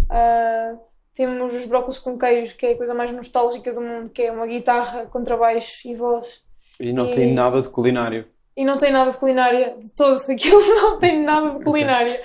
ah, 0.10 0.76
temos 1.14 1.56
os 1.56 1.68
brócolos 1.68 2.00
com 2.00 2.18
queijo, 2.18 2.58
que 2.58 2.66
é 2.66 2.72
a 2.72 2.78
coisa 2.78 2.94
mais 2.96 3.12
nostálgica 3.12 3.72
do 3.72 3.80
mundo, 3.82 4.10
que 4.10 4.24
é 4.24 4.32
uma 4.32 4.48
guitarra, 4.48 5.06
contrabaixo 5.06 5.88
e 5.88 5.96
voz. 5.96 6.44
E 6.80 6.92
não 6.92 7.06
E- 7.06 7.16
tem 7.16 7.32
nada 7.34 7.62
de 7.62 7.70
culinário. 7.70 8.28
E 8.58 8.66
não 8.66 8.78
tem 8.78 8.92
nada 8.92 9.12
de 9.12 9.18
culinária 9.18 9.78
de 9.80 9.90
todo. 9.92 10.20
Aquilo 10.30 10.60
não 10.76 11.00
tem 11.00 11.22
nada 11.22 11.52
de 11.58 11.64
culinária. 11.64 12.20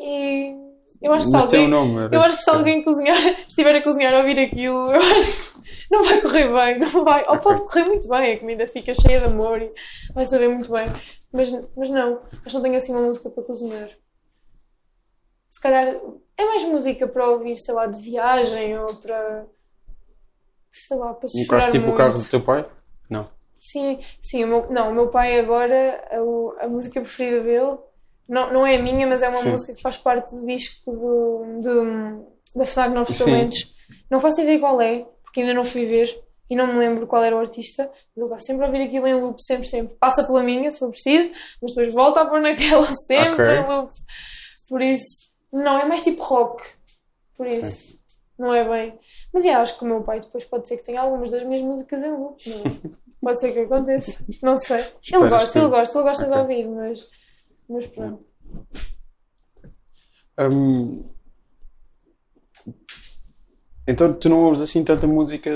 E 0.00 0.54
eu 1.04 1.12
acho 1.12 1.30
que 1.30 1.36
alguém, 1.36 1.68
nome. 1.68 2.08
eu 2.10 2.20
acho 2.22 2.36
que 2.36 2.42
se 2.42 2.50
alguém 2.50 2.82
cozinhar, 2.82 3.18
estiver 3.46 3.76
a 3.76 3.82
cozinhar 3.82 4.14
a 4.14 4.18
ouvir 4.18 4.38
aquilo, 4.38 4.90
eu 4.90 5.02
acho, 5.02 5.60
não 5.90 6.02
vai 6.02 6.20
correr 6.20 6.52
bem, 6.52 6.78
não 6.78 7.04
vai. 7.04 7.24
Ou 7.28 7.38
pode 7.38 7.60
correr 7.66 7.84
muito 7.84 8.08
bem, 8.08 8.32
a 8.32 8.38
comida 8.38 8.66
fica 8.66 8.94
cheia 8.94 9.18
de 9.18 9.26
amor 9.26 9.60
e 9.60 9.70
vai 10.14 10.26
saber 10.26 10.48
muito 10.48 10.72
bem. 10.72 10.86
Mas, 11.30 11.50
mas 11.76 11.90
não, 11.90 12.22
acho 12.32 12.42
que 12.42 12.54
não 12.54 12.62
tenho 12.62 12.76
assim 12.76 12.92
uma 12.92 13.02
música 13.02 13.28
para 13.28 13.44
cozinhar. 13.44 13.90
Se 15.50 15.60
calhar 15.60 15.94
é 16.36 16.44
mais 16.44 16.64
música 16.64 17.06
para 17.06 17.28
ouvir, 17.28 17.58
sei 17.58 17.74
lá, 17.74 17.86
de 17.86 18.00
viagem 18.00 18.78
ou 18.78 18.94
para. 18.96 19.46
sei 20.72 20.96
lá, 20.96 21.12
para 21.12 21.28
Um 21.34 21.46
carro 21.46 21.70
tipo 21.70 21.90
o 21.90 21.94
carro 21.94 22.18
do 22.18 22.28
teu 22.28 22.40
pai? 22.40 22.64
Não. 23.10 23.28
Sim, 23.60 23.98
sim, 24.20 24.44
o 24.44 24.48
meu, 24.48 24.70
não, 24.70 24.90
o 24.90 24.94
meu 24.94 25.08
pai 25.08 25.38
agora, 25.38 26.02
a, 26.10 26.64
a 26.64 26.68
música 26.68 27.00
preferida 27.00 27.42
dele, 27.42 27.78
não, 28.28 28.52
não 28.52 28.66
é 28.66 28.76
a 28.76 28.82
minha, 28.82 29.06
mas 29.06 29.22
é 29.22 29.28
uma 29.28 29.36
Sim. 29.36 29.50
música 29.50 29.74
que 29.74 29.82
faz 29.82 29.96
parte 29.96 30.34
do 30.34 30.46
disco 30.46 30.90
do, 30.92 31.60
do, 31.62 32.26
da 32.56 32.66
FNAC 32.66 32.92
Novos 32.94 33.16
Sim. 33.16 33.24
Talentos. 33.24 33.74
Não 34.10 34.20
faço 34.20 34.40
ideia 34.40 34.58
qual 34.58 34.80
é, 34.80 35.06
porque 35.22 35.40
ainda 35.40 35.54
não 35.54 35.64
fui 35.64 35.84
ver 35.84 36.22
e 36.48 36.56
não 36.56 36.66
me 36.66 36.74
lembro 36.78 37.06
qual 37.06 37.22
era 37.24 37.36
o 37.36 37.40
artista. 37.40 37.90
Ele 38.16 38.26
está 38.26 38.40
sempre 38.40 38.64
a 38.64 38.66
ouvir 38.66 38.82
aquilo 38.82 39.06
em 39.06 39.14
loop, 39.14 39.42
sempre, 39.42 39.66
sempre. 39.68 39.96
Passa 39.96 40.24
pela 40.24 40.42
minha, 40.42 40.70
se 40.70 40.78
for 40.78 40.90
preciso, 40.90 41.32
mas 41.60 41.74
depois 41.74 41.92
volta 41.92 42.20
a 42.22 42.26
pôr 42.26 42.40
naquela 42.40 42.86
sempre 43.06 43.42
Ok. 43.42 43.56
em 43.56 43.66
loop. 43.68 43.92
Por 44.68 44.82
isso, 44.82 45.30
não, 45.52 45.78
é 45.78 45.84
mais 45.84 46.02
tipo 46.02 46.22
rock. 46.22 46.62
Por 47.36 47.46
isso, 47.46 47.98
não 48.38 48.54
é 48.54 48.64
bem. 48.68 48.98
Mas 49.32 49.42
yeah, 49.44 49.62
acho 49.62 49.76
que 49.78 49.84
o 49.84 49.88
meu 49.88 50.02
pai 50.02 50.20
depois 50.20 50.44
pode 50.44 50.68
ser 50.68 50.76
que 50.78 50.84
tenha 50.84 51.00
algumas 51.00 51.30
das 51.30 51.42
minhas 51.44 51.62
músicas 51.62 52.02
em 52.02 52.10
loop. 52.10 52.38
Não 52.48 52.58
é? 52.58 52.94
Pode 53.24 53.40
ser 53.40 53.52
que 53.52 53.60
aconteça. 53.60 54.22
Não 54.42 54.58
sei. 54.58 54.84
Ele 55.10 55.28
gosta, 55.30 55.52
tu. 55.52 55.58
ele 55.58 55.68
gosta, 55.70 55.98
ele 55.98 56.08
gosta 56.08 56.24
de 56.26 56.30
Ok. 56.30 56.42
ouvir, 56.42 56.68
mas, 56.68 57.08
mas 57.68 57.86
pronto. 57.86 58.24
Hum, 60.38 61.04
Então 63.86 64.12
tu 64.14 64.28
não 64.28 64.44
ouves 64.44 64.60
assim 64.62 64.82
tanta 64.82 65.06
música 65.06 65.50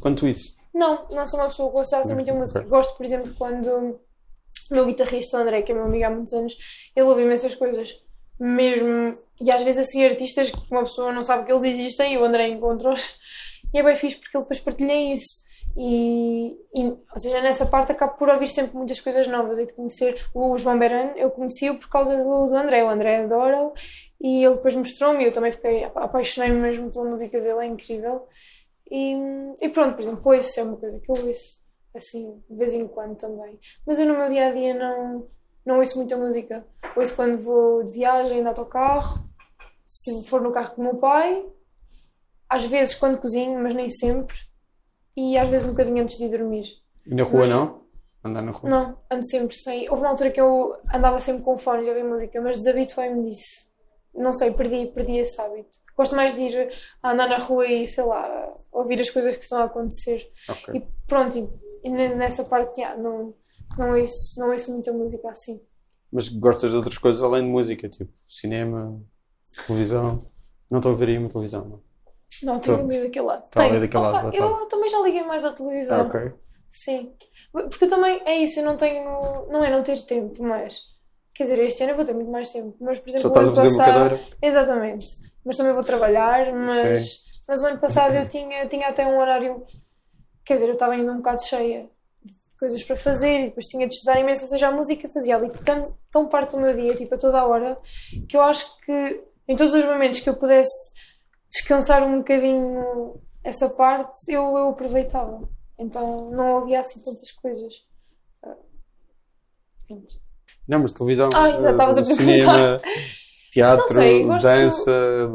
quanto 0.00 0.26
isso? 0.26 0.56
Não, 0.74 1.06
não 1.10 1.26
sou 1.26 1.40
uma 1.40 1.48
pessoa 1.48 1.68
que 1.68 1.74
gosta 1.74 1.98
assim 1.98 2.14
muita 2.14 2.32
música. 2.32 2.60
Gosto, 2.62 2.96
por 2.96 3.04
exemplo, 3.04 3.32
quando 3.36 3.68
o 3.68 4.00
meu 4.70 4.86
guitarrista, 4.86 5.38
André, 5.38 5.62
que 5.62 5.72
é 5.72 5.74
meu 5.74 5.84
amigo 5.84 6.04
há 6.04 6.10
muitos 6.10 6.32
anos, 6.32 6.56
ele 6.94 7.06
ouve 7.06 7.22
imensas 7.22 7.54
coisas. 7.54 8.00
Mesmo, 8.40 9.18
e 9.40 9.50
às 9.50 9.62
vezes 9.64 9.88
assim 9.88 10.04
artistas 10.04 10.50
que 10.50 10.70
uma 10.70 10.84
pessoa 10.84 11.12
não 11.12 11.24
sabe 11.24 11.44
que 11.44 11.52
eles 11.52 11.64
existem 11.64 12.14
e 12.14 12.18
o 12.18 12.24
André 12.24 12.48
encontra-os. 12.48 13.18
E 13.74 13.78
é 13.78 13.82
bem 13.82 13.96
fixe 13.96 14.18
porque 14.18 14.34
ele 14.34 14.44
depois 14.44 14.60
partilha 14.60 15.12
isso. 15.12 15.42
E, 15.76 16.56
e, 16.74 16.84
ou 16.84 17.20
seja, 17.20 17.40
nessa 17.40 17.66
parte 17.66 17.92
acabo 17.92 18.16
por 18.16 18.28
ouvir 18.28 18.48
sempre 18.48 18.76
muitas 18.76 19.00
coisas 19.00 19.28
novas 19.28 19.58
e 19.58 19.66
de 19.66 19.72
conhecer 19.72 20.26
o 20.34 20.56
João 20.58 20.78
Beran, 20.78 21.12
eu 21.16 21.30
conheci-o 21.30 21.78
por 21.78 21.88
causa 21.88 22.16
do, 22.16 22.46
do 22.46 22.56
André. 22.56 22.82
O 22.82 22.88
André 22.88 23.24
adora 23.24 23.72
e 24.20 24.44
ele 24.44 24.54
depois 24.56 24.74
mostrou-me 24.74 25.22
e 25.22 25.26
eu 25.26 25.32
também 25.32 25.52
fiquei 25.52 25.84
apaixonei-me 25.84 26.58
mesmo 26.58 26.90
pela 26.90 27.04
música 27.04 27.40
dele, 27.40 27.60
é 27.60 27.66
incrível. 27.66 28.26
E, 28.90 29.14
e 29.60 29.68
pronto, 29.68 29.94
por 29.94 30.02
exemplo, 30.02 30.32
ouço 30.32 30.58
é 30.58 30.62
uma 30.62 30.76
coisa 30.76 30.98
que 30.98 31.10
eu 31.10 31.26
ouço 31.26 31.62
assim 31.94 32.42
de 32.48 32.56
vez 32.56 32.72
em 32.72 32.88
quando 32.88 33.16
também. 33.16 33.58
Mas 33.86 33.98
eu 33.98 34.06
no 34.06 34.18
meu 34.18 34.28
dia 34.28 34.48
a 34.48 34.52
dia 34.52 34.74
não, 34.74 35.28
não 35.64 35.78
ouço 35.78 35.96
muita 35.96 36.16
música. 36.16 36.66
Ouço 36.96 37.14
quando 37.14 37.38
vou 37.38 37.84
de 37.84 37.92
viagem, 37.92 38.42
de 38.42 38.48
autocarro, 38.48 39.28
se 39.86 40.24
for 40.24 40.40
no 40.40 40.52
carro 40.52 40.74
com 40.74 40.82
o 40.82 40.84
meu 40.84 40.96
pai, 40.96 41.46
às 42.48 42.64
vezes 42.64 42.94
quando 42.94 43.20
cozinho, 43.20 43.58
mas 43.62 43.74
nem 43.74 43.88
sempre, 43.88 44.34
e 45.20 45.36
às 45.38 45.48
vezes 45.48 45.66
um 45.66 45.72
bocadinho 45.72 46.02
antes 46.02 46.16
de 46.18 46.24
ir 46.24 46.30
dormir. 46.30 46.64
E 47.06 47.14
na 47.14 47.24
rua 47.24 47.40
Mas- 47.40 47.50
não? 47.50 47.82
Andar 48.24 48.42
na 48.42 48.50
rua? 48.52 48.68
Não, 48.70 48.98
ando 49.10 49.24
sempre 49.26 49.56
sem. 49.56 49.88
Houve 49.88 50.02
uma 50.02 50.10
altura 50.10 50.30
que 50.30 50.40
eu 50.40 50.76
andava 50.92 51.20
sempre 51.20 51.42
com 51.42 51.56
fones 51.56 51.86
a 51.86 51.90
ouvir 51.90 52.04
música, 52.04 52.40
mas 52.40 52.56
desabituei-me 52.58 53.28
disso. 53.30 53.68
Não 54.14 54.32
sei, 54.32 54.52
perdi, 54.52 54.86
perdi 54.88 55.18
esse 55.18 55.40
hábito. 55.40 55.70
Gosto 55.96 56.14
mais 56.16 56.34
de 56.34 56.42
ir 56.42 56.72
a 57.02 57.12
andar 57.12 57.28
na 57.28 57.38
rua 57.38 57.66
e, 57.66 57.88
sei 57.88 58.04
lá, 58.04 58.54
ouvir 58.72 59.00
as 59.00 59.10
coisas 59.10 59.36
que 59.36 59.42
estão 59.44 59.58
a 59.58 59.64
acontecer. 59.64 60.30
Ok. 60.48 60.74
E 60.76 60.86
pronto, 61.06 61.36
e, 61.38 61.48
e 61.84 61.90
ne- 61.90 62.14
nessa 62.14 62.44
parte, 62.44 62.80
já, 62.80 62.96
não, 62.96 63.34
não, 63.76 63.96
ouço, 63.98 64.38
não 64.40 64.50
ouço 64.50 64.72
muita 64.72 64.92
música 64.92 65.28
assim. 65.30 65.60
Mas 66.12 66.28
gostas 66.28 66.70
de 66.70 66.76
outras 66.76 66.98
coisas 66.98 67.22
além 67.22 67.42
de 67.44 67.48
música, 67.48 67.88
tipo 67.88 68.12
cinema, 68.26 69.00
televisão? 69.66 70.24
Não 70.70 70.78
estou 70.78 70.92
a 70.92 70.96
ver 70.96 71.08
aí 71.08 71.18
uma 71.18 71.28
televisão, 71.28 71.64
não. 71.64 71.82
Não, 72.42 72.58
tenho 72.60 72.78
ali 72.80 73.02
daquele 73.02 73.24
lado. 73.26 73.48
Tá 73.50 73.64
ali 73.64 73.80
daquele 73.80 74.02
lado, 74.02 74.28
Opa, 74.28 74.30
tá. 74.30 74.36
eu 74.36 74.66
também 74.68 74.88
já 74.90 75.00
liguei 75.00 75.22
mais 75.24 75.44
à 75.44 75.52
televisão. 75.52 76.00
Ah, 76.00 76.02
ok. 76.04 76.32
Sim. 76.70 77.12
Porque 77.52 77.84
eu 77.84 77.88
também, 77.90 78.20
é 78.24 78.36
isso, 78.36 78.60
eu 78.60 78.64
não 78.64 78.76
tenho. 78.76 79.04
Não 79.50 79.64
é 79.64 79.70
não 79.70 79.82
ter 79.82 80.02
tempo, 80.02 80.42
mas. 80.42 80.80
Quer 81.34 81.44
dizer, 81.44 81.58
este 81.60 81.82
ano 81.84 81.92
eu 81.92 81.96
vou 81.96 82.04
ter 82.04 82.14
muito 82.14 82.30
mais 82.30 82.50
tempo. 82.52 82.74
Mas, 82.80 82.98
por 83.00 83.08
exemplo, 83.10 83.22
Só 83.22 83.28
estás 83.28 83.46
a 83.48 83.50
ano 83.50 83.60
uma 83.60 83.78
passado- 83.78 83.94
cadeira? 84.10 84.24
Exatamente. 84.42 85.06
Mas 85.44 85.56
também 85.56 85.72
vou 85.72 85.84
trabalhar, 85.84 86.52
mas, 86.52 87.24
mas 87.48 87.62
o 87.62 87.66
ano 87.66 87.78
passado 87.78 88.14
eu 88.14 88.28
tinha, 88.28 88.66
tinha 88.66 88.88
até 88.88 89.06
um 89.06 89.18
horário. 89.18 89.64
Quer 90.44 90.54
dizer, 90.54 90.66
eu 90.68 90.74
estava 90.74 90.92
ainda 90.94 91.10
um 91.12 91.16
bocado 91.18 91.42
cheia 91.44 91.88
de 92.24 92.56
coisas 92.58 92.82
para 92.82 92.96
fazer 92.96 93.40
e 93.40 93.44
depois 93.46 93.66
tinha 93.66 93.86
de 93.86 93.94
estudar 93.94 94.18
imenso. 94.20 94.42
Ou 94.44 94.48
seja, 94.50 94.68
a 94.68 94.72
música 94.72 95.08
fazia 95.08 95.36
ali 95.36 95.50
tão, 95.64 95.96
tão 96.10 96.28
parte 96.28 96.52
do 96.56 96.60
meu 96.62 96.74
dia, 96.74 96.94
tipo, 96.94 97.14
a 97.14 97.18
toda 97.18 97.38
a 97.38 97.46
hora, 97.46 97.78
que 98.28 98.36
eu 98.36 98.42
acho 98.42 98.78
que 98.80 99.22
em 99.48 99.56
todos 99.56 99.72
os 99.72 99.84
momentos 99.84 100.20
que 100.20 100.28
eu 100.28 100.34
pudesse 100.36 100.97
descansar 101.50 102.02
um 102.02 102.18
bocadinho 102.18 103.20
essa 103.42 103.68
parte, 103.70 104.30
eu, 104.30 104.42
eu 104.56 104.68
aproveitava. 104.68 105.48
Então 105.78 106.30
não 106.30 106.58
havia 106.58 106.80
assim 106.80 107.00
tantas 107.02 107.30
coisas. 107.32 107.72
Ah. 108.42 108.56
Não, 110.66 110.80
mas 110.80 110.92
televisão, 110.92 111.28
Ah, 111.34 111.50
já 111.50 111.70
estavas 111.70 111.98
a 111.98 112.00
eh, 112.00 112.04
cinema, 112.04 112.80
teatro, 113.50 113.94
sei, 113.94 114.26
dança. 114.26 115.30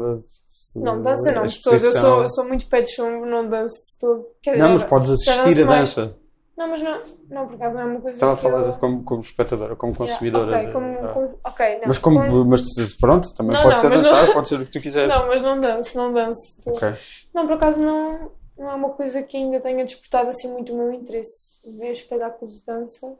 Não, 0.76 1.00
dança 1.00 1.32
não, 1.32 1.46
de 1.46 1.62
todo. 1.62 1.74
Eu 1.74 1.92
sou, 1.92 2.22
eu 2.22 2.28
sou 2.28 2.44
muito 2.46 2.66
pé 2.66 2.82
de 2.82 2.94
chumbo, 2.94 3.24
não 3.26 3.48
danço 3.48 3.74
de 3.74 3.98
todo. 3.98 4.26
Quer 4.42 4.52
dizer, 4.52 4.62
Não, 4.62 4.72
mas 4.72 4.84
podes 4.84 5.10
assistir 5.10 5.62
a 5.62 5.66
mais. 5.66 5.96
Não, 6.56 6.68
mas 6.68 6.80
não, 6.82 7.02
não, 7.30 7.46
por 7.48 7.54
acaso 7.56 7.74
não 7.74 7.80
é 7.80 7.84
uma 7.84 8.00
coisa 8.00 8.16
Estava 8.16 8.32
a 8.34 8.36
falar 8.36 8.62
eu... 8.64 8.72
como, 8.74 9.02
como 9.02 9.20
espectadora, 9.20 9.74
como 9.74 9.92
Yeah, 9.92 10.12
consumidora. 10.12 10.56
ok, 10.56 10.66
de- 10.66 10.72
como, 10.72 10.98
ah. 11.04 11.12
como- 11.12 11.38
ok, 11.44 11.74
não. 11.78 11.82
Mas 11.88 11.98
como, 11.98 12.20
como- 12.20 12.44
mas 12.44 12.62
pronto, 13.00 13.34
também 13.34 13.52
Não, 13.56 13.62
pode 13.62 13.74
não, 13.74 13.80
ser 13.82 13.90
dançar, 13.90 14.32
pode 14.32 14.48
ser 14.48 14.60
o 14.60 14.64
que 14.64 14.70
tu 14.70 14.80
quiseres. 14.80 15.12
Não, 15.12 15.26
mas 15.26 15.42
não 15.42 15.58
danço, 15.60 15.96
não 15.98 16.12
danço. 16.12 16.56
de 16.56 16.62
todo. 16.64 16.76
Ok. 16.76 16.92
Não, 17.34 17.46
por 17.46 17.54
acaso 17.54 17.80
não, 17.80 18.30
não 18.56 18.70
é 18.70 18.74
uma 18.74 18.90
coisa 18.90 19.20
que 19.24 19.36
ainda 19.36 19.58
tenha 19.58 19.84
despertado 19.84 20.30
assim 20.30 20.52
muito 20.52 20.72
o 20.72 20.76
meu 20.78 20.92
interesse. 20.92 21.58
Ver 21.76 21.90
espetáculos 21.90 22.60
de 22.60 22.66
dança. 22.66 23.16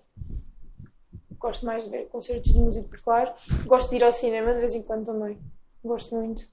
Gosto 1.38 1.66
mais 1.66 1.84
de 1.84 1.90
ver 1.90 2.06
concertos 2.08 2.52
de 2.52 2.58
música, 2.58 2.96
claro. 3.04 3.32
Gosto 3.66 3.90
de 3.90 3.96
ir 3.96 4.04
ao 4.04 4.12
cinema 4.12 4.54
de 4.54 4.60
vez 4.60 4.74
em 4.74 4.82
quando 4.82 5.04
também. 5.06 5.38
Gosto 5.84 6.14
muito. 6.14 6.44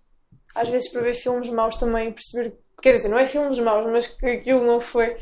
Às 0.56 0.68
vezes 0.68 0.90
para 0.92 1.02
ver 1.02 1.14
filmes 1.14 1.50
maus 1.50 1.78
também 1.78 2.12
perceber. 2.12 2.58
Quer 2.82 2.96
dizer, 2.96 3.08
não 3.08 3.20
é 3.20 3.26
filmes 3.28 3.58
maus, 3.60 3.86
mas 3.90 4.08
que 4.08 4.26
aquilo 4.26 4.66
não 4.66 4.82
foi. 4.82 5.16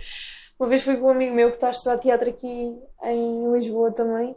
Uma 0.60 0.68
vez 0.68 0.84
fui 0.84 0.98
com 0.98 1.08
um 1.08 1.12
amigo 1.12 1.34
meu 1.34 1.50
que 1.50 1.56
está 1.56 1.68
a 1.68 1.72
estudar 1.72 1.98
teatro 2.00 2.30
aqui 2.30 2.78
em 3.04 3.52
Lisboa 3.52 3.92
também. 3.92 4.36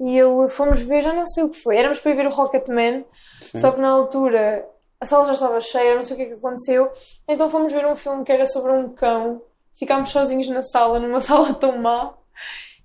E 0.00 0.18
ele 0.18 0.48
fomos 0.48 0.80
ver, 0.80 1.02
já 1.02 1.12
não 1.12 1.26
sei 1.26 1.44
o 1.44 1.50
que 1.50 1.58
foi. 1.58 1.76
Éramos 1.76 1.98
para 2.00 2.12
ir 2.12 2.16
ver 2.16 2.26
o 2.26 2.30
Rocketman. 2.30 3.04
Sim. 3.40 3.58
Só 3.58 3.72
que 3.72 3.80
na 3.80 3.88
altura 3.88 4.68
a 5.00 5.06
sala 5.06 5.26
já 5.26 5.32
estava 5.32 5.60
cheia, 5.60 5.94
não 5.96 6.02
sei 6.02 6.14
o 6.14 6.16
que 6.16 6.22
é 6.22 6.26
que 6.26 6.32
aconteceu. 6.34 6.90
Então 7.28 7.50
fomos 7.50 7.72
ver 7.72 7.86
um 7.86 7.96
filme 7.96 8.24
que 8.24 8.32
era 8.32 8.46
sobre 8.46 8.72
um 8.72 8.88
cão. 8.88 9.42
Ficámos 9.74 10.10
sozinhos 10.10 10.48
na 10.48 10.62
sala, 10.62 10.98
numa 10.98 11.20
sala 11.20 11.52
tão 11.54 11.76
má. 11.78 12.14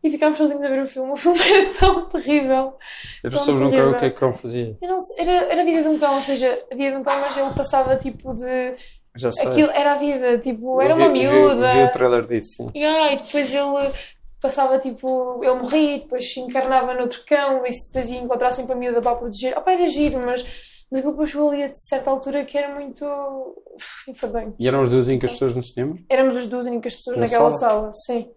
E 0.04 0.10
ficámos 0.10 0.38
sozinhos 0.38 0.64
a 0.64 0.70
ver 0.70 0.82
o 0.82 0.88
filme. 0.88 1.12
O 1.12 1.16
filme 1.16 1.40
era 1.40 1.74
tão 1.80 2.06
terrível. 2.10 2.78
Não 3.24 3.32
tão 3.32 3.56
nunca 3.56 3.70
terrível. 3.70 3.92
o 3.92 4.00
que 4.00 4.06
é 4.06 4.10
que 4.10 4.16
o 4.16 4.20
cão 4.20 4.34
fazia. 4.34 4.78
Sei, 4.80 5.28
era, 5.28 5.32
era 5.52 5.62
a 5.62 5.66
vida 5.66 5.82
de 5.82 5.88
um 5.88 6.00
cão, 6.00 6.16
ou 6.16 6.22
seja, 6.22 6.58
a 6.72 6.76
vida 6.76 6.92
de 6.92 6.98
um 6.98 7.04
cão, 7.04 7.20
mas 7.22 7.38
ele 7.38 7.54
passava 7.54 7.96
tipo 7.96 8.34
de. 8.34 8.76
Já 9.20 9.32
sei. 9.32 9.48
Aquilo 9.50 9.70
era 9.72 9.94
a 9.94 9.96
vida, 9.96 10.38
tipo, 10.40 10.82
era 10.82 10.94
Eu 10.94 10.98
uma 10.98 11.10
vi- 11.10 11.20
vi- 11.20 11.28
miúda. 11.28 11.74
Vi, 11.74 11.84
o 11.84 11.92
trailer 11.92 12.26
disso, 12.28 12.48
sim. 12.58 12.70
E, 12.74 13.16
depois 13.18 13.54
ele 13.54 13.92
passava 14.42 14.80
tipo, 14.80 15.44
ele 15.44 15.54
morria, 15.62 15.96
e 15.98 16.00
depois 16.00 16.32
se 16.34 16.40
encarnava 16.40 16.94
noutro 16.94 17.22
cão 17.26 17.66
e 17.66 17.70
depois 17.72 18.10
ia 18.10 18.20
encontrar 18.20 18.52
sempre 18.54 18.74
a 18.74 18.76
miúda 18.76 19.02
para 19.02 19.12
a 19.12 19.16
proteger. 19.16 19.58
Opa, 19.58 19.72
era 19.72 19.88
giro, 19.90 20.18
mas, 20.26 20.44
mas 20.90 21.00
aquilo 21.00 21.12
depois 21.14 21.30
chegou 21.30 21.52
ali 21.52 21.64
a 21.64 21.72
certa 21.76 22.10
altura 22.10 22.46
que 22.46 22.58
era 22.58 22.74
muito. 22.74 23.04
Enfadonho. 24.08 24.56
E 24.58 24.68
eram 24.68 24.82
as 24.82 24.90
duas 24.90 25.08
únicas 25.08 25.32
pessoas 25.34 25.56
no 25.56 25.64
cinema? 25.64 25.98
Éramos 26.10 26.36
as 26.38 26.48
duas 26.48 26.66
únicas 26.66 26.96
pessoas 26.96 27.18
Na 27.18 27.24
naquela 27.24 27.52
sala? 27.54 27.92
sala, 27.92 27.92
sim. 27.94 28.32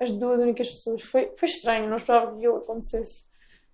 As 0.00 0.10
duas 0.12 0.40
únicas 0.40 0.70
pessoas. 0.70 1.02
Foi, 1.02 1.30
foi 1.36 1.48
estranho, 1.48 1.88
não 1.90 1.96
esperava 1.98 2.30
que 2.32 2.38
aquilo 2.38 2.56
acontecesse. 2.56 3.28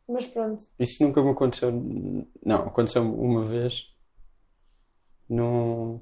Mas 0.08 0.26
pronto. 0.26 0.64
Isso 0.78 1.02
nunca 1.02 1.22
me 1.22 1.30
aconteceu. 1.30 1.70
Não, 2.44 2.56
aconteceu 2.56 3.02
uma 3.02 3.42
vez 3.42 3.86
num, 5.28 6.00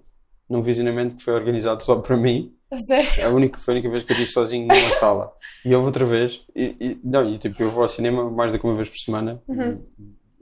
num 0.52 0.62
visionamento 0.62 1.16
que 1.16 1.22
foi 1.22 1.34
organizado 1.34 1.82
só 1.82 1.96
para 1.96 2.16
mim. 2.16 2.54
Sério. 2.86 3.26
A 3.26 3.30
única, 3.30 3.58
foi 3.58 3.72
a 3.72 3.76
única 3.76 3.90
vez 3.90 4.02
que 4.02 4.12
eu 4.12 4.14
estive 4.16 4.30
sozinho 4.32 4.66
numa 4.68 4.90
sala. 4.98 5.32
E 5.64 5.74
houve 5.74 5.86
outra 5.86 6.04
vez. 6.04 6.40
E, 6.54 6.76
e- 6.80 7.00
não, 7.04 7.28
e 7.28 7.38
tipo, 7.38 7.62
eu 7.62 7.70
vou 7.70 7.82
ao 7.82 7.88
cinema 7.88 8.30
mais 8.30 8.52
do 8.52 8.58
que 8.58 8.64
uma 8.64 8.74
vez 8.74 8.88
por 8.88 8.98
semana. 8.98 9.42
Uhum. 9.48 9.82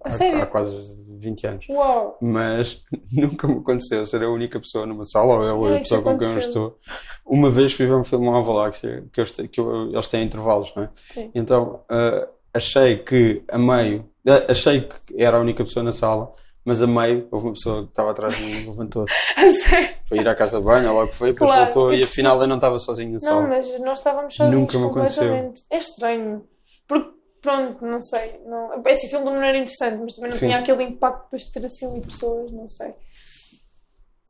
Há, 0.05 0.43
há 0.43 0.47
quase 0.47 0.77
20 1.19 1.47
anos. 1.47 1.67
Uau! 1.69 2.17
Mas 2.23 2.83
nunca 3.13 3.47
me 3.47 3.59
aconteceu 3.59 4.05
ser 4.07 4.23
a 4.23 4.31
única 4.31 4.59
pessoa 4.59 4.87
numa 4.87 5.05
sala 5.05 5.35
ou 5.35 5.43
eu 5.45 5.65
Ah, 5.67 5.77
a 5.77 5.79
pessoa 5.79 6.03
com 6.03 6.19
quem 6.19 6.29
eu 6.29 6.39
estou. 6.39 6.79
Uma 7.27 7.51
vez 7.51 7.73
fui 7.73 7.87
ver 7.87 7.95
um 7.95 8.05
filme 8.05 8.25
Nova 8.27 8.53
Galáxia 8.53 9.05
que, 9.13 9.23
têm- 9.25 9.47
que 9.47 9.61
eu- 9.61 9.91
eles 9.93 10.09
têm 10.09 10.23
intervalos, 10.25 10.73
não 10.75 10.85
é? 10.85 10.91
Sim. 10.95 11.31
Então 11.35 11.81
ah, 11.89 12.27
achei 12.55 12.97
que 12.97 13.43
a 13.49 13.59
meio, 13.59 14.07
ah, 14.27 14.47
achei 14.51 14.81
que 14.81 15.23
era 15.23 15.37
a 15.37 15.41
única 15.41 15.63
pessoa 15.65 15.83
na 15.85 15.93
sala, 15.93 16.33
mas 16.71 16.81
a 16.83 16.87
meio 16.87 17.27
houve 17.33 17.47
uma 17.47 17.53
pessoa 17.53 17.83
que 17.83 17.89
estava 17.89 18.13
atrás 18.13 18.37
de 18.37 18.45
mim 18.45 18.63
e 18.63 18.65
levantou-se 18.65 19.13
para 20.09 20.17
ir 20.17 20.29
à 20.29 20.37
casa 20.37 20.61
de 20.61 20.65
banho, 20.65 20.95
ou 20.95 21.09
que 21.09 21.17
foi, 21.17 21.33
depois 21.33 21.51
Claro, 21.51 21.65
voltou 21.65 21.93
e 21.93 22.05
afinal 22.05 22.41
eu 22.41 22.47
não 22.47 22.55
estava 22.55 22.79
sozinho 22.79 23.09
na 23.11 23.15
Não, 23.15 23.21
sala. 23.21 23.49
mas 23.49 23.81
nós 23.81 23.99
estávamos 23.99 24.37
sozinhos 24.37 24.61
Nunca 24.61 24.79
me 24.79 24.87
aconteceu. 24.87 25.53
É 25.69 25.79
estranho. 25.79 26.47
Porque, 26.87 27.11
pronto, 27.43 27.85
não 27.85 28.01
sei. 28.01 28.41
Não... 28.47 28.81
Esse 28.87 29.09
filme 29.09 29.25
não 29.25 29.43
era 29.43 29.59
interessante, 29.59 30.01
mas 30.01 30.15
também 30.15 30.31
não 30.31 30.39
Sim. 30.39 30.47
tinha 30.47 30.59
aquele 30.61 30.85
impacto 30.85 31.25
depois 31.25 31.43
de 31.43 31.53
ter 31.53 31.67
assim 31.67 31.87
ali 31.91 32.03
pessoas, 32.03 32.53
não 32.53 32.69
sei. 32.69 32.95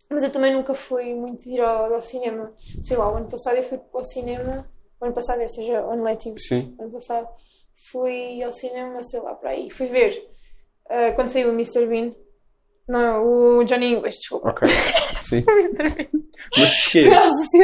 Mas 0.08 0.22
eu 0.22 0.30
também 0.30 0.54
nunca 0.54 0.72
fui 0.72 1.14
muito 1.14 1.46
ir 1.46 1.60
ao, 1.60 1.92
ao 1.92 2.00
cinema. 2.00 2.54
Sei 2.82 2.96
lá, 2.96 3.12
o 3.12 3.16
ano 3.16 3.28
passado 3.28 3.58
eu 3.58 3.64
fui 3.64 3.78
ao 3.92 4.04
cinema. 4.06 4.66
O 4.98 5.04
ano 5.04 5.14
passado, 5.14 5.42
ou 5.42 5.50
seja, 5.50 5.82
o 5.82 5.90
ano 5.90 6.04
letivo. 6.04 6.38
Sim, 6.38 6.74
ano 6.80 6.90
passado, 6.90 7.28
fui 7.92 8.42
ao 8.42 8.52
cinema, 8.54 9.02
sei 9.02 9.20
lá, 9.20 9.34
para 9.34 9.50
aí. 9.50 9.70
Fui 9.70 9.88
ver 9.88 10.26
ah, 10.88 11.12
quando 11.12 11.28
saiu 11.28 11.50
o 11.50 11.52
Mr. 11.52 11.86
Bean. 11.86 12.12
Não, 12.88 13.58
o 13.58 13.64
Johnny 13.64 13.94
English, 13.94 14.18
desculpa. 14.18 14.50
ok. 14.50 14.66
Sim. 15.20 15.44
Mas 16.56 16.82
porquê? 16.82 17.08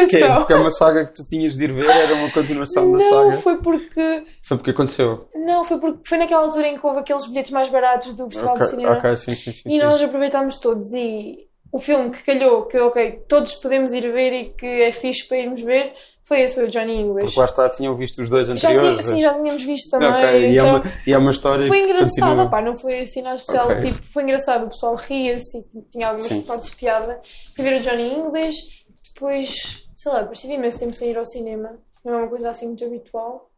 Porquê? 0.00 0.24
Porque 0.36 0.52
é 0.52 0.56
uma 0.56 0.70
saga 0.70 1.04
que 1.06 1.14
tu 1.14 1.24
tinhas 1.26 1.54
de 1.56 1.64
ir 1.64 1.72
ver, 1.72 1.88
era 1.88 2.14
uma 2.14 2.30
continuação 2.30 2.92
da 2.92 2.98
Não, 2.98 3.08
saga. 3.30 3.36
foi 3.38 3.56
porque. 3.62 4.24
Foi 4.42 4.56
porque 4.56 4.70
aconteceu. 4.70 5.28
Não, 5.34 5.64
foi 5.64 5.78
porque 5.78 6.00
foi 6.08 6.18
naquela 6.18 6.42
altura 6.42 6.68
em 6.68 6.78
que 6.78 6.86
houve 6.86 7.00
aqueles 7.00 7.26
bilhetes 7.26 7.50
mais 7.52 7.68
baratos 7.68 8.14
do 8.14 8.28
Festival 8.28 8.54
Ok, 8.54 8.66
de 8.66 8.70
Cinema. 8.70 8.96
ok, 8.96 9.16
sim, 9.16 9.34
sim, 9.34 9.52
sim. 9.52 9.68
E 9.68 9.72
sim. 9.72 9.78
nós 9.78 10.00
aproveitámos 10.02 10.58
todos. 10.60 10.92
E 10.92 11.46
o 11.72 11.78
filme 11.80 12.10
que 12.10 12.22
calhou, 12.22 12.66
que 12.66 12.78
ok, 12.78 13.22
todos 13.28 13.54
podemos 13.56 13.92
ir 13.92 14.10
ver 14.12 14.32
e 14.32 14.44
que 14.54 14.66
é 14.66 14.92
fixe 14.92 15.26
para 15.26 15.38
irmos 15.38 15.60
ver, 15.62 15.92
foi 16.26 16.40
esse, 16.40 16.56
foi 16.56 16.64
o 16.64 16.68
Johnny 16.68 16.96
English. 17.00 17.24
Porque 17.26 17.38
lá 17.38 17.44
está, 17.46 17.70
tinham 17.70 17.94
visto 17.94 18.20
os 18.20 18.28
dois 18.28 18.48
já 18.48 18.54
anteriores. 18.54 18.98
tinha, 19.06 19.14
sim, 19.14 19.22
já 19.22 19.34
tínhamos 19.34 19.62
visto 19.62 19.90
também. 19.90 20.08
Ok, 20.10 20.24
e, 20.24 20.44
é 20.44 20.50
então- 20.54 20.68
uma, 20.68 20.82
e 21.06 21.12
é 21.12 21.18
uma 21.18 21.30
história 21.30 21.68
Foi 21.68 21.82
que 21.86 21.94
continua. 21.94 22.42
opá, 22.44 22.60
não 22.62 22.76
foi 22.76 23.00
assim 23.00 23.22
nada 23.22 23.36
especial. 23.36 23.70
Ok. 23.70 23.80
Tipo, 23.92 24.06
foi 24.08 24.22
engraçado, 24.24 24.66
o 24.66 24.70
pessoal 24.70 24.96
ria-se 24.96 25.58
e 25.72 25.82
tinha 25.82 26.08
algumas 26.08 26.28
Sim. 26.28 26.42
partes 26.42 26.70
de 26.70 26.76
piada. 26.76 27.20
Fui 27.54 27.64
ver 27.64 27.80
o 27.80 27.82
Johnny 27.84 28.12
English, 28.18 28.84
depois, 29.14 29.88
sei 29.96 30.12
lá, 30.12 30.20
depois 30.20 30.40
tive 30.40 30.54
imenso 30.54 30.78
tempo 30.80 30.94
sem 30.94 31.10
ir 31.10 31.16
ao 31.16 31.24
cinema, 31.26 31.78
não 32.04 32.14
é 32.14 32.16
uma 32.18 32.28
coisa 32.28 32.50
assim 32.50 32.66
muito 32.66 32.84
habitual. 32.84 33.48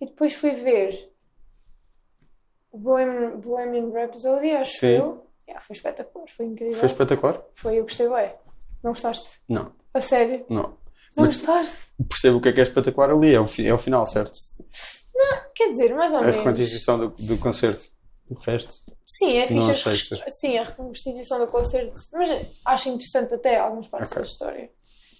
E 0.00 0.06
depois 0.06 0.32
fui 0.32 0.52
ver 0.52 1.12
o 2.72 2.78
Bohemian, 2.78 3.36
Bohemian 3.38 3.90
Rhapsody, 3.92 4.50
acho 4.52 4.72
Sim. 4.78 4.86
eu. 4.96 5.26
Yeah, 5.46 5.60
foi 5.64 5.76
espetacular, 5.76 6.24
foi 6.34 6.46
incrível. 6.46 6.72
Foi 6.78 6.86
espetacular? 6.86 7.42
Foi, 7.52 7.78
eu 7.78 7.82
gostei 7.82 8.08
bem. 8.08 8.32
Não 8.82 8.92
gostaste? 8.92 9.28
Não, 9.48 9.72
A 9.92 10.00
sério? 10.00 10.44
não. 10.48 10.80
Não 11.16 11.26
Mas- 11.26 11.38
gostaste? 11.38 11.76
Percebo 12.08 12.38
o 12.38 12.40
que 12.40 12.48
é 12.48 12.52
que 12.52 12.60
é 12.60 12.62
espetacular 12.62 13.10
ali, 13.10 13.34
é 13.34 13.40
o, 13.40 13.46
fi- 13.46 13.66
é 13.66 13.72
o 13.74 13.78
final, 13.78 14.04
certo? 14.06 14.38
Quer 15.54 15.70
dizer, 15.70 15.94
mais 15.94 16.12
ou 16.12 16.18
A 16.18 16.22
menos. 16.22 16.36
reconstituição 16.36 16.98
do, 16.98 17.08
do 17.10 17.38
concerto. 17.38 17.84
O 18.30 18.34
resto. 18.34 18.74
Sim, 19.06 19.36
é 19.36 19.50
Não 19.52 19.62
fixe. 19.68 19.88
achei 19.88 20.18
as- 20.26 20.34
Sim, 20.40 20.58
a 20.58 20.64
reconstituição 20.64 21.38
do 21.38 21.46
concerto. 21.46 21.92
Mas 22.14 22.60
acho 22.64 22.88
interessante 22.88 23.34
até 23.34 23.58
algumas 23.58 23.86
partes 23.86 24.10
Ok. 24.12 24.22
da 24.22 24.28
história. 24.28 24.70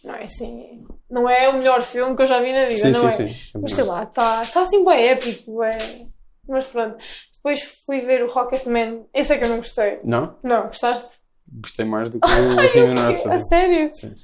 Não 0.05 0.15
é 0.15 0.25
assim. 0.25 0.85
Não 1.11 1.29
é 1.29 1.49
o 1.49 1.53
melhor 1.59 1.83
filme 1.83 2.17
que 2.17 2.23
eu 2.23 2.27
já 2.27 2.41
vi 2.41 2.53
na 2.53 2.65
vida, 2.65 2.75
Sim, 2.75 2.91
não 2.91 3.11
sim, 3.11 3.25
é? 3.25 3.29
sim. 3.33 3.37
Mas 3.63 3.75
sei 3.75 3.85
lá, 3.85 4.03
está 4.05 4.45
tá 4.47 4.63
assim 4.63 4.85
bem 4.85 5.09
épico. 5.09 5.63
É... 5.63 6.07
Mas 6.49 6.65
pronto. 6.65 6.97
Depois 7.37 7.61
fui 7.87 8.01
ver 8.01 8.25
o 8.25 8.29
Rocketman. 8.33 9.05
Esse 9.15 9.35
é 9.35 9.39
que 9.39 9.45
eu 9.45 9.49
não 9.49 9.59
gostei. 9.59 10.01
Não? 10.03 10.37
Não, 10.43 10.67
gostaste? 10.69 11.17
Gostei 11.61 11.85
mais 11.85 12.09
do 12.09 12.19
que 12.19 12.27
o 12.27 12.55
Bohemian 12.57 13.15
A 13.31 13.39
sério? 13.39 13.93
Sim. 13.93 14.15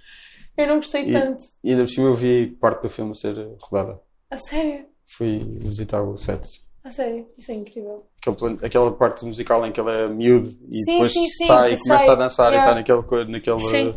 Eu 0.59 0.67
não 0.67 0.77
gostei 0.77 1.09
E- 1.09 1.13
tanto. 1.13 1.45
E 1.65 1.71
ainda 1.71 1.85
por 1.85 1.89
cima 1.89 2.09
eu 2.09 2.15
vi 2.15 2.49
parte 2.49 2.83
do 2.83 2.89
filme 2.91 3.13
a 3.13 3.15
ser 3.15 3.35
rodada. 3.63 4.01
A 4.31 4.37
sério? 4.37 4.85
Fui 5.07 5.39
visitar 5.61 6.03
o 6.03 6.17
set. 6.19 6.61
A 6.85 6.91
sério? 6.91 7.27
Isso 7.39 7.51
é 7.53 7.55
incrível. 7.55 8.05
Aquele 8.27 8.59
aquela 8.67 8.91
parte 8.93 9.25
musical 9.25 9.65
em 9.67 9.73
que 9.73 9.81
ele 9.81 9.91
é 9.91 10.09
miúdo 10.09 10.49
e 10.71 10.83
Sim, 10.83 10.93
depois 10.93 11.13
sim, 11.13 11.29
sai 11.47 11.75
e 11.75 11.79
começa 11.79 12.05
sai. 12.05 12.09
a 12.11 12.15
dançar 12.15 12.53
Yeah. 12.53 12.57
e 12.79 12.83
está 12.83 12.97
naquele, 12.99 13.31
naquele, 13.33 13.95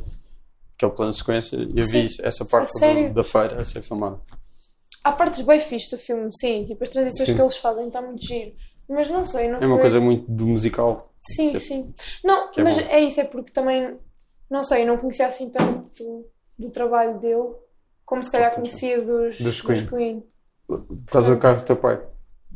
aquele 0.75 0.91
plano 0.91 1.11
de 1.11 1.17
sequência. 1.17 1.55
Eu 1.57 1.85
vi 1.87 2.07
essa 2.21 2.45
parte 2.45 2.71
do- 2.79 3.13
da 3.13 3.23
feira 3.23 3.59
a 3.61 3.65
ser 3.65 3.81
filmada. 3.81 4.19
Há 5.03 5.11
partes 5.13 5.41
bem 5.45 5.59
fixe 5.59 5.89
do 5.89 5.97
filme, 5.97 6.29
sim. 6.31 6.63
Tipo, 6.63 6.83
as 6.83 6.89
transições 6.89 7.35
que 7.35 7.41
eles 7.41 7.57
fazem 7.57 7.87
está 7.87 8.01
muito 8.01 8.23
giro. 8.23 8.53
Mas 8.87 9.09
não 9.09 9.25
sei, 9.25 9.47
não 9.49 9.57
É 9.59 9.65
uma 9.65 9.75
foi- 9.75 9.81
coisa 9.81 9.99
muito 9.99 10.29
do 10.31 10.45
musical. 10.45 11.11
Sim, 11.21 11.55
sim. 11.55 11.93
Não, 12.23 12.49
é 12.55 12.63
mas 12.63 12.75
bom. 12.81 12.87
é 12.89 12.99
isso, 12.99 13.19
é 13.19 13.23
porque 13.23 13.51
também, 13.51 13.97
não 14.49 14.63
sei, 14.63 14.85
não 14.85 14.97
conhecia 14.97 15.27
assim 15.27 15.49
tanto 15.49 16.25
do 16.61 16.71
trabalho 16.71 17.17
dele 17.19 17.53
como 18.05 18.23
se 18.23 18.31
calhar 18.31 18.53
conhecia 18.53 18.97
dos, 19.01 19.37
Dos 19.37 19.61
dos 19.61 19.61
Queen. 19.61 19.87
Queen. 19.87 20.31
Por 20.67 21.11
causa 21.11 21.33
do 21.35 21.41
carro 21.41 21.57
do 21.57 21.65
teu 21.65 21.75
pai. 21.75 21.97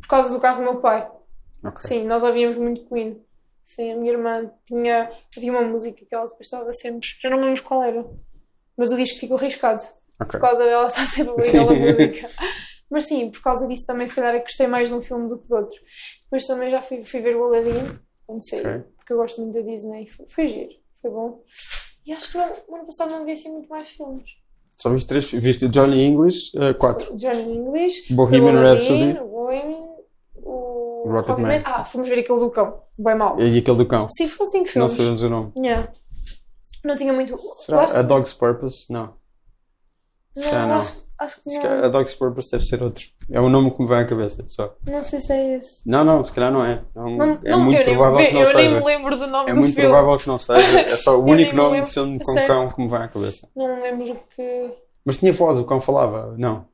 Por 0.00 0.08
causa 0.08 0.30
do 0.30 0.40
carro 0.40 0.58
do 0.58 0.72
meu 0.72 0.80
pai. 0.80 1.10
Ok. 1.64 1.82
Sim, 1.82 2.04
nós 2.06 2.22
ouvíamos 2.22 2.56
muito 2.56 2.86
Queen. 2.88 3.22
Sim, 3.64 3.92
a 3.92 3.96
minha 3.96 4.12
irmã 4.12 4.50
tinha, 4.64 5.10
havia 5.36 5.50
uma 5.50 5.62
música 5.62 6.04
que 6.04 6.14
ela 6.14 6.24
depois 6.26 6.46
estava 6.46 6.72
sempre, 6.72 7.08
já 7.20 7.28
não 7.28 7.40
lembro 7.40 7.62
qual 7.64 7.82
era, 7.82 8.06
mas 8.76 8.92
o 8.92 8.96
disco 8.96 9.18
ficou 9.18 9.36
riscado. 9.36 9.82
Ok. 10.20 10.38
Por 10.38 10.40
causa 10.40 10.64
dela 10.64 10.86
estar 10.86 11.04
sempre 11.06 11.30
a 11.58 11.62
ouvir 11.62 11.80
música. 11.80 12.28
Mas 12.88 13.06
sim, 13.06 13.28
por 13.32 13.42
causa 13.42 13.66
disso 13.66 13.84
também 13.84 14.06
se 14.06 14.14
calhar 14.14 14.32
é 14.36 14.38
que 14.38 14.44
gostei 14.46 14.68
mais 14.68 14.88
de 14.88 14.94
um 14.94 15.02
filme 15.02 15.28
do 15.28 15.38
que 15.38 15.48
de 15.48 15.54
outro. 15.54 15.76
Depois 16.22 16.46
também 16.46 16.70
já 16.70 16.80
fui, 16.80 17.02
fui 17.04 17.20
ver 17.20 17.34
o 17.34 17.42
Aladdin, 17.42 17.98
quando 18.24 18.48
saiu, 18.48 18.60
Ok. 18.64 18.84
porque 18.96 19.12
eu 19.12 19.16
gosto 19.16 19.42
muito 19.42 19.54
da 19.54 19.60
Disney. 19.68 20.06
Foi, 20.06 20.26
foi 20.28 20.46
giro, 20.46 20.70
foi 21.02 21.10
bom. 21.10 21.42
E 22.06 22.12
acho 22.12 22.32
que 22.32 22.38
não, 22.38 22.48
no 22.68 22.76
ano 22.76 22.86
passado 22.86 23.10
não 23.10 23.24
vi 23.24 23.32
assim 23.32 23.50
muito 23.52 23.68
mais 23.68 23.88
filmes. 23.88 24.30
Só 24.76 24.90
viste 24.90 25.06
três. 25.08 25.30
Viste 25.32 25.68
Johnny 25.68 26.04
English, 26.04 26.52
eh, 26.56 26.72
quatro. 26.74 27.14
O 27.14 27.16
Johnny 27.16 27.56
English, 27.56 28.12
Bohemian 28.14 28.52
o 28.52 28.62
Rhapsody 28.62 29.18
o 29.18 29.26
Bohemian, 29.26 29.86
o 30.36 31.02
Rocketman. 31.10 31.12
Rocketman. 31.58 31.62
Ah, 31.64 31.84
fomos 31.84 32.08
ver 32.08 32.18
aquele 32.20 32.38
do 32.38 32.50
cão, 32.50 32.80
bem 32.98 33.16
mau. 33.16 33.40
e 33.40 33.58
aquele 33.58 33.76
do 33.76 33.86
cão. 33.86 34.06
Sim, 34.08 34.28
foram 34.28 34.50
cinco 34.50 34.64
Não 34.66 34.70
filmes. 34.72 34.92
sabemos 34.92 35.22
o 35.22 35.30
nome. 35.30 35.52
Yeah. 35.56 35.90
Não 36.84 36.94
tinha 36.96 37.12
muito. 37.12 37.38
Será. 37.54 37.84
A 37.98 38.02
Dog's 38.02 38.32
Purpose? 38.32 38.86
Não. 38.90 39.14
Não. 40.36 40.72
Acho, 40.80 41.02
acho 41.18 41.42
que 41.42 41.50
Se 41.50 41.56
não. 41.56 41.62
calhar 41.62 41.84
A 41.84 41.88
Dog's 41.88 42.14
Purpose 42.14 42.50
deve 42.50 42.64
ser 42.64 42.82
outro. 42.82 43.04
É 43.30 43.40
o 43.40 43.48
nome 43.48 43.70
que 43.70 43.82
me 43.82 43.88
vem 43.88 43.98
à 43.98 44.04
cabeça. 44.04 44.44
Só. 44.46 44.74
Não 44.86 45.02
sei 45.02 45.20
se 45.20 45.32
é 45.32 45.56
esse. 45.56 45.88
Não, 45.88 46.04
não, 46.04 46.24
se 46.24 46.30
calhar 46.32 46.52
não 46.52 46.64
é. 46.64 46.82
É, 46.94 47.00
um- 47.00 47.16
Não, 47.16 47.40
é 47.44 47.50
não, 47.50 47.60
muito 47.60 47.80
eu 47.80 47.86
nem, 47.86 47.94
provável 47.96 48.18
vê- 48.18 48.26
que 48.26 48.34
não 48.34 48.40
eu 48.40 48.46
seja. 48.46 48.58
nem 48.62 48.74
me 48.74 48.84
lembro 48.84 49.16
do 49.18 49.26
nome 49.28 49.50
É 49.50 49.54
do 49.54 49.60
muito 49.60 49.74
filme. 49.74 49.90
provável 49.90 50.18
que 50.18 50.28
não 50.28 50.38
seja. 50.38 50.80
É 50.90 50.96
só 50.96 51.18
o 51.18 51.24
nem 51.24 51.34
único 51.34 51.50
me 51.52 51.56
nome 51.56 51.80
de 51.82 51.90
filme 51.90 52.18
com 52.18 52.32
sério? 52.32 52.48
cão 52.48 52.68
que 52.68 52.80
me 52.80 52.88
vem 52.88 52.98
à 52.98 53.08
cabeça. 53.08 53.48
Não 53.56 53.76
me 53.76 53.82
lembro 53.82 54.18
que. 54.34 54.70
Mas 55.04 55.16
tinha 55.16 55.32
voz, 55.32 55.58
o 55.58 55.64
cão 55.64 55.80
falava. 55.80 56.34
Não. 56.36 56.66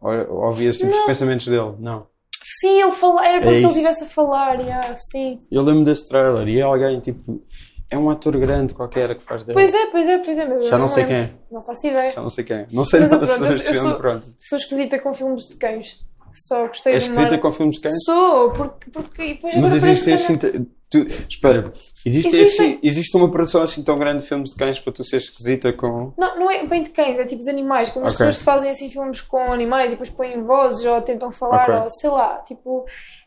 Ou, 0.00 0.12
ou 0.30 0.44
ouvias 0.46 0.76
tipo, 0.78 0.90
os 0.90 0.98
pensamentos 1.00 1.46
dele. 1.46 1.74
Não. 1.78 2.06
Sim, 2.60 2.82
ele 2.82 2.90
fala... 2.92 3.26
era 3.26 3.38
como 3.40 3.50
É 3.52 3.54
se 3.56 3.60
ele 3.60 3.66
estivesse 3.68 4.04
a 4.04 4.06
falar. 4.06 4.60
Yeah, 4.60 4.94
sim. 5.12 5.40
Eu 5.50 5.62
lembro 5.62 5.84
desse 5.84 6.08
trailer 6.08 6.46
e 6.48 6.58
é 6.58 6.62
alguém 6.62 7.00
tipo. 7.00 7.40
É 7.90 7.98
um 7.98 8.08
ator 8.08 8.36
grande 8.38 8.72
qualquer 8.72 9.14
que 9.16 9.24
faz 9.24 9.42
dele. 9.42 9.54
Pois 9.54 9.74
é, 9.74 9.86
pois 9.86 10.06
é, 10.06 10.18
pois 10.18 10.38
é. 10.38 10.44
Mas 10.46 10.68
Já 10.68 10.78
não 10.78 10.86
sei 10.88 11.04
lembro. 11.04 11.28
quem 11.28 11.38
Não 11.50 11.62
faço 11.62 11.86
ideia. 11.86 12.10
Já 12.10 12.22
não 12.22 12.30
sei 12.30 12.44
quem 12.44 12.56
é. 12.56 12.66
Não 12.72 12.84
sei 12.84 13.00
Mas 13.00 13.10
nada 13.10 13.26
pronto, 13.26 13.38
sobre 13.38 13.56
este 13.56 13.70
filme, 13.72 13.88
sou- 13.90 13.98
pronto. 13.98 14.26
Sou 14.38 14.58
esquisita 14.58 14.98
com 15.00 15.12
filmes 15.14 15.48
de 15.48 15.56
cães. 15.56 16.00
Só 16.32 16.68
gostei 16.68 16.94
É 16.94 16.98
de 16.98 17.04
esquisita 17.06 17.38
com 17.38 17.50
filmes 17.50 17.74
de 17.76 17.80
cães? 17.82 17.96
Sou, 18.04 18.52
porque, 18.52 18.88
porque 18.90 19.22
e 19.22 19.34
depois 19.34 19.56
Mas 19.56 19.74
existe 19.74 20.12
assim. 20.12 20.38
Tu, 20.38 20.98
espera, 21.28 21.70
existe, 22.04 22.34
Existem- 22.34 22.40
esse, 22.72 22.78
existe 22.82 23.16
uma 23.16 23.30
produção 23.30 23.62
assim 23.62 23.80
tão 23.82 23.96
grande 23.98 24.22
de 24.22 24.28
filmes 24.28 24.50
de 24.50 24.56
cães 24.56 24.78
para 24.80 24.92
tu 24.92 25.04
seres 25.04 25.24
esquisita 25.26 25.72
com. 25.72 26.12
Não, 26.18 26.38
não 26.38 26.50
é 26.50 26.64
bem 26.66 26.82
de 26.84 26.90
cães, 26.90 27.18
é 27.18 27.24
tipo 27.24 27.42
de 27.44 27.50
animais. 27.50 27.88
Como 27.90 28.06
as 28.06 28.14
Ok. 28.14 28.26
pessoas 28.26 28.44
fazem 28.44 28.70
assim 28.70 28.88
filmes 28.90 29.20
com 29.20 29.52
animais 29.52 29.88
e 29.88 29.90
depois 29.90 30.10
põem 30.10 30.40
vozes 30.42 30.84
ou 30.84 31.00
tentam 31.02 31.30
falar 31.32 31.68
Ok. 31.70 31.74
ou 31.84 31.90
sei 31.90 32.10
lá. 32.10 32.38
Tipo, 32.46 32.84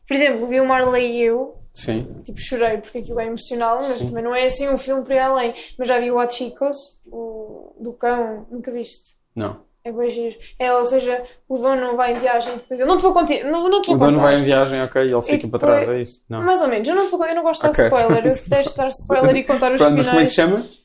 por 0.07 0.13
exemplo, 0.13 0.45
vi 0.47 0.59
o 0.59 0.65
Marley 0.65 1.17
e 1.17 1.21
eu 1.23 1.55
Sim. 1.73 2.07
tipo, 2.23 2.39
chorei 2.39 2.77
porque 2.77 2.99
aquilo 2.99 3.19
é 3.19 3.25
emocional, 3.25 3.77
mas 3.81 3.93
Sim. 3.97 4.07
também 4.09 4.23
não 4.23 4.35
é 4.35 4.45
assim 4.45 4.69
um 4.69 4.77
filme 4.77 5.03
para 5.03 5.15
ir 5.15 5.19
além. 5.19 5.53
Mas 5.77 5.87
já 5.87 5.99
vi 5.99 6.11
o 6.11 6.17
Hot 6.19 6.33
Chicos, 6.33 7.01
o 7.07 7.75
do 7.79 7.93
cão, 7.93 8.45
nunca 8.51 8.71
viste. 8.71 9.15
Não. 9.35 9.61
É 9.85 9.91
bem 9.91 10.09
giro. 10.09 10.37
É, 10.57 10.71
ou 10.73 10.85
seja, 10.85 11.23
o 11.49 11.57
dono 11.57 11.97
vai 11.97 12.13
em 12.15 12.19
viagem 12.19 12.53
depois. 12.55 12.79
Eu 12.79 12.87
não 12.87 12.97
te 12.97 13.01
vou 13.01 13.11
contar. 13.13 13.43
Não, 13.43 13.67
não 13.67 13.81
te 13.81 13.87
vou 13.87 13.95
O 13.95 13.99
dono 13.99 14.13
contar. 14.13 14.31
vai 14.31 14.39
em 14.39 14.43
viagem, 14.43 14.81
ok, 14.81 15.01
e 15.05 15.11
ele 15.11 15.21
fica 15.21 15.47
para 15.49 15.59
trás, 15.59 15.89
é 15.89 15.99
isso? 15.99 16.23
Não. 16.29 16.41
Mais 16.41 16.61
ou 16.61 16.67
menos. 16.69 16.87
Eu 16.87 16.95
não, 16.95 17.05
te 17.05 17.11
vou, 17.11 17.25
eu 17.25 17.35
não 17.35 17.41
gosto 17.43 17.61
de 17.61 17.67
dar 17.67 17.71
Ok. 17.71 17.85
spoiler. 17.99 18.25
Eu 18.27 18.33
detesto 18.33 18.77
dar 18.77 18.89
spoiler 18.89 19.35
e 19.35 19.43
contar 19.45 19.71
os 19.73 19.77
Pronto, 19.81 19.97
mas 19.97 20.05
como 20.07 20.19
é 20.19 20.25
que 20.25 20.29
finais. 20.29 20.29
se 20.29 20.35
chama? 20.35 20.83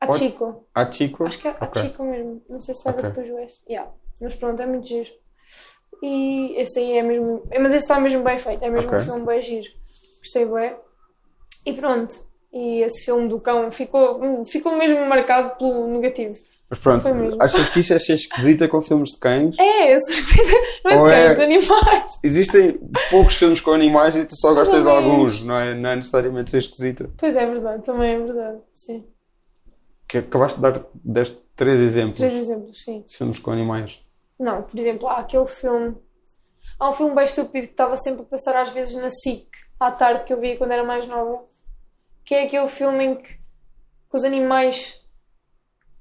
A 0.00 0.12
Chico. 0.14 0.64
A 0.74 0.90
Chico? 0.90 1.24
Acho 1.26 1.38
que 1.38 1.48
é 1.48 1.50
a 1.60 1.64
Ok. 1.64 1.82
Chico 1.82 2.02
mesmo. 2.02 2.42
Não 2.48 2.60
sei 2.60 2.74
se 2.74 2.82
vai 2.82 2.94
ver 2.94 3.00
Ok. 3.06 3.10
depois 3.10 3.30
o 3.30 3.38
S. 3.38 3.62
Yeah. 3.68 3.90
Mas 4.20 4.34
pronto, 4.34 4.60
é 4.60 4.66
muito 4.66 4.88
giro. 4.88 5.10
E 6.02 6.54
esse 6.56 6.78
aí 6.78 6.98
é 6.98 7.02
mesmo. 7.02 7.42
é, 7.50 7.58
Mas 7.58 7.72
esse 7.72 7.84
está 7.84 8.00
mesmo 8.00 8.24
bem 8.24 8.38
feito. 8.38 8.64
É 8.64 8.70
mesmo 8.70 8.88
Ok. 8.88 8.98
um 8.98 9.04
filme 9.04 9.26
bem 9.26 9.42
giro. 9.42 9.68
Gostei 10.20 10.44
bem. 10.46 10.76
E 11.66 11.72
pronto. 11.72 12.14
E 12.52 12.82
esse 12.82 13.04
filme 13.04 13.28
do 13.28 13.40
cão 13.40 13.70
ficou, 13.70 14.44
ficou 14.44 14.76
mesmo 14.76 15.04
marcado 15.06 15.56
pelo 15.56 15.86
negativo. 15.86 16.36
Mas 16.68 16.78
pronto, 16.78 17.04
achas 17.40 17.68
que 17.68 17.80
isso 17.80 17.92
é 17.92 17.98
ser 17.98 18.14
esquisita 18.14 18.68
com 18.68 18.80
filmes 18.80 19.10
de 19.10 19.18
cães? 19.18 19.56
É, 19.58 19.92
eu 19.94 20.00
sou 20.00 20.12
esquisita. 20.12 20.56
Não 20.84 20.90
é 20.92 20.98
Ou 21.00 21.08
de 21.08 21.14
é- 21.14 21.24
cães, 21.26 21.36
de 21.36 21.42
animais. 21.42 22.20
Existem 22.22 22.80
poucos 23.10 23.36
filmes 23.36 23.60
com 23.60 23.72
animais 23.72 24.14
e 24.16 24.24
tu 24.24 24.36
só 24.36 24.54
gostas 24.54 24.82
de 24.84 24.88
ou 24.88 24.94
menos. 25.00 25.10
alguns, 25.12 25.44
não 25.44 25.56
é, 25.58 25.74
não 25.74 25.90
é 25.90 25.96
necessariamente 25.96 26.50
ser 26.50 26.58
esquisita. 26.58 27.10
Pois 27.16 27.34
é, 27.34 27.44
verdade. 27.44 27.82
Também 27.82 28.14
é 28.14 28.18
verdade. 28.20 28.58
Sim. 28.74 29.04
Que 30.06 30.18
acabaste 30.18 30.56
de 30.58 30.62
dar 30.62 30.84
deste 30.94 31.38
três 31.56 31.80
exemplos 31.80 32.18
Três 32.18 32.34
exemplos, 32.34 32.82
sim. 32.84 33.02
de 33.06 33.16
filmes 33.16 33.38
com 33.38 33.50
animais. 33.50 33.98
Não, 34.38 34.62
por 34.62 34.78
exemplo, 34.78 35.08
há 35.08 35.18
aquele 35.18 35.46
filme. 35.46 35.96
Há 36.78 36.88
um 36.88 36.92
filme 36.92 37.14
bem 37.14 37.24
estúpido 37.24 37.66
que 37.66 37.72
estava 37.72 37.96
sempre 37.98 38.22
a 38.22 38.24
passar 38.24 38.56
às 38.60 38.70
vezes 38.70 38.94
na 38.96 39.10
SIC, 39.10 39.46
à 39.80 39.90
tarde, 39.90 40.24
que 40.24 40.32
eu 40.32 40.38
via 40.40 40.56
quando 40.56 40.72
era 40.72 40.84
mais 40.84 41.08
nova, 41.08 41.42
que 42.24 42.34
é 42.34 42.44
aquele 42.44 42.68
filme 42.68 43.04
em 43.04 43.14
que, 43.16 43.28
que 43.32 44.16
os 44.16 44.24
animais. 44.24 45.00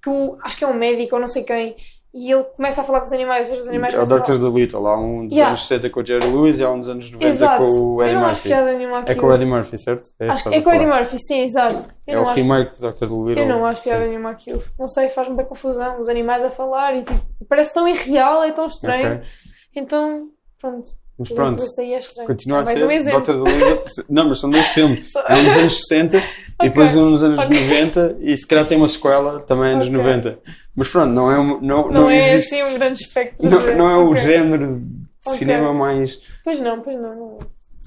que 0.03 0.09
o, 0.09 0.37
acho 0.43 0.57
que 0.57 0.63
é 0.63 0.67
um 0.67 0.73
médico 0.73 1.15
ou 1.15 1.21
não 1.21 1.27
sei 1.27 1.43
quem, 1.43 1.75
e 2.13 2.31
ele 2.31 2.43
começa 2.55 2.81
a 2.81 2.83
falar 2.83 3.01
com 3.01 3.05
os 3.05 3.11
animais, 3.13 3.41
ou 3.41 3.45
seja, 3.49 3.61
os 3.61 3.67
animais 3.67 3.93
É 3.93 3.99
o 3.99 4.05
Dr. 4.05 4.37
Dolittle. 4.37 4.87
Há 4.87 4.97
um 4.99 5.27
dos 5.27 5.33
Yeah. 5.35 5.49
anos 5.49 5.67
60 5.67 5.89
com 5.91 5.99
o 5.99 6.05
Jerry 6.05 6.25
Lewis 6.25 6.59
e 6.59 6.63
há 6.63 6.71
um 6.71 6.79
dos 6.79 6.89
anos 6.89 7.11
90 7.11 7.25
Exato. 7.29 7.63
com 7.65 7.71
o 7.71 8.01
Eddie 8.03 8.13
eu 8.15 8.19
não 8.19 8.25
acho 8.27 8.35
Murphy. 8.35 8.49
piada 8.49 8.73
nenhuma 8.73 8.97
É 8.97 8.99
aquilo. 9.01 9.19
com 9.21 9.27
o 9.27 9.33
Eddie 9.33 9.45
Murphy, 9.45 9.77
certo? 9.77 10.09
É, 10.19 10.25
que 10.25 10.31
Acho- 10.31 10.49
é 10.53 10.61
com 10.61 10.69
o 10.69 10.73
Eddie. 10.73 10.85
Murphy, 10.87 11.17
sim, 11.19 11.41
exato. 11.41 11.93
Eu 12.07 12.19
É 12.19 12.21
o 12.21 12.27
acho 12.29 12.33
remake 12.35 12.79
do 12.81 12.91
Dr. 12.91 13.05
Dolittle. 13.05 13.43
Eu 13.45 13.49
não 13.49 13.65
acho 13.65 13.83
piada 13.83 14.03
Sim. 14.03 14.09
nenhuma 14.09 14.29
aquilo. 14.31 14.63
Não 14.79 14.87
sei, 14.87 15.09
faz-me 15.09 15.35
bem 15.37 15.45
confusão. 15.45 16.01
Os 16.01 16.09
animais 16.09 16.43
a 16.43 16.49
falar 16.49 16.95
e 16.95 17.03
tipo, 17.03 17.21
parece 17.47 17.73
tão 17.73 17.87
irreal, 17.87 18.41
é 18.43 18.51
tão 18.53 18.65
estranho. 18.65 19.15
Ok. 19.17 19.27
Então, 19.75 20.29
pronto. 20.59 20.89
Mas 21.19 21.29
pronto, 21.29 21.63
é 21.63 22.25
continua 22.25 22.61
a 22.61 22.65
ser 22.65 22.85
um 22.85 22.91
exemplo. 22.91 23.21
Dr. 23.21 23.33
Dolittle. 23.33 24.05
Não, 24.09 24.29
mas 24.29 24.39
são 24.39 24.49
dois 24.49 24.67
filmes. 24.73 25.13
É 25.27 25.35
um 25.35 25.43
dos 25.43 25.57
anos 25.57 25.81
60 25.87 26.17
e 26.63 26.69
depois 26.69 26.95
um 26.95 27.09
nos 27.09 27.21
anos 27.23 27.39
Ok. 27.45 27.59
90 27.59 28.17
e 28.21 28.37
se 28.37 28.47
calhar 28.47 28.65
tem 28.65 28.77
uma 28.77 28.87
sequela 28.87 29.39
também 29.41 29.73
anos 29.73 29.85
Ok. 29.87 29.97
90. 29.97 30.39
Mas 30.75 30.87
pronto, 30.87 31.09
não 31.11 31.29
é, 31.31 31.37
um- 31.39 31.59
não, 31.59 31.83
Não, 31.87 31.91
não 31.91 32.09
é 32.09 32.35
existe. 32.35 32.55
assim 32.55 32.63
um 32.63 32.73
grande 32.75 33.01
espectro. 33.03 33.49
Não, 33.49 33.59
não 33.75 33.89
é 33.89 33.97
o 33.97 34.15
género 34.15 34.79
de 34.79 35.35
cinema 35.37 35.73
mais. 35.73 36.21
Pois 36.43 36.59
não, 36.61 36.81
pois 36.81 36.95
não, 36.99 37.15
não. 37.15 37.39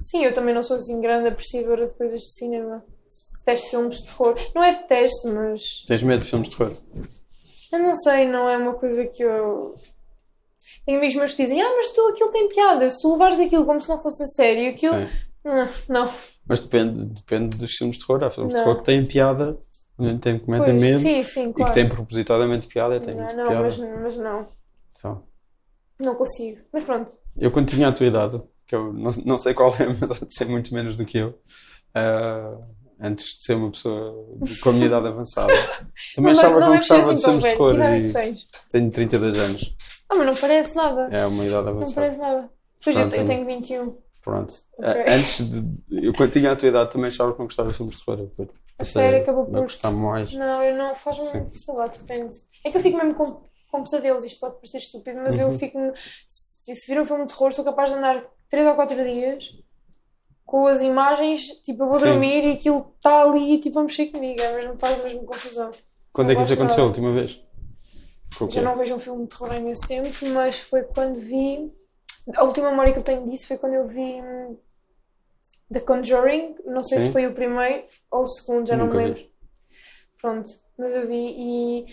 Sim, 0.02 0.24
eu 0.24 0.34
também 0.34 0.54
não 0.54 0.62
sou 0.62 0.76
assim 0.76 1.00
grande 1.00 1.28
apreciadora 1.28 1.86
de 1.86 1.94
coisas 1.94 2.20
de 2.20 2.34
cinema. 2.34 2.84
Detesto 3.38 3.70
filmes 3.70 3.96
de 3.96 4.06
terror. 4.06 4.36
Não 4.54 4.62
é 4.62 4.72
detesto, 4.74 5.28
mas. 5.32 5.62
Tens 5.86 6.02
medo 6.02 6.20
de 6.22 6.28
filmes 6.28 6.48
de 6.50 6.56
terror? 6.56 6.72
Eu 7.72 7.78
não 7.78 7.94
sei, 7.96 8.26
não 8.26 8.48
é 8.48 8.56
uma 8.58 8.74
coisa 8.74 9.06
que 9.06 9.22
eu. 9.22 9.74
Tenho 10.84 10.98
amigos 10.98 11.14
meus 11.16 11.34
que 11.34 11.42
dizem, 11.42 11.62
ah, 11.62 11.72
mas 11.76 11.88
tu 11.92 12.00
aquilo 12.08 12.30
tem 12.30 12.48
piada. 12.48 12.88
Se 12.90 13.00
tu 13.00 13.12
levares 13.12 13.38
aquilo 13.40 13.64
como 13.64 13.80
se 13.80 13.88
não 13.88 14.00
fosse 14.02 14.22
a 14.22 14.26
sério, 14.26 14.70
aquilo. 14.70 14.94
Sim. 14.96 15.08
Não, 15.44 15.68
não. 15.88 16.12
Mas 16.46 16.60
depende, 16.60 17.04
depende 17.04 17.56
dos 17.56 17.70
filmes 17.72 17.96
de 17.98 18.06
terror. 18.06 18.24
Há 18.24 18.30
filmes 18.30 18.52
de 18.54 18.58
terror 18.60 18.76
que 18.76 18.84
têm 18.84 19.04
piada, 19.06 19.58
tem, 20.20 20.38
que 20.38 20.50
metem 20.50 20.74
Pois, 20.74 20.80
medo 20.80 20.98
Sim, 20.98 21.22
sim, 21.24 21.50
e 21.50 21.52
claro. 21.52 21.72
que 21.72 21.74
têm 21.80 21.88
propositadamente 21.88 22.66
piada. 22.66 22.98
Têm 23.00 23.14
Não, 23.14 23.26
não, 23.26 23.46
piada. 23.48 23.62
mas, 23.62 23.78
mas 23.78 24.16
não. 24.16 24.46
Então, 24.98 25.22
Não 26.00 26.14
consigo. 26.16 26.60
Mas 26.72 26.82
pronto. 26.84 27.12
eu 27.36 27.50
quando 27.50 27.68
tinha 27.68 27.88
a 27.88 27.92
tua 27.92 28.06
idade, 28.06 28.42
que 28.66 28.74
eu 28.74 28.92
não, 28.92 29.10
não 29.24 29.38
sei 29.38 29.54
qual 29.54 29.72
é, 29.78 29.86
mas 30.00 30.10
há 30.10 30.24
de 30.24 30.34
ser 30.34 30.46
muito 30.46 30.74
menos 30.74 30.96
do 30.96 31.04
que 31.04 31.18
eu, 31.18 31.38
ah, 31.94 32.56
antes 33.00 33.36
de 33.36 33.44
ser 33.44 33.54
uma 33.54 33.70
pessoa 33.70 34.26
de- 34.42 34.58
com 34.58 34.70
a 34.70 34.72
minha 34.72 34.86
idade 34.86 35.06
avançada, 35.08 35.52
também 36.14 36.32
não, 36.34 36.40
achava 36.40 36.54
que 36.54 36.60
não 36.60 36.66
eu 36.66 36.72
deves 36.72 36.86
ser 36.88 36.96
gostava 36.96 37.12
assim 37.12 37.20
de 37.20 37.24
filmes 37.24 37.44
de 37.44 37.56
Que 37.56 37.82
é 37.82 37.98
e 37.98 38.02
que 38.06 38.12
tens? 38.12 38.48
tenho 38.70 38.90
32 38.90 39.38
anos. 39.38 39.76
Ah, 40.12 40.14
mas 40.16 40.26
não 40.26 40.34
parece 40.36 40.76
nada. 40.76 41.08
É 41.10 41.26
uma 41.26 41.44
idade 41.44 41.64
Não 41.64 41.70
avançada. 41.72 41.94
parece 41.94 42.18
nada. 42.18 42.50
Pois 42.84 42.96
eu, 42.96 43.02
Pronto, 43.02 43.14
eu 43.16 43.20
eu- 43.22 43.26
tenho 43.26 43.46
21. 43.46 43.96
Pronto. 44.22 44.54
Ok. 44.78 44.88
Ah, 45.06 45.14
Antes 45.14 45.48
de. 45.48 46.06
Eu 46.06 46.12
quando 46.14 46.30
tinha 46.30 46.52
a 46.52 46.56
tua 46.56 46.68
idade 46.68 46.90
também 46.90 47.08
achava 47.08 47.32
que 47.32 47.38
não 47.38 47.46
gostava 47.46 47.70
de 47.70 47.76
filmes 47.76 47.96
de 47.96 48.04
terror. 48.04 48.28
Eu 48.38 48.48
A 48.78 48.84
sério, 48.84 49.22
acabou 49.22 49.44
Não 49.44 49.52
por. 49.52 49.62
gostar 49.62 49.90
mais. 49.90 50.32
Não, 50.34 50.62
eu 50.62 50.76
não. 50.76 50.94
Faz-me. 50.94 51.48
Sei 51.52 51.74
lá, 51.74 51.86
depende. 51.86 52.36
É 52.64 52.70
que 52.70 52.76
eu 52.76 52.82
fico 52.82 52.96
mesmo 52.98 53.14
com, 53.14 53.40
com 53.70 53.82
pesadelos. 53.82 54.24
Isto 54.24 54.40
pode 54.40 54.54
parecer 54.56 54.78
estúpido, 54.78 55.20
mas 55.22 55.36
Uhum. 55.40 55.52
eu 55.52 55.58
fico. 55.58 55.78
Se, 56.28 56.74
se 56.76 56.92
vir 56.94 57.00
um 57.00 57.06
filme 57.06 57.26
de 57.26 57.32
terror, 57.32 57.52
sou 57.52 57.64
capaz 57.64 57.90
de 57.90 57.98
andar 57.98 58.22
3 58.48 58.66
ou 58.66 58.74
4 58.74 59.02
dias 59.04 59.44
com 60.44 60.66
as 60.66 60.82
imagens. 60.82 61.46
Tipo, 61.62 61.82
eu 61.84 61.88
vou 61.88 61.96
Sim. 61.98 62.06
dormir 62.10 62.44
e 62.44 62.52
aquilo 62.52 62.92
está 62.96 63.22
ali 63.22 63.54
e 63.54 63.60
tipo, 63.60 63.78
a 63.80 63.82
mexer 63.82 64.06
comigo. 64.06 64.40
É 64.40 64.56
mesmo, 64.56 64.78
faz 64.78 65.02
mesmo 65.02 65.24
confusão. 65.24 65.70
Quando 66.12 66.30
é 66.30 66.34
que 66.34 66.36
Não 66.36 66.42
isso 66.42 66.50
gosto 66.50 66.60
aconteceu 66.60 66.84
a 66.84 66.86
última 66.86 67.10
vez? 67.10 67.42
Com 68.38 68.44
o 68.44 68.48
quê? 68.48 68.54
Já 68.56 68.62
não 68.62 68.76
vejo 68.76 68.94
um 68.94 69.00
filme 69.00 69.22
de 69.24 69.28
terror 69.30 69.52
há 69.52 69.56
imenso 69.56 69.86
tempo, 69.86 70.08
mas 70.32 70.58
foi 70.60 70.82
quando 70.82 71.18
vi. 71.18 71.72
A 72.34 72.44
última 72.44 72.70
memória 72.70 72.92
que 72.92 72.98
eu 72.98 73.02
tenho 73.02 73.28
disso 73.28 73.48
foi 73.48 73.58
quando 73.58 73.74
eu 73.74 73.86
vi 73.86 74.20
hum, 74.20 74.56
The 75.72 75.80
Conjuring. 75.80 76.56
Não 76.64 76.82
sei 76.82 77.00
Sim. 77.00 77.06
se 77.06 77.12
foi 77.12 77.26
o 77.26 77.34
primeiro 77.34 77.84
ou 78.10 78.22
o 78.22 78.26
segundo, 78.28 78.68
já 78.68 78.76
não 78.76 78.86
Nunca 78.86 78.98
me 78.98 79.04
vi. 79.04 79.10
lembro. 79.10 79.32
Pronto, 80.20 80.50
mas 80.78 80.94
eu 80.94 81.06
vi 81.06 81.14
e. 81.36 81.86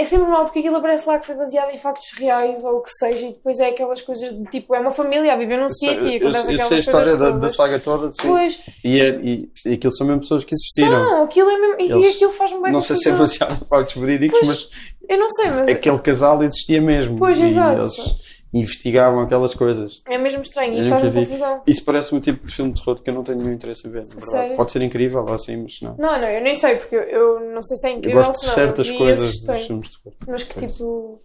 É 0.00 0.04
sempre 0.06 0.26
mal 0.28 0.44
porque 0.44 0.60
aquilo 0.60 0.76
aparece 0.76 1.08
lá 1.08 1.18
que 1.18 1.26
foi 1.26 1.34
baseado 1.34 1.70
em 1.74 1.78
factos 1.78 2.12
reais 2.16 2.62
ou 2.64 2.76
o 2.76 2.80
que 2.82 2.90
seja, 2.92 3.26
e 3.26 3.32
depois 3.32 3.58
é 3.58 3.70
aquelas 3.70 4.00
coisas 4.00 4.32
de 4.38 4.44
tipo, 4.44 4.72
é 4.72 4.78
uma 4.78 4.92
família 4.92 5.32
a 5.32 5.36
viver 5.36 5.56
num 5.58 5.68
sítio 5.68 6.06
e 6.08 6.16
acontece 6.18 6.44
sei 6.46 6.54
aquelas 6.54 6.72
a 6.72 6.78
história 6.78 7.16
da, 7.16 7.30
da 7.32 7.50
saga 7.50 7.80
toda, 7.80 8.08
sim. 8.12 8.18
Pois, 8.28 8.60
E, 8.84 9.00
é, 9.00 9.08
e, 9.20 9.50
e 9.66 9.72
aquilo 9.72 9.92
são 9.92 10.06
mesmo 10.06 10.20
pessoas 10.20 10.44
que 10.44 10.54
existiram. 10.54 10.90
não, 11.04 11.24
aquilo 11.24 11.50
é 11.50 11.58
mesmo. 11.58 11.80
E 11.80 11.90
Eles- 11.90 12.14
aquilo 12.14 12.30
faz-me 12.30 12.62
bem 12.62 12.72
não 12.72 12.80
sei 12.80 12.96
se 12.96 13.08
é 13.08 13.12
baseado 13.12 13.60
em 13.60 13.66
factos 13.66 13.94
verídicos, 13.96 14.40
mas 14.46 14.68
Eu 15.08 15.18
não 15.18 15.30
sei, 15.30 15.50
mas 15.50 15.68
aquele 15.68 15.98
casal 15.98 16.42
existia 16.44 16.80
mesmo. 16.80 17.18
Pois, 17.18 17.40
e 17.40 17.44
exato. 17.46 17.80
eles 17.80 18.27
investigavam 18.52 19.20
aquelas 19.20 19.54
coisas. 19.54 20.00
é 20.06 20.16
mesmo 20.16 20.42
estranho. 20.42 20.74
Eu 20.74 20.80
Isso 20.80 21.12
confusão. 21.12 21.62
Isso 21.66 21.84
parece-me 21.84 22.18
o 22.18 22.22
tipo 22.22 22.46
de 22.46 22.54
filme 22.54 22.72
de 22.72 22.80
terror 22.82 23.02
que 23.02 23.10
eu 23.10 23.14
não 23.14 23.22
tenho 23.24 23.38
nenhum 23.38 23.52
interesse 23.52 23.86
em 23.86 23.90
ver. 23.90 24.00
na 24.02 24.14
verdade. 24.14 24.30
Sério? 24.30 24.56
Pode 24.56 24.72
ser 24.72 24.82
incrível, 24.82 25.20
ou 25.20 25.32
assim, 25.32 25.56
mas 25.56 25.80
não. 25.82 25.96
Não, 25.98 26.20
não, 26.20 26.28
eu 26.28 26.40
nem 26.42 26.54
sei, 26.54 26.76
porque 26.76 26.94
eu, 26.96 27.00
eu 27.02 27.40
não 27.52 27.62
sei 27.62 27.76
se 27.76 27.86
é 27.86 27.92
Eu 27.92 27.98
incrível 27.98 28.18
gosto 28.22 28.32
ou 28.42 28.48
de 28.48 28.54
certas 28.54 28.88
eu 28.88 28.96
coisas 28.98 29.40
dos 29.42 29.60
filmes 29.66 29.88
de 29.88 29.98
terror. 30.02 30.16
Mas 30.26 30.42
que 30.44 30.66
tipo, 30.66 31.20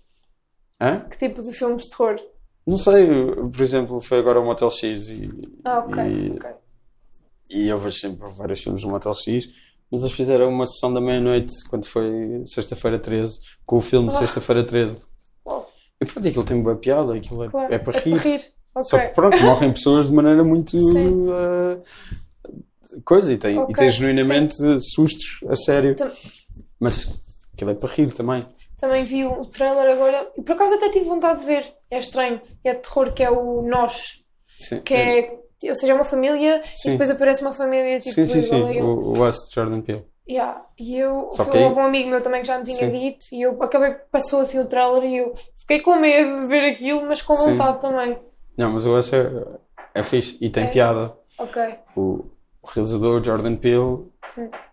Hã? 0.82 1.00
que 1.10 1.18
tipo 1.18 1.42
de 1.44 1.54
filmes 1.54 1.84
de 1.84 1.90
terror? 1.90 2.20
Não 2.66 2.78
sei, 2.78 3.08
por 3.52 3.62
exemplo, 3.62 4.02
foi 4.02 4.20
agora 4.20 4.40
o 4.40 4.46
Motel 4.46 4.72
X 4.72 5.10
e, 5.10 5.30
Ah, 5.66 5.80
ok, 5.80 6.04
e, 6.04 6.32
ok. 6.32 6.50
e 7.50 7.68
eu 7.68 7.78
vejo 7.78 7.98
sempre 8.00 8.28
vários 8.32 8.62
filmes 8.62 8.82
do 8.82 8.90
Motel 8.90 9.14
X, 9.14 9.50
mas 9.92 10.02
eles 10.02 10.14
fizeram 10.14 10.50
uma 10.50 10.66
sessão 10.66 10.94
da 10.94 11.02
meia-noite, 11.02 11.52
quando 11.70 11.86
foi 11.86 12.42
sexta-feira 12.46 12.98
13, 12.98 13.40
com 13.66 13.78
o 13.78 13.82
filme 13.82 14.08
Ah. 14.10 14.12
Sexta-feira 14.12 14.64
13. 14.64 15.02
E 16.04 16.06
pronto, 16.06 16.28
aquilo 16.28 16.43
tem 16.43 16.62
boa 16.62 16.76
piada, 16.76 17.14
aquilo 17.16 17.43
é, 17.43 17.49
Claro, 17.49 17.74
é 17.74 17.78
para 17.80 17.99
rir. 17.99 18.16
Ok. 18.76 18.84
Só 18.84 18.99
que 18.99 19.08
pronto, 19.10 19.39
morrem 19.41 19.72
pessoas 19.72 20.08
de 20.10 20.14
maneira 20.14 20.43
muito 20.43 20.72
Sim. 20.72 21.28
ah, 21.32 21.78
coisa 23.06 23.34
e 23.34 23.38
tem, 23.38 23.56
e 23.56 23.60
Ok, 23.60 23.76
tem 23.76 23.89
genuinamente 23.89 24.56
sustos 24.82 25.39
a 25.47 25.56
sério. 25.56 25.95
Tam- 25.95 26.12
Mas 26.80 27.20
aquilo 27.54 27.72
é 27.72 27.74
para 27.76 27.89
rir 27.89 28.12
também. 28.14 28.45
Também 28.80 29.06
vi 29.06 29.24
o 29.26 29.45
trailer 29.45 29.93
agora 29.93 30.30
e 30.38 30.41
por 30.41 30.54
acaso 30.54 30.74
até 30.76 30.89
tive 30.89 31.06
vontade 31.06 31.39
de 31.41 31.45
ver. 31.45 31.66
É 31.89 31.99
estranho. 31.99 32.41
É 32.64 32.74
de 32.74 32.80
terror, 32.82 33.14
que 33.14 33.24
é 33.24 33.30
o 33.32 33.62
Nós. 33.62 34.24
Sim, 34.58 34.82
Que 34.82 34.93
é, 34.93 35.39
ou 35.70 35.76
seja, 35.76 35.93
é 35.93 35.95
uma 35.95 36.04
família 36.06 36.62
Sim. 36.74 36.89
e 36.89 36.91
depois 36.93 37.10
aparece 37.10 37.41
uma 37.41 37.54
família 37.54 37.99
tipo 37.99 38.14
sim, 38.16 38.26
sim, 38.26 38.41
sim, 38.41 38.62
o, 38.82 38.86
o 39.14 39.20
West 39.22 39.54
Jordan 39.54 39.82
Peele. 39.82 40.04
Yeah. 40.28 40.62
E 40.80 40.98
eu, 40.98 41.30
Só 41.34 41.44
foi, 41.44 41.52
que 41.54 41.58
houve 41.60 41.80
um 41.80 41.84
amigo 41.84 42.10
meu 42.10 42.22
também 42.22 42.42
que 42.42 42.48
já 42.48 42.58
me 42.58 42.64
tinha 42.64 42.78
Sim. 42.78 42.92
dito 42.92 43.26
e 43.32 43.42
eu 43.42 43.62
acabei, 43.62 43.92
passou 44.12 44.40
assim 44.42 44.60
o 44.60 44.66
trailer 44.66 45.04
e 45.04 45.18
eu 45.18 45.36
fiquei 45.58 45.82
com 45.82 45.96
medo 45.98 46.42
de 46.42 46.48
ver 46.48 46.72
aquilo, 46.72 47.06
mas 47.06 47.22
com 47.22 47.36
Sim. 47.36 47.52
vontade 47.52 47.82
também. 47.82 48.18
Não, 48.58 48.72
mas 48.72 48.86
o 48.86 48.94
West 48.94 49.12
é, 49.14 49.30
é 49.96 50.02
fixe 50.04 50.38
e 50.40 50.50
tem 50.50 50.66
É. 50.66 50.68
piada. 50.68 51.14
Ok. 51.38 51.62
o 51.96 52.26
realizador 52.74 53.22
Jordan 53.24 53.56
Peele, 53.56 54.08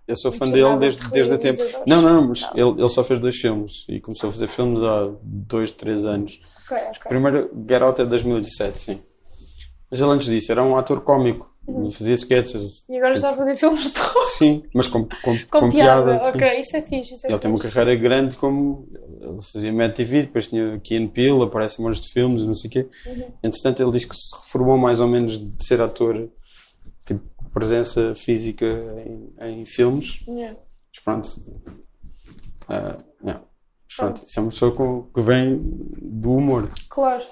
eu 0.07 0.15
sou 0.17 0.31
fã 0.31 0.47
dele 0.49 0.77
desde, 0.77 1.01
de 1.03 1.11
desde 1.11 1.33
o 1.33 1.39
tempo. 1.39 1.63
Não, 1.87 2.01
não, 2.03 2.29
mas 2.29 2.43
Não. 2.43 2.51
Ele, 2.55 2.81
ele 2.81 2.89
só 2.89 3.03
fez 3.03 3.19
dois 3.19 3.37
filmes 3.37 3.85
e 3.89 3.99
começou 3.99 4.29
a 4.29 4.33
fazer 4.33 4.47
filmes 4.47 4.81
há 4.83 5.11
dois, 5.23 5.71
três 5.73 6.05
anos. 6.05 6.41
Ok, 6.67 6.77
ok. 6.77 7.01
Primeiro, 7.09 7.51
Get 7.69 7.83
Out 7.83 8.01
é 8.01 8.05
de 8.05 8.11
2017, 8.11 8.79
sim. 8.79 9.03
Mas 9.91 10.01
ele 10.01 10.11
antes 10.11 10.27
disso 10.29 10.53
era 10.53 10.63
um 10.63 10.77
ator 10.77 11.01
cómico, 11.01 11.50
Uhum. 11.67 11.91
fazia 11.91 12.15
sketches. 12.15 12.89
E 12.89 12.97
agora 12.97 13.15
está 13.15 13.31
a 13.31 13.37
fazer 13.37 13.57
filmes 13.57 13.85
de 13.85 13.91
terror 13.91 14.23
Sim, 14.25 14.63
mas 14.75 14.87
com, 14.89 15.05
com, 15.05 15.09
com, 15.23 15.61
com 15.61 15.71
piada. 15.71 16.17
piada. 16.19 16.29
ok, 16.29 16.61
isso 16.61 16.77
é 16.77 16.83
fixe. 16.83 17.15
Isso 17.15 17.27
é 17.27 17.31
Ele 17.31 17.39
tem 17.39 17.51
uma 17.51 17.59
fixe. 17.59 17.73
carreira 17.73 18.01
grande 18.01 18.37
como 18.37 18.89
ele 19.21 19.41
fazia 19.41 19.73
Mad 19.73 19.93
TV, 19.93 20.23
depois 20.23 20.49
tinha 20.49 20.79
Key 20.81 21.07
Peele, 21.09 21.43
aparece 21.43 21.81
em 21.81 21.85
montes 21.85 22.03
de 22.03 22.13
filmes 22.13 22.43
não 22.45 22.55
sei 22.55 22.69
o 22.69 22.73
quê. 22.73 22.89
Uhum. 23.07 23.33
Entretanto, 23.43 23.83
ele 23.83 23.93
diz 23.93 24.05
que 24.05 24.15
se 24.17 24.35
reformou 24.35 24.79
mais 24.79 25.01
ou 25.01 25.07
menos 25.07 25.39
de 25.39 25.65
ser 25.65 25.81
ator, 25.81 26.29
tipo, 27.05 27.21
presença 27.53 28.15
física 28.15 28.67
em, 29.07 29.61
em 29.61 29.65
filmes. 29.67 30.25
Yeah. 30.27 30.59
Mas 30.93 31.05
pronto. 31.05 31.43
Ah, 32.69 32.97
yeah. 33.23 33.45
Mas 33.87 33.97
pronto, 33.97 34.23
isso 34.27 34.39
é 34.39 34.43
uma 34.43 34.51
pessoa 34.51 34.75
com, 34.75 35.03
que 35.03 35.21
vem 35.21 35.61
do 36.01 36.33
humor. 36.33 36.71
Claro, 36.89 37.23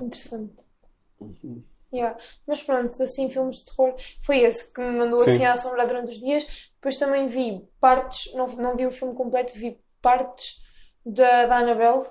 interessante. 0.00 0.52
Uhum. 1.20 1.62
Yeah. 1.92 2.18
Mas 2.46 2.62
pronto, 2.62 3.02
assim, 3.02 3.30
filmes 3.30 3.56
de 3.56 3.64
terror 3.66 3.94
foi 4.22 4.40
esse 4.40 4.72
que 4.72 4.80
me 4.80 4.98
mandou 4.98 5.22
Sim. 5.22 5.30
assim 5.30 5.44
a 5.44 5.52
assombrar 5.54 5.86
durante 5.86 6.10
os 6.10 6.18
dias. 6.18 6.44
Depois 6.74 6.96
também 6.96 7.26
vi 7.26 7.66
partes, 7.80 8.32
não, 8.34 8.46
não 8.48 8.76
vi 8.76 8.86
o 8.86 8.92
filme 8.92 9.14
completo, 9.14 9.54
vi 9.54 9.80
partes 10.02 10.62
da, 11.04 11.46
da 11.46 11.58
Annabelle. 11.58 12.04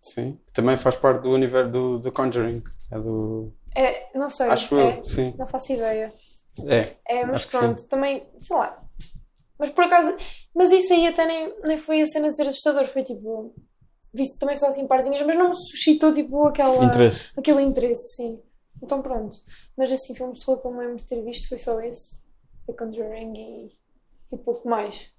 Sim. 0.00 0.38
Também 0.52 0.76
faz 0.76 0.96
parte 0.96 1.22
do 1.22 1.30
universo 1.30 1.70
do, 1.70 1.98
do 1.98 2.12
Conjuring. 2.12 2.62
É 2.92 2.98
do. 2.98 3.52
É, 3.74 4.16
não 4.16 4.30
sei, 4.30 4.48
Acho 4.48 4.78
é, 4.78 4.98
eu, 4.98 5.04
sim. 5.04 5.34
não 5.36 5.46
faço 5.46 5.72
ideia. 5.72 6.10
É. 6.66 6.96
É, 7.06 7.26
mas 7.26 7.44
pronto, 7.44 7.82
também, 7.84 8.26
sei 8.40 8.56
lá. 8.56 8.82
Mas 9.58 9.70
por 9.70 9.84
acaso, 9.84 10.16
mas 10.54 10.70
isso 10.70 10.92
aí 10.92 11.06
até 11.06 11.26
nem, 11.26 11.54
nem 11.62 11.76
foi 11.76 12.00
a 12.00 12.06
cena 12.06 12.28
de 12.28 12.36
ser 12.36 12.46
assustador, 12.46 12.86
foi 12.86 13.02
tipo. 13.02 13.54
Vi 14.14 14.24
também 14.38 14.56
só 14.56 14.68
assim 14.68 14.86
partezinhas, 14.86 15.26
mas 15.26 15.36
não 15.36 15.52
suscitou 15.52 16.12
tipo 16.12 16.46
aquela. 16.46 16.84
Interesse. 16.84 17.26
Aquele 17.36 17.62
interesse, 17.62 18.16
sim. 18.16 18.42
Então 18.82 19.02
pronto. 19.02 19.38
Mas 19.76 19.90
assim, 19.90 20.14
filmes 20.14 20.38
de 20.38 20.44
terror 20.44 20.60
que 20.60 20.66
eu 20.66 20.72
me 20.72 20.78
lembro 20.78 20.96
de 20.96 21.06
ter 21.06 21.22
visto 21.22 21.48
foi 21.48 21.58
só 21.58 21.80
esse. 21.80 22.24
The 22.66 22.72
Conjuring 22.72 23.32
e, 23.36 23.78
e 24.32 24.38
pouco 24.38 24.68
mais. 24.68 25.12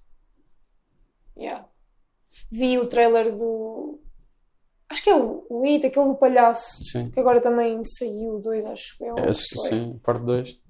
Yeah. 1.38 1.68
Vi 2.52 2.78
o 2.78 2.88
trailer 2.88 3.36
do. 3.36 4.00
Acho 4.90 5.04
que 5.04 5.10
é 5.10 5.16
o, 5.16 5.46
o 5.50 5.66
It, 5.66 5.86
aquele 5.86 6.08
do 6.08 6.16
palhaço. 6.16 6.84
Sim. 6.84 7.12
Que 7.12 7.20
agora 7.20 7.42
também 7.42 7.84
saiu, 7.86 8.40
dois, 8.40 8.66
acho 8.66 9.04
eu. 9.04 9.16
Esse, 9.30 9.54
foi. 9.56 9.70
sim. 9.70 10.00
Parte 10.04 10.24
2. 10.24 10.62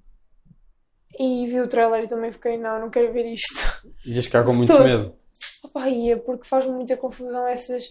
E 1.20 1.48
vi 1.48 1.60
o 1.60 1.68
trailer 1.68 2.04
e 2.04 2.08
também 2.08 2.32
fiquei, 2.32 2.58
não, 2.58 2.80
não 2.80 2.90
quero 2.90 3.12
ver 3.12 3.26
isto. 3.32 3.88
Ias 4.06 4.26
ficar 4.26 4.44
com 4.44 4.54
muito 4.54 4.72
Todo. 4.72 4.84
medo. 4.84 5.16
Opa, 5.64 5.90
ia, 5.90 6.18
porque 6.18 6.48
faz 6.48 6.68
muita 6.68 6.98
confusão 6.98 7.48
essas. 7.48 7.90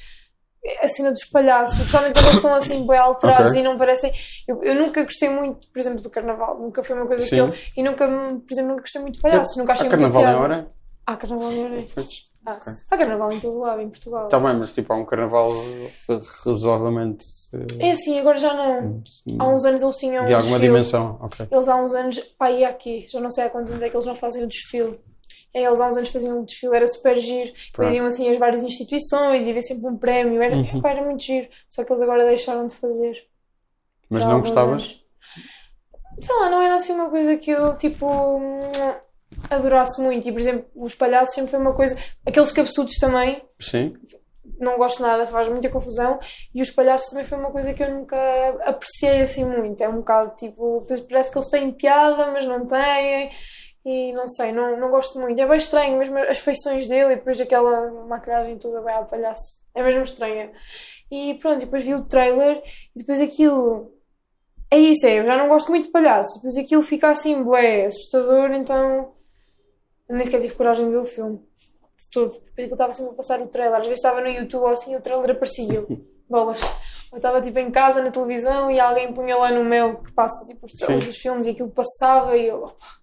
A 0.83 0.89
cena 0.89 1.13
dos 1.13 1.25
palhaços, 1.27 1.77
principalmente 1.77 2.13
quando 2.15 2.25
eles 2.27 2.37
estão 2.37 2.55
assim 2.55 2.87
bem 2.87 2.99
alterados 2.99 3.47
Ok. 3.49 3.61
e 3.61 3.65
não 3.65 3.77
parecem. 3.79 4.13
Eu, 4.49 4.63
eu 4.63 4.75
nunca 4.75 5.03
gostei 5.05 5.29
muito, 5.29 5.67
por 5.69 5.79
exemplo, 5.79 6.01
do 6.01 6.11
carnaval, 6.11 6.59
nunca 6.59 6.83
foi 6.83 6.97
uma 6.97 7.07
coisa 7.07 7.23
que 7.23 7.31
Sim. 7.31 7.37
eu. 7.37 7.55
E 7.77 7.83
nunca, 7.83 8.07
por 8.09 8.53
exemplo, 8.53 8.71
nunca 8.71 8.83
gostei 8.83 9.01
muito 9.03 9.15
de 9.17 9.21
palhaços, 9.21 9.57
nunca 9.57 9.73
achei 9.75 9.87
Há 9.87 9.91
muita 9.91 10.03
carnaval 10.13 10.33
em 10.33 10.37
hora? 10.43 10.71
Há 11.07 11.17
carnaval 11.17 11.53
em 11.53 11.65
hora. 11.65 11.85
Ah, 12.45 12.53
Ok. 12.53 12.73
Há 12.93 12.97
carnaval 12.97 13.33
em 13.33 13.41
todo 13.41 13.59
lado, 13.59 13.81
em 13.81 13.89
Portugal. 13.91 14.27
Está 14.27 14.39
bem, 14.39 14.55
mas 14.57 14.73
tipo, 14.73 14.93
há 14.93 14.97
um 14.97 15.05
carnaval 15.05 15.53
razoavelmente 16.45 17.25
eh, 17.53 17.89
É 17.89 17.91
assim, 17.93 18.19
agora 18.21 18.39
já 18.39 18.55
não. 18.55 19.03
Há 19.39 19.49
uns 19.49 19.65
anos 19.65 19.83
eles 19.83 19.97
tinham. 19.97 20.25
de 20.25 20.33
um 20.33 20.37
alguma 20.37 20.59
desfile. 20.59 20.61
dimensão. 20.61 21.19
Ok. 21.21 21.47
Eles 21.51 21.69
há 21.69 21.77
uns 21.77 21.93
anos, 21.95 22.19
pá, 22.39 22.51
e 22.51 22.65
aqui, 22.65 23.07
já 23.09 23.21
não 23.21 23.31
sei 23.31 23.45
há 23.45 23.51
quantos 23.51 23.71
anos 23.73 23.83
é 23.83 23.89
que 23.91 23.97
eles 23.97 24.07
não 24.07 24.15
fazem 24.15 24.45
o 24.45 24.49
desfile. 24.49 24.99
É, 25.55 25.63
eles 25.65 25.81
há 25.81 25.89
uns 25.89 25.97
anos 25.97 26.11
faziam 26.11 26.39
um 26.41 26.45
desfile, 26.45 26.77
era 26.77 26.87
super 26.89 27.17
giro. 27.19 27.47
Depois 27.53 27.73
Pronto. 27.73 27.95
iam 27.95 28.07
assim 28.07 28.31
as 28.31 28.39
várias 28.39 28.63
instituições 28.63 29.47
e 29.47 29.51
havia 29.51 29.63
sempre 29.63 29.87
um 29.89 29.97
prémio. 29.97 30.43
Era, 30.43 30.55
Uhum. 30.57 30.83
era 30.85 31.03
muito 31.03 31.23
giro. 31.23 31.49
Só 31.71 31.83
que 31.85 31.93
eles 31.93 32.03
agora 32.03 32.27
deixaram 32.27 32.67
de 32.67 32.75
fazer. 32.75 33.27
Mas 34.11 34.25
não 34.25 34.41
gostavas? 34.41 34.71
anos. 34.73 35.07
Sei 36.23 36.35
lá, 36.37 36.49
não 36.51 36.63
era 36.63 36.77
assim 36.77 36.93
uma 36.95 37.11
coisa 37.11 37.37
que 37.37 37.51
eu, 37.51 37.77
tipo, 37.77 38.07
adorasse 39.51 40.01
muito. 40.03 40.29
E, 40.29 40.33
por 40.33 40.41
exemplo, 40.41 40.67
os 40.75 40.95
palhaços 40.95 41.35
sempre 41.35 41.51
foi 41.51 41.61
uma 41.61 41.75
coisa. 41.75 41.99
Aqueles 42.25 42.53
cabeçudos 42.53 42.95
também, 42.97 43.43
Sim. 43.59 43.95
não 44.59 44.77
gosto 44.79 45.03
nada, 45.03 45.27
faz 45.27 45.49
muita 45.49 45.69
confusão. 45.69 46.19
E 46.55 46.63
os 46.63 46.71
palhaços 46.71 47.11
também 47.11 47.25
foi 47.27 47.39
uma 47.39 47.51
coisa 47.51 47.75
que 47.75 47.83
eu 47.83 47.91
nunca 47.95 48.17
apreciei 48.65 49.21
assim 49.23 49.45
muito. 49.45 49.81
É 49.83 49.89
um 49.89 49.97
bocado 49.99 50.35
tipo, 50.37 50.87
parece 51.09 51.31
que 51.33 51.39
eles 51.39 51.51
têm 51.51 51.73
piada, 51.73 52.31
mas 52.31 52.47
não 52.47 52.67
têm. 52.67 53.31
E 53.89 54.13
não 54.13 54.27
sei, 54.27 54.51
não, 54.51 54.77
não 54.81 54.91
gosto 54.91 55.21
muito. 55.21 55.41
É 55.41 55.47
bem 55.47 55.59
estranho, 55.59 55.97
mesmo 55.97 56.19
as 56.19 56.39
feições 56.39 56.89
dele 56.89 57.13
e 57.13 57.17
depois 57.17 57.41
aquela 57.41 57.89
maquilhagem 58.09 58.59
toda 58.59 58.81
bem 58.81 58.93
ao 58.93 59.07
palhaço. 59.07 59.65
É 59.73 59.81
mesmo 59.81 60.03
estranha. 60.03 60.51
E 61.09 61.35
pronto, 61.35 61.61
depois 61.61 61.85
vi 61.85 61.95
o 61.95 62.05
trailer 62.05 62.61
e 62.97 62.99
depois 62.99 63.21
aquilo. 63.21 63.93
É 64.69 64.77
isso, 64.77 65.07
é, 65.07 65.21
eu 65.21 65.25
já 65.25 65.37
não 65.37 65.49
gosto 65.49 65.71
muito 65.71 65.87
de 65.87 65.93
palhaço. 65.93 66.35
Depois 66.39 66.57
aquilo 66.57 66.83
fica 66.83 67.11
assim, 67.11 67.45
bué, 67.45 67.87
assustador, 67.87 68.51
então. 68.51 69.15
Eu 70.09 70.17
nem 70.17 70.25
sequer 70.25 70.41
tive 70.41 70.57
coragem 70.57 70.87
de 70.87 70.91
ver 70.91 70.99
o 70.99 71.05
filme. 71.05 71.37
De 71.37 72.11
todo. 72.11 72.33
Depois 72.33 72.59
aquilo 72.59 72.73
estava 72.73 72.93
sempre 72.93 73.13
a 73.13 73.17
passar 73.17 73.41
o 73.41 73.47
trailer. 73.47 73.79
Às 73.79 73.87
vezes 73.87 74.01
estava 74.01 74.21
no 74.21 74.27
YouTube 74.27 74.63
ou 74.63 74.69
assim 74.69 74.95
e 74.95 74.97
o 74.97 75.01
trailer 75.01 75.31
aparecia. 75.31 75.75
Eu, 75.75 75.87
bolas. 76.29 76.61
Eu 77.13 77.19
estava 77.19 77.41
tipo 77.41 77.61
em 77.61 77.71
casa, 77.71 78.03
na 78.03 78.11
televisão, 78.11 78.69
e 78.69 78.81
alguém 78.81 79.13
punha 79.13 79.37
lá 79.37 79.53
no 79.53 79.65
meu 79.65 80.03
que 80.03 80.13
passa 80.13 80.45
tipo 80.45 80.67
os 80.67 80.73
trailers 80.73 81.05
Sim. 81.05 81.11
dos 81.11 81.19
filmes 81.19 81.47
e 81.47 81.51
aquilo 81.51 81.71
passava 81.71 82.37
e 82.37 82.49
eu. 82.49 82.65
Opa, 82.65 82.87
que 82.87 82.96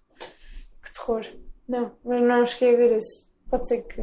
terror. 0.94 1.24
Não, 1.68 1.92
mas 2.04 2.22
não 2.22 2.46
cheguei 2.46 2.74
a 2.74 2.78
ver 2.78 2.96
esse. 2.96 3.32
Pode 3.50 3.66
ser 3.68 3.82
que. 3.82 4.00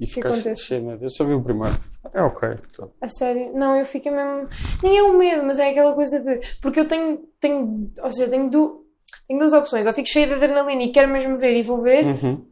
E 0.00 0.06
ficaste 0.06 0.56
cheio 0.56 0.80
de 0.80 0.86
medo. 0.88 1.04
Eu 1.04 1.08
só 1.08 1.24
vi 1.24 1.34
o 1.34 1.42
primeiro. 1.42 1.78
É 2.12 2.20
ok. 2.22 2.48
Então. 2.70 2.90
A 3.00 3.08
sério, 3.08 3.52
não, 3.56 3.76
eu 3.76 3.86
fiquei 3.86 4.10
mesmo. 4.10 4.48
Nem 4.82 4.98
é 4.98 5.02
o 5.02 5.16
medo, 5.16 5.44
mas 5.44 5.58
é 5.58 5.70
aquela 5.70 5.94
coisa 5.94 6.20
de. 6.20 6.40
Porque 6.60 6.80
eu 6.80 6.88
tenho. 6.88 7.18
tenho 7.40 7.90
ou 8.02 8.12
seja, 8.12 8.28
tenho, 8.30 8.50
du... 8.50 8.84
tenho 9.28 9.38
duas 9.40 9.52
opções. 9.52 9.86
Ou 9.86 9.92
fico 9.92 10.08
cheia 10.08 10.26
de 10.26 10.34
adrenalina 10.34 10.82
e 10.82 10.92
quero 10.92 11.08
mesmo 11.10 11.36
ver 11.38 11.56
e 11.56 11.62
vou 11.62 11.80
ver, 11.80 12.04
Uhum. 12.04 12.44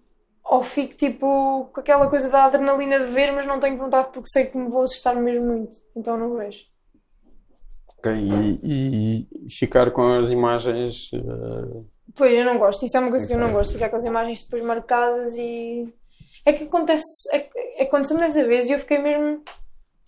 ou 0.45 0.63
fico 0.63 0.95
tipo 0.97 1.69
com 1.75 1.81
aquela 1.81 2.09
coisa 2.09 2.31
da 2.31 2.45
adrenalina 2.45 2.99
de 3.01 3.07
ver, 3.13 3.33
mas 3.33 3.45
não 3.45 3.59
tenho 3.61 3.77
vontade 3.77 4.09
porque 4.13 4.29
sei 4.31 4.47
que 4.47 4.57
me 4.57 4.69
vou 4.71 4.83
assustar 4.85 5.17
mesmo 5.17 5.45
muito. 5.47 5.77
Então 5.97 6.17
não 6.17 6.37
vejo. 6.37 6.65
Ok, 7.99 8.13
E, 8.13 8.61
e- 8.63 9.29
e 9.47 9.51
ficar 9.51 9.91
com 9.91 10.07
as 10.19 10.31
imagens. 10.31 11.11
eh, 11.13 11.83
Pois, 12.15 12.33
eu 12.33 12.45
não 12.45 12.59
gosto. 12.59 12.85
Isso 12.85 12.97
é 12.97 13.01
uma 13.01 13.11
coisa 13.11 13.27
que 13.27 13.33
eu 13.33 13.39
não 13.39 13.53
gosto. 13.53 13.73
Ficar 13.73 13.89
com 13.89 13.97
as 13.97 14.05
imagens 14.05 14.43
depois 14.43 14.63
marcadas 14.63 15.35
e. 15.37 15.93
É 16.45 16.53
que 16.53 16.65
acontece. 16.65 17.05
É, 17.33 17.49
é 17.81 17.83
aconteceu-me 17.85 18.23
dessa 18.23 18.45
vez 18.45 18.69
e 18.69 18.73
eu 18.73 18.79
fiquei 18.79 18.99
mesmo. 18.99 19.43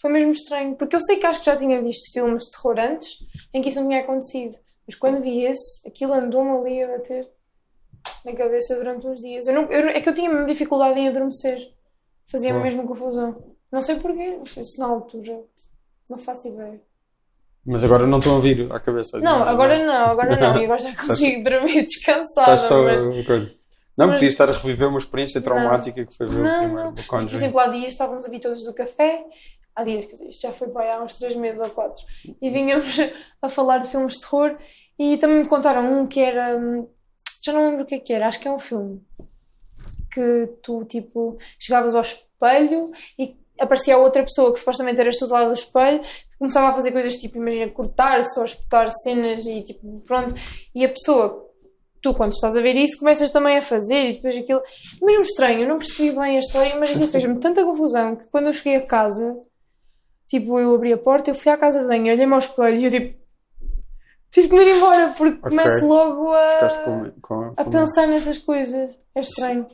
Foi 0.01 0.11
mesmo 0.11 0.33
estranho. 0.33 0.75
Porque 0.77 0.97
eu 0.97 1.01
sei 1.01 1.17
que 1.17 1.27
acho 1.27 1.39
que 1.39 1.47
já 1.47 1.57
tinha 1.57 1.81
visto 1.81 2.13
filmes 2.13 2.45
de 2.45 2.51
terror 2.51 2.79
antes 2.79 3.11
em 3.53 3.63
que 3.63 3.71
isso 3.71 3.81
não 3.81 3.89
tinha 3.89 4.01
acontecido. 4.01 4.59
Mas 4.87 4.97
quando 4.97 5.23
vi 5.23 5.45
esse, 5.45 5.89
aquilo 5.89 6.13
andou-me 6.13 6.51
ali 6.51 6.83
a 6.83 6.89
bater 6.89 7.31
na 8.25 8.35
cabeça 8.35 8.75
durante 8.77 9.07
uns 9.07 9.21
dias. 9.21 9.47
Eu 9.47 9.55
não, 9.55 9.63
eu, 9.71 9.89
é 9.89 10.01
que 10.01 10.09
eu 10.09 10.15
tinha 10.15 10.29
mesmo 10.29 10.47
dificuldade 10.47 11.01
em 11.01 11.09
adormecer. 11.09 11.73
Fazia-me 12.27 12.63
mesmo 12.63 12.87
confusão. 12.87 13.55
Não 13.73 13.81
sei 13.81 13.99
porquê. 13.99 14.37
Não 14.37 14.47
sei 14.47 14.65
se 14.65 14.79
na 14.79 14.87
altura. 14.87 15.43
Não 16.11 16.19
faço 16.19 16.49
ideia. 16.49 16.83
Mas 17.67 17.83
agora 17.85 18.07
não 18.07 18.19
estão 18.19 18.37
a 18.37 18.41
vir 18.41 18.71
à 18.73 18.79
cabeça. 18.79 19.19
Não, 19.21 19.37
imagens, 19.37 19.49
agora 19.55 19.87
não. 19.87 20.05
Agora 20.11 20.37
não. 20.37 20.61
E 20.61 20.65
agora 20.65 20.79
já 20.79 20.95
consigo 21.01 21.45
dormir 21.45 21.83
descansada. 21.85 22.55
Estás 22.55 22.61
só 22.63 22.83
mas... 22.83 23.27
coisa. 23.27 23.59
Não, 23.97 24.09
mas- 24.09 24.17
podias 24.19 24.33
estar 24.35 24.49
a 24.49 24.53
reviver 24.53 24.89
uma 24.89 24.99
experiência 24.99 25.41
traumática 25.41 26.05
que 26.05 26.15
foi 26.15 26.27
ver 26.27 26.41
o 26.41 26.43
Não, 26.43 26.59
primeiro 26.59 26.91
não. 26.91 27.03
Conjuring. 27.05 27.29
por 27.29 27.37
exemplo, 27.37 27.59
há 27.61 27.67
dias 27.69 27.93
estávamos 27.93 28.27
ali 28.27 28.41
todos 28.41 28.65
do 28.65 28.75
café, 28.75 29.25
há 29.75 29.85
dias, 29.85 30.05
quer 30.07 30.13
dizer, 30.13 30.29
isto 30.31 30.43
já 30.43 30.53
foi 30.53 30.69
para 30.69 30.83
aí 30.83 30.91
há 30.91 31.03
uns 31.03 31.15
3 31.15 31.37
meses 31.37 31.61
ou 31.61 31.71
4, 31.71 32.05
e 32.43 32.51
vinhamos 32.51 32.97
a 33.41 33.49
falar 33.49 33.79
de 33.79 33.89
filmes 33.89 34.15
de 34.15 34.21
terror 34.23 34.57
e 34.99 35.17
também 35.19 35.39
me 35.39 35.47
contaram 35.47 36.01
um 36.01 36.07
que 36.09 36.21
era. 36.21 36.57
hum, 36.57 36.89
Já 37.43 37.53
não 37.53 37.65
lembro 37.67 37.83
o 37.83 37.87
que 37.87 37.95
é 37.95 37.99
que 38.01 38.13
era, 38.13 38.27
acho 38.27 38.41
que 38.41 38.49
é 38.49 38.51
um 38.51 38.59
filme 38.59 39.01
que 40.13 40.49
tu, 40.63 40.85
tipo, 40.85 41.39
chegavas 41.59 41.95
ao 41.95 42.03
espelho 42.03 42.91
e 43.19 43.37
aparecia 43.61 43.97
outra 43.99 44.23
pessoa 44.23 44.53
que 44.53 44.59
supostamente 44.59 45.01
eras 45.01 45.17
tu 45.17 45.27
do 45.27 45.33
lado 45.35 45.49
do 45.49 45.55
espelho 45.55 46.01
começava 46.39 46.69
a 46.69 46.73
fazer 46.73 46.93
coisas 46.93 47.15
tipo, 47.17 47.37
imagina, 47.39 47.69
cortar-se 47.71 48.39
ou 48.39 48.45
espetar 48.45 48.91
cenas 48.91 49.45
e 49.47 49.63
tipo, 49.63 50.01
pronto, 50.01 50.35
e 50.75 50.85
a 50.85 50.89
pessoa 50.89 51.43
tu, 52.03 52.13
quando 52.15 52.33
estás 52.35 52.55
a 52.57 52.61
ver 52.61 52.77
isso, 52.77 52.99
começas 52.99 53.31
também 53.31 53.57
a 53.57 53.63
fazer 53.63 54.11
e 54.11 54.13
depois 54.15 54.37
aquilo. 54.37 54.61
Mesmo 55.03 55.23
estranho, 55.23 55.61
eu 55.63 55.69
não 55.69 55.79
percebi 55.79 56.11
bem 56.15 56.37
a 56.37 56.39
história, 56.39 56.77
mas 56.79 56.91
aquilo 56.91 57.09
fez-me 57.09 57.41
tanta 57.41 57.65
confusão 57.65 58.15
que 58.17 58.27
quando 58.29 58.47
eu 58.49 58.53
cheguei 58.53 58.77
a 58.77 58.85
casa, 58.87 59.35
tipo, 60.29 60.59
eu 60.61 60.75
abri 60.75 60.93
a 60.93 60.99
porta, 60.99 61.31
eu 61.31 61.35
fui 61.35 61.51
à 61.51 61.57
casa 61.57 61.81
de 61.81 61.87
banho, 61.87 62.13
olhei-me 62.13 62.33
ao 62.35 62.39
espelho 62.41 62.77
e 62.79 62.85
eu 62.85 62.91
tipo. 62.91 63.19
tive 64.31 64.49
que 64.49 64.55
me 64.55 64.65
ir 64.65 64.77
embora 64.77 65.15
porque 65.17 65.39
Ok. 65.39 65.49
começo 65.57 65.87
logo 65.87 66.31
a, 66.33 66.49
Ficaste 66.49 66.85
com, 66.85 67.11
com, 67.23 67.45
a 67.57 67.65
com- 67.65 67.71
pensar 67.71 68.07
nessas 68.07 68.37
coisas. 68.37 68.91
É 69.15 69.21
estranho. 69.21 69.67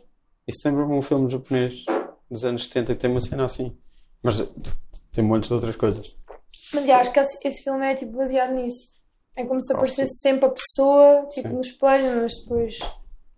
Isso 0.47 0.61
lembra-me 0.69 0.95
um 0.95 1.03
filme 1.03 1.29
japonês 1.31 1.85
dos 2.31 2.45
anos 2.45 2.65
70 2.67 2.95
que 2.95 3.01
tem 3.01 3.11
uma 3.11 3.21
cena 3.21 3.45
assim. 3.45 3.77
Mas 4.23 4.39
tem 5.11 5.25
montes 5.25 5.49
de 5.49 5.55
outras 5.55 5.75
coisas. 5.75 6.15
Mas 6.75 6.87
já, 6.87 7.01
acho 7.01 7.13
que 7.13 7.49
esse, 7.49 7.63
filme 7.63 7.87
é 7.87 7.95
tipo 7.95 8.13
baseado 8.17 8.55
nisso. 8.55 8.93
É 9.37 9.45
como 9.45 9.61
se 9.61 9.73
Ah, 9.73 9.77
aparecesse 9.77 10.21
sempre 10.21 10.47
a 10.47 10.51
pessoa, 10.51 11.27
tipo, 11.31 11.49
Sim. 11.49 11.55
no 11.55 11.61
espelho, 11.61 12.23
mas 12.23 12.35
depois, 12.41 12.79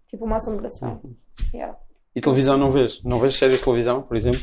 tipo, 0.08 0.24
uma 0.24 0.36
assombração. 0.36 1.00
Uhum. 1.04 1.16
Yeah. 1.54 1.78
E 2.14 2.20
televisão 2.20 2.56
não 2.58 2.70
vês? 2.70 3.02
Não 3.02 3.18
vês 3.18 3.34
séries 3.34 3.58
de 3.58 3.64
televisão, 3.64 4.02
por 4.02 4.16
exemplo? 4.16 4.40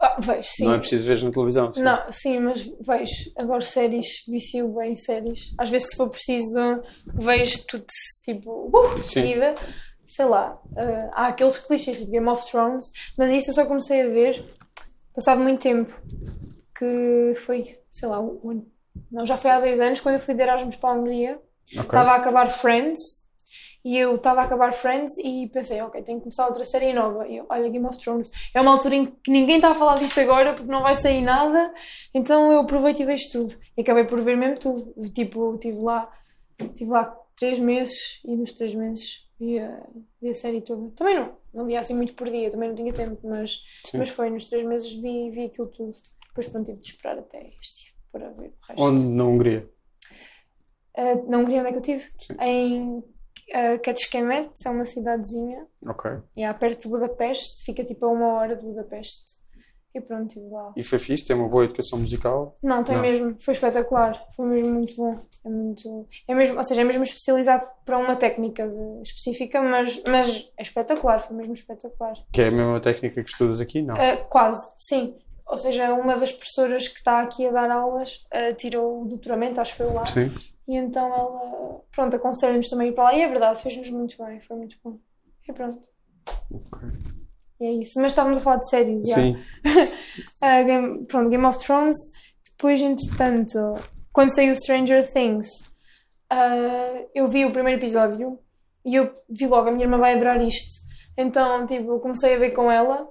Ah, 0.00 0.16
vejo, 0.20 0.48
sim. 0.54 0.64
Não 0.64 0.74
é 0.74 0.78
preciso 0.78 1.06
ver 1.06 1.22
na 1.22 1.30
televisão. 1.30 1.72
sim. 1.72 1.82
Não, 1.82 2.12
sim, 2.12 2.38
mas 2.40 2.62
vejo, 2.80 3.32
adoro 3.36 3.62
séries, 3.62 4.06
vicio 4.28 4.68
bem 4.74 4.92
em 4.92 4.96
séries. 4.96 5.54
Às 5.58 5.70
vezes, 5.70 5.88
se 5.90 5.96
for 5.96 6.08
preciso, 6.08 6.82
vejo 7.14 7.66
tudo 7.66 7.86
tipo, 8.24 8.70
uh, 8.72 8.94
de 8.98 9.06
seguida. 9.06 9.54
Sei 10.06 10.24
lá, 10.24 10.60
ah, 10.76 11.10
há 11.12 11.26
aqueles 11.28 11.58
clichês 11.58 11.98
tipo 11.98 12.12
Game 12.12 12.28
of 12.28 12.48
Thrones, 12.48 12.86
mas 13.18 13.32
isso 13.32 13.50
eu 13.50 13.54
só 13.54 13.66
comecei 13.66 14.02
a 14.02 14.08
ver 14.08 14.44
passado 15.14 15.40
muito 15.40 15.62
tempo. 15.62 15.92
Que 16.78 17.34
foi, 17.36 17.78
sei 17.90 18.08
lá, 18.08 18.20
um. 18.20 18.66
Não, 19.10 19.26
já 19.26 19.36
foi 19.36 19.50
há 19.50 19.60
10 19.60 19.80
anos, 19.80 20.00
quando 20.00 20.16
eu 20.16 20.20
fui 20.20 20.34
de 20.34 20.42
Erasmus 20.42 20.76
para 20.76 20.90
a 20.90 20.92
Hungria. 20.94 21.40
Ok. 21.72 21.82
Estava 21.82 22.12
a 22.12 22.16
acabar 22.16 22.50
Friends 22.50 23.26
e 23.86 23.96
eu 23.96 24.16
estava 24.16 24.40
a 24.40 24.44
acabar 24.44 24.72
Friends 24.72 25.16
e 25.18 25.48
pensei, 25.52 25.80
ok, 25.80 26.02
tenho 26.02 26.18
que 26.18 26.24
começar 26.24 26.48
outra 26.48 26.64
série 26.64 26.92
nova. 26.92 27.28
E 27.28 27.36
eu, 27.36 27.46
olha, 27.48 27.68
Game 27.68 27.86
of 27.86 27.96
Thrones. 27.98 28.32
É 28.52 28.60
uma 28.60 28.72
altura 28.72 28.96
em 28.96 29.06
que 29.06 29.30
ninguém 29.30 29.56
está 29.56 29.70
a 29.70 29.74
falar 29.74 29.94
disto 29.94 30.18
agora 30.18 30.54
porque 30.54 30.70
não 30.70 30.82
vai 30.82 30.96
sair 30.96 31.20
nada, 31.20 31.72
então 32.12 32.50
eu 32.50 32.58
aproveito 32.58 32.98
e 32.98 33.04
vejo 33.04 33.30
tudo. 33.30 33.54
E 33.76 33.82
acabei 33.82 34.02
por 34.02 34.20
ver 34.20 34.36
mesmo 34.36 34.58
tudo. 34.58 34.92
Tipo, 35.10 35.54
estive 35.54 35.78
lá, 35.78 36.12
tive 36.74 36.90
lá 36.90 37.16
três 37.36 37.60
meses 37.60 38.20
e 38.24 38.34
nos 38.34 38.54
três 38.54 38.74
meses 38.74 39.28
vi 39.38 39.60
a, 39.60 39.80
vi 40.20 40.30
a 40.30 40.34
série 40.34 40.62
toda. 40.62 40.90
Também 40.96 41.14
não, 41.14 41.36
não 41.54 41.66
via 41.66 41.78
assim 41.78 41.94
muito 41.94 42.14
por 42.14 42.28
dia, 42.28 42.50
também 42.50 42.70
não 42.70 42.74
tinha 42.74 42.92
tempo, 42.92 43.20
mas, 43.22 43.62
Sim. 43.84 43.98
mas 43.98 44.08
foi, 44.08 44.30
nos 44.30 44.46
três 44.46 44.66
meses 44.66 44.90
vi, 44.90 45.30
vi 45.30 45.44
aquilo 45.44 45.68
tudo. 45.68 45.96
Depois 46.36 46.48
pronto, 46.48 46.66
tive 46.66 46.80
de 46.82 46.88
esperar 46.90 47.18
até 47.18 47.38
este 47.62 47.88
ano 47.88 47.96
para 48.12 48.30
ver 48.30 48.48
o 48.48 48.66
resto. 48.68 48.82
Onde 48.82 49.04
na 49.06 49.24
Hungria? 49.24 49.70
Uh, 50.98 51.30
na 51.30 51.38
Hungria, 51.38 51.60
onde 51.60 51.68
é 51.68 51.72
que 51.72 51.76
eu 51.90 51.96
estive? 51.96 52.04
Sim. 52.18 52.34
Em 52.40 52.98
uh, 52.98 53.78
Kecskemét, 53.82 54.50
é 54.66 54.70
uma 54.70 54.84
cidadezinha, 54.84 55.66
Ok. 55.86 56.10
e 56.36 56.42
é 56.42 56.52
perto 56.52 56.82
de 56.82 56.88
Budapeste, 56.88 57.64
fica 57.64 57.82
tipo 57.84 58.04
a 58.04 58.10
uma 58.10 58.34
hora 58.34 58.54
de 58.54 58.62
Budapeste. 58.64 59.36
E 59.94 60.00
pronto, 60.02 60.28
estive 60.28 60.48
lá. 60.50 60.74
E 60.76 60.82
foi 60.82 60.98
fixe? 60.98 61.24
Tem 61.24 61.34
uma 61.34 61.48
boa 61.48 61.64
educação 61.64 61.98
musical? 61.98 62.58
Não, 62.62 62.84
tem 62.84 62.96
Não. 62.96 63.02
mesmo, 63.02 63.34
foi 63.40 63.54
espetacular, 63.54 64.22
foi 64.36 64.44
mesmo 64.46 64.74
muito 64.74 64.94
bom. 64.94 65.18
É 65.42 65.48
muito, 65.48 66.08
é 66.28 66.34
mesmo, 66.34 66.58
ou 66.58 66.64
seja, 66.64 66.82
é 66.82 66.84
mesmo 66.84 67.02
especializado 67.02 67.66
para 67.82 67.96
uma 67.96 68.14
técnica 68.14 68.68
de- 68.68 69.02
específica, 69.02 69.62
mas, 69.62 70.02
mas 70.06 70.52
é 70.58 70.62
espetacular, 70.62 71.20
foi 71.26 71.34
mesmo 71.34 71.54
espetacular. 71.54 72.14
Que 72.30 72.42
é 72.42 72.48
a 72.48 72.50
mesma 72.50 72.78
técnica 72.78 73.24
que 73.24 73.30
estudas 73.30 73.58
aqui? 73.58 73.80
Não. 73.80 73.94
Uh, 73.94 74.22
quase, 74.28 74.70
sim. 74.76 75.16
Ou 75.46 75.58
seja, 75.58 75.92
uma 75.94 76.16
das 76.16 76.32
professoras 76.32 76.88
que 76.88 76.98
está 76.98 77.20
aqui 77.20 77.46
a 77.46 77.52
dar 77.52 77.70
aulas 77.70 78.26
uh, 78.34 78.54
tirou 78.56 79.02
o 79.02 79.04
doutoramento, 79.06 79.60
acho 79.60 79.82
eu 79.82 79.92
lá. 79.92 80.04
Sim. 80.06 80.34
E 80.66 80.76
então 80.76 81.06
ela, 81.06 81.80
pronto, 81.92 82.16
aconselha-nos 82.16 82.68
também 82.68 82.88
a 82.88 82.90
ir 82.90 82.94
para 82.94 83.04
lá. 83.04 83.14
E 83.14 83.22
é 83.22 83.28
verdade, 83.28 83.62
fez-nos 83.62 83.88
muito 83.90 84.16
bem, 84.22 84.40
foi 84.40 84.56
muito 84.56 84.76
bom. 84.82 84.98
E 85.48 85.52
pronto. 85.52 85.88
Ok. 86.52 86.88
E 87.60 87.64
é 87.64 87.72
isso. 87.72 88.00
Mas 88.00 88.12
estávamos 88.12 88.38
a 88.38 88.42
falar 88.42 88.56
de 88.56 88.68
séries, 88.68 89.08
já. 89.08 89.14
Sim. 89.14 89.36
Ah, 90.40 90.62
Game, 90.64 91.06
pronto, 91.06 91.30
Game 91.30 91.46
of 91.46 91.58
Thrones. 91.58 91.96
Depois, 92.50 92.80
entretanto, 92.80 93.76
quando 94.12 94.34
saiu 94.34 94.56
Stranger 94.56 95.10
Things, 95.12 95.48
ah, 96.28 97.04
eu 97.14 97.28
vi 97.28 97.44
o 97.44 97.52
primeiro 97.52 97.80
episódio 97.80 98.38
e 98.84 98.96
eu 98.96 99.12
vi 99.28 99.46
logo, 99.46 99.68
a 99.68 99.72
minha 99.72 99.84
irmã 99.84 99.98
vai 99.98 100.14
adorar 100.14 100.42
isto. 100.42 100.86
Então, 101.16 101.66
tipo, 101.66 101.98
comecei 102.00 102.34
a 102.34 102.38
ver 102.38 102.50
com 102.50 102.70
ela. 102.70 103.08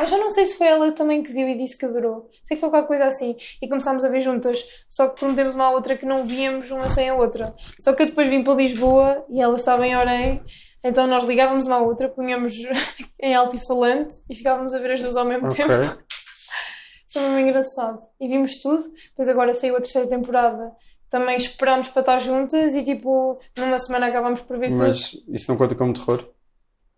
Ah, 0.00 0.06
já 0.06 0.16
não 0.16 0.30
sei 0.30 0.46
se 0.46 0.56
foi 0.56 0.66
ela 0.66 0.90
também 0.92 1.22
que 1.22 1.30
viu 1.30 1.46
e 1.46 1.54
disse 1.58 1.76
que 1.76 1.84
adorou. 1.84 2.30
Sei 2.42 2.56
que 2.56 2.60
foi 2.62 2.70
qualquer 2.70 2.88
coisa 2.88 3.04
assim. 3.04 3.36
E 3.60 3.68
começámos 3.68 4.02
a 4.02 4.08
ver 4.08 4.22
juntas. 4.22 4.66
Só 4.88 5.08
que 5.08 5.20
prometemos 5.20 5.54
uma 5.54 5.66
à 5.66 5.70
outra 5.72 5.94
que 5.94 6.06
não 6.06 6.24
víamos 6.24 6.70
uma 6.70 6.88
sem 6.88 7.10
a 7.10 7.14
outra. 7.14 7.54
Só 7.78 7.92
que 7.92 8.04
eu 8.04 8.06
depois 8.06 8.26
vim 8.26 8.42
para 8.42 8.54
Lisboa 8.54 9.26
e 9.28 9.42
ela 9.42 9.58
estava 9.58 9.86
em 9.86 9.94
Orem. 9.94 10.42
Então 10.82 11.06
nós 11.06 11.24
ligávamos 11.24 11.66
uma 11.66 11.76
à 11.76 11.80
outra, 11.80 12.08
punhamos 12.08 12.54
em 13.20 13.34
altifalante 13.34 14.16
e 14.30 14.34
ficávamos 14.34 14.72
a 14.72 14.78
ver 14.78 14.92
as 14.92 15.02
duas 15.02 15.18
ao 15.18 15.26
mesmo 15.26 15.48
Ok. 15.48 15.66
tempo. 15.66 15.98
Foi 17.12 17.20
mesmo 17.20 17.38
engraçado. 17.40 18.02
E 18.18 18.26
vimos 18.26 18.58
tudo. 18.62 18.90
Depois 19.10 19.28
agora 19.28 19.52
saiu 19.52 19.76
a 19.76 19.80
terceira 19.82 20.08
temporada. 20.08 20.72
Também 21.10 21.36
esperámos 21.36 21.88
para 21.88 22.00
estar 22.00 22.18
juntas 22.20 22.72
e 22.74 22.82
tipo, 22.82 23.38
numa 23.58 23.78
semana 23.78 24.06
acabámos 24.06 24.40
por 24.40 24.56
ver 24.58 24.68
tudo. 24.70 24.78
Mas 24.78 25.12
isso 25.28 25.50
não 25.50 25.58
conta 25.58 25.74
como 25.74 25.92
terror? 25.92 26.26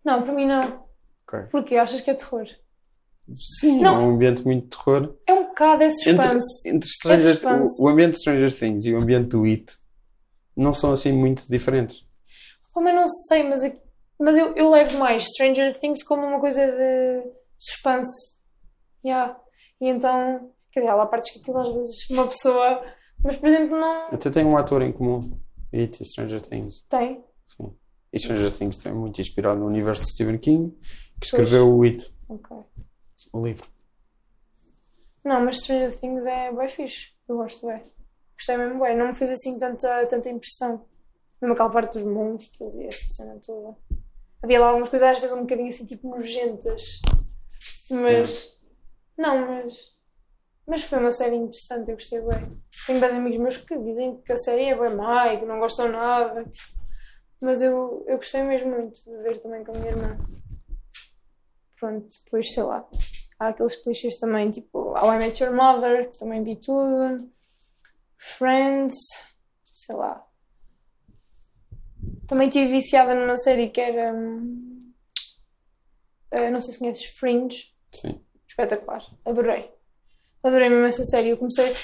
Não, 0.05 0.21
para 0.21 0.31
mim 0.31 0.45
não. 0.45 0.85
Ok. 1.27 1.47
Porquê? 1.51 1.75
Achas 1.75 1.99
que 1.99 2.09
é 2.09 2.13
terror? 2.13 2.45
Sim, 3.59 3.79
Não. 3.81 3.95
é 3.95 3.99
um 3.99 4.09
ambiente 4.15 4.43
muito 4.43 4.63
de 4.65 4.69
terror. 4.77 5.15
É 5.25 5.33
um 5.33 5.43
bocado, 5.45 5.83
é 5.83 5.85
Entre, 5.87 5.97
suspense. 6.03 6.69
entre 6.69 6.89
Stranger, 6.89 7.35
suspense. 7.35 7.81
o, 7.81 7.85
o 7.85 7.89
ambiente 7.89 8.11
de 8.13 8.19
Stranger 8.19 8.53
Things 8.57 8.85
e 8.85 8.93
o 8.93 8.97
ambiente 8.97 9.27
do 9.29 9.43
It 9.45 9.65
não 10.55 10.73
são 10.73 10.91
assim 10.91 11.11
muito 11.11 11.47
diferentes. 11.49 12.05
Oh, 12.75 12.81
mas 12.81 12.93
não 12.95 13.07
sei, 13.07 13.43
mas, 13.47 13.63
é- 13.63 13.79
mas 14.19 14.35
eu, 14.35 14.53
eu 14.55 14.69
levo 14.69 14.97
mais 14.97 15.23
Stranger 15.23 15.77
Things 15.79 16.03
como 16.03 16.25
uma 16.25 16.39
coisa 16.39 16.59
de 16.65 17.31
suspense. 17.59 18.39
Yeah. 19.05 19.39
E 19.79 19.87
então, 19.89 20.51
quer 20.71 20.81
dizer, 20.81 20.93
lá 20.93 21.05
partes 21.05 21.31
que 21.33 21.39
aquilo 21.39 21.57
às 21.59 21.69
vezes 21.73 22.09
uma 22.09 22.27
pessoa. 22.27 22.83
Mas 23.23 23.37
por 23.37 23.47
exemplo, 23.47 23.77
não 23.79 24.07
Até 24.11 24.29
tem 24.29 24.45
um 24.45 24.57
ator 24.57 24.81
em 24.81 24.91
comum. 24.91 25.21
It 25.73 26.01
e 26.01 26.05
Stranger 26.05 26.41
Things. 26.41 26.83
tem. 26.89 27.23
Sim. 27.47 27.73
E 28.11 28.19
Stranger 28.19 28.51
Things 28.51 28.77
tem 28.77 28.93
muito 28.93 29.19
inspirado 29.21 29.59
no 29.59 29.65
universo 29.65 30.03
de 30.03 30.11
Stephen 30.11 30.37
King, 30.37 30.77
que 31.19 31.25
escreveu 31.25 31.73
o 31.73 31.83
It, 31.83 32.13
Ok. 32.29 32.55
O 33.33 33.43
livro. 33.43 33.67
Não, 35.25 35.43
mas 35.43 35.57
Stranger 35.57 35.97
Things 35.97 36.25
é 36.25 36.51
bem 36.51 36.69
fixe. 36.69 37.13
Eu 37.27 37.37
gosto 37.37 37.65
bem. 37.65 37.81
Gostei 38.37 38.57
mesmo 38.57 38.79
bem. 38.79 38.95
Não 38.95 39.07
me 39.07 39.15
fez 39.15 39.31
assim 39.31 39.57
tanta, 39.57 40.05
tanta 40.05 40.29
impressão. 40.29 40.85
Mesmo 41.41 41.53
aquela 41.53 41.69
parte 41.69 41.93
dos 41.93 42.03
monstros 42.03 42.73
e 42.75 42.85
essa 42.85 43.07
cena 43.07 43.41
toda. 43.45 43.75
Havia 44.41 44.59
lá 44.59 44.67
algumas 44.67 44.89
coisas 44.89 45.09
às 45.09 45.19
vezes 45.19 45.35
um 45.35 45.41
bocadinho 45.41 45.69
assim 45.69 45.85
tipo 45.85 46.07
nojentas. 46.09 47.01
Mas. 47.89 48.61
Não, 49.17 49.47
mas. 49.47 50.01
Mas 50.65 50.83
foi 50.83 50.99
uma 50.99 51.11
série 51.11 51.35
interessante, 51.35 51.89
eu 51.89 51.95
gostei 51.95 52.21
bem. 52.21 52.61
Tenho 52.85 52.99
vários 52.99 53.17
amigos 53.17 53.39
meus 53.39 53.57
que 53.57 53.77
dizem 53.79 54.21
que 54.21 54.31
a 54.31 54.37
série 54.37 54.65
é 54.65 54.77
bem 54.77 54.95
má 54.95 55.33
e 55.33 55.39
que 55.39 55.45
não 55.45 55.59
gostam 55.59 55.89
nada. 55.89 56.43
tipo. 56.45 56.83
Mas 57.41 57.61
eu, 57.61 58.05
eu 58.07 58.17
gostei 58.17 58.41
mesmo 58.43 58.71
muito 58.71 59.03
de 59.03 59.17
ver 59.17 59.41
também 59.41 59.63
com 59.65 59.73
a 59.73 59.77
minha 59.77 59.91
irmã. 59.91 60.17
Pronto, 61.77 62.07
depois 62.23 62.53
sei 62.53 62.63
lá. 62.63 62.87
Há 63.43 63.49
aqueles 63.49 63.75
clichês 63.75 64.15
também, 64.15 64.49
tipo 64.49 64.97
How 64.97 65.15
I 65.15 65.17
Met 65.17 65.43
Your 65.43 65.53
Mother, 65.53 66.09
que 66.09 66.17
também 66.17 66.41
vi 66.45 66.55
tudo. 66.55 67.29
Friends, 68.15 68.95
sei 69.73 69.97
lá. 69.97 70.25
Também 72.25 72.47
estive 72.47 72.71
viciada 72.71 73.13
numa 73.13 73.35
série 73.35 73.67
que 73.67 73.81
era. 73.81 74.13
hum, 74.13 74.93
eh, 76.31 76.49
não 76.49 76.61
sei 76.61 76.71
se 76.71 76.79
conheces 76.79 77.05
Fringe. 77.17 77.75
Sim. 77.91 78.23
Espetacular. 78.47 79.03
Adorei. 79.25 79.69
Adorei 80.41 80.69
mesmo 80.69 80.85
essa 80.85 81.03
série. 81.03 81.31
Eu 81.31 81.37
comecei, 81.37 81.75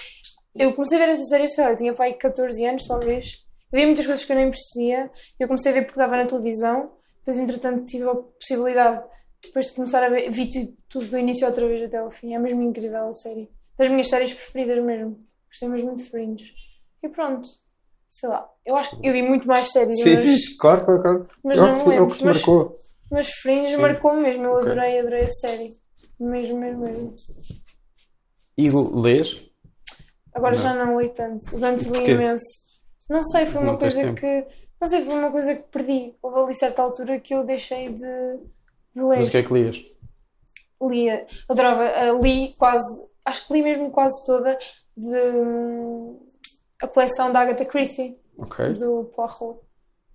eu 0.56 0.74
comecei 0.74 0.98
a 0.98 1.06
ver 1.06 1.12
essa 1.12 1.26
série, 1.26 1.50
sei 1.50 1.66
lá, 1.66 1.72
eu 1.72 1.78
tinha 1.78 1.94
pai 1.94 2.14
14 2.14 2.66
anos, 2.66 2.88
talvez. 2.88 3.46
Havia 3.74 3.86
muitas 3.86 4.06
coisas 4.06 4.24
que 4.24 4.32
eu 4.32 4.38
nem 4.38 4.50
percebia. 4.50 5.12
Eu 5.38 5.48
comecei 5.48 5.74
a 5.74 5.76
ver 5.76 5.82
porque 5.84 6.00
dava 6.00 6.16
na 6.16 6.26
televisão. 6.26 6.94
Depois, 7.18 7.38
entretanto, 7.38 7.86
tive 7.86 8.08
a 8.08 8.16
possibilidade, 8.16 9.04
depois 9.44 9.68
de 9.68 9.74
começar 9.74 10.04
a 10.04 10.10
ver, 10.10 10.30
vi 10.32 10.50
tu- 10.50 10.74
tudo 10.90 11.06
do 11.08 11.18
início 11.18 11.48
outra 11.48 11.68
vez 11.68 11.84
até 11.86 11.98
ao 11.98 12.12
fim. 12.12 12.34
É 12.34 12.40
mesmo 12.40 12.62
incrível 12.62 13.08
a 13.10 13.14
série. 13.14 13.50
Das 13.78 13.90
minhas 13.90 14.08
séries 14.10 14.34
preferidas 14.34 14.84
mesmo. 14.84 15.20
Gostei 15.48 15.70
mesmo 15.70 15.96
de 15.96 16.04
Fringe. 16.04 16.54
E 17.02 17.10
pronto. 17.10 17.48
Sei 18.10 18.28
lá. 18.28 18.50
Eu 18.66 18.76
acho 18.76 19.00
que 19.00 19.08
eu 19.08 19.14
vi 19.14 19.22
muito 19.22 19.48
mais 19.48 19.70
séries, 19.72 20.02
Sim, 20.02 20.16
mas, 20.16 20.50
claro, 20.58 20.86
claro, 20.86 21.02
claro. 21.02 21.30
mas 21.44 21.58
é, 21.58 21.62
não 21.62 21.68
me 21.72 21.78
que, 21.78 21.84
te- 21.84 21.86
é 21.86 21.90
lembro. 21.92 22.08
que 22.12 22.18
te 22.18 22.26
Mas, 22.26 22.36
marcou. 22.38 22.78
mas 23.12 23.30
Fringe 23.30 23.78
marcou 23.78 24.14
mesmo. 24.16 24.44
Eu 24.46 24.54
Ok. 24.54 24.72
adorei, 24.72 25.00
adorei 25.00 25.24
a 25.26 25.30
série. 25.30 25.72
Mesmo, 26.20 26.58
mesmo, 26.60 26.82
mesmo. 26.82 27.16
E 28.58 28.70
lês? 28.70 29.42
Agora 30.34 30.56
Não. 30.56 30.64
já 30.64 30.74
não 30.74 31.00
li 31.02 31.10
tanto. 31.10 31.64
Antes 31.64 31.86
li 31.88 32.12
imenso. 32.12 32.46
Não 33.10 33.24
sei, 33.24 33.46
foi 33.46 33.62
uma 33.62 33.72
Não 33.74 33.80
coisa 33.80 34.14
que. 34.14 34.46
Não 34.82 34.88
sei, 34.88 35.04
foi 35.06 35.14
uma 35.16 35.32
coisa 35.32 35.56
que 35.56 35.64
perdi. 35.70 36.14
Houve 36.22 36.40
ali 36.40 36.56
certa 36.56 36.82
altura 36.82 37.20
que 37.20 37.34
eu 37.34 37.44
deixei 37.44 37.90
de, 37.90 38.40
de 38.96 39.02
ler. 39.02 39.18
Mas 39.18 39.28
o 39.28 39.32
que 39.32 39.38
é 39.38 39.44
que 39.44 39.54
lias? 39.54 39.84
Lia, 40.82 41.28
adorava, 41.50 41.84
ah, 41.84 42.12
li 42.22 42.54
quase, 42.58 42.86
acho 43.26 43.48
que 43.48 43.54
li 43.54 43.62
mesmo 43.62 43.92
quase 43.92 44.26
toda 44.26 44.58
de 44.96 45.08
hum, 45.18 46.20
a 46.82 46.88
coleção 46.88 47.32
da 47.34 47.42
Agatha 47.42 47.66
Christie, 47.66 48.18
Ok. 48.38 48.74
do 48.74 49.12
Poirot. 49.16 49.60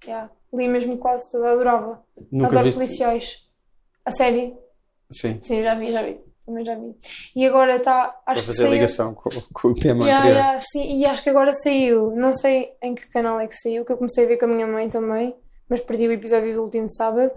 Yeah. 0.07 0.31
Li 0.53 0.69
mesmo 0.69 0.97
quase 0.99 1.31
toda, 1.31 1.53
adorava. 1.53 2.03
Nunca 2.33 2.47
Adoro 2.49 2.65
viste? 2.65 2.79
policiais. 2.79 3.49
A 4.05 4.11
série, 4.13 4.55
Sim. 5.11 5.39
sim, 5.43 5.63
já 5.63 5.75
vi, 5.75 5.91
já 5.93 6.03
vi. 6.03 6.21
Também 6.47 6.65
já 6.65 6.75
vi. 6.75 6.95
E 7.35 7.47
agora 7.47 7.77
está, 7.77 8.09
Para 8.09 8.35
fazer 8.37 8.51
a 8.51 8.55
saiu- 8.67 8.73
ligação 8.73 9.15
com, 9.15 9.31
com 9.53 9.69
o 9.69 9.75
tema 9.75 10.05
Yeah, 10.05 10.19
anterior. 10.25 10.41
yeah, 10.43 10.61
sim, 10.61 10.99
e 10.99 11.07
acho 11.07 11.23
que 11.23 11.31
agora 11.31 11.53
saiu. 11.55 12.15
Não 12.15 12.33
sei 12.35 12.73
em 12.83 12.95
que 12.95 13.07
canal 13.09 13.41
é 13.41 13.47
que 13.47 13.57
saiu, 13.57 13.85
que 13.85 13.93
eu 13.93 13.97
comecei 13.97 14.25
a 14.25 14.29
ver 14.29 14.37
com 14.37 14.45
a 14.45 14.49
minha 14.49 14.67
mãe 14.67 14.89
também, 14.91 15.35
mas 15.69 15.81
perdi 15.81 16.07
o 16.07 16.13
episódio 16.13 16.55
do 16.55 16.63
último 16.63 16.91
sábado, 16.91 17.33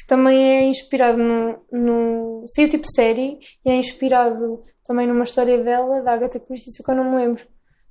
que 0.00 0.06
também 0.06 0.38
é 0.58 0.62
inspirado 0.64 1.18
no, 1.18 1.58
no. 1.70 2.44
Saiu 2.48 2.68
tipo 2.70 2.86
série 2.90 3.38
e 3.64 3.70
é 3.70 3.74
inspirado 3.74 4.62
também 4.84 5.06
numa 5.06 5.24
história 5.24 5.58
dela, 5.62 6.00
da 6.00 6.12
Agatha 6.12 6.40
Christie, 6.40 6.72
só 6.72 6.82
que 6.82 6.90
eu 6.90 6.94
não 6.96 7.10
me 7.10 7.16
lembro. 7.16 7.44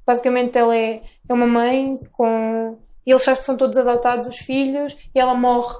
Basicamente 0.05 0.57
ela 0.57 0.75
é, 0.75 1.03
é 1.27 1.33
uma 1.33 1.45
mãe 1.47 1.91
com. 2.11 2.77
E 3.05 3.11
eles 3.11 3.23
sabem 3.23 3.39
que 3.39 3.45
são 3.45 3.55
todos 3.57 3.77
adotados, 3.77 4.27
os 4.27 4.37
filhos, 4.37 4.97
e 5.13 5.19
ela 5.19 5.33
morre. 5.33 5.75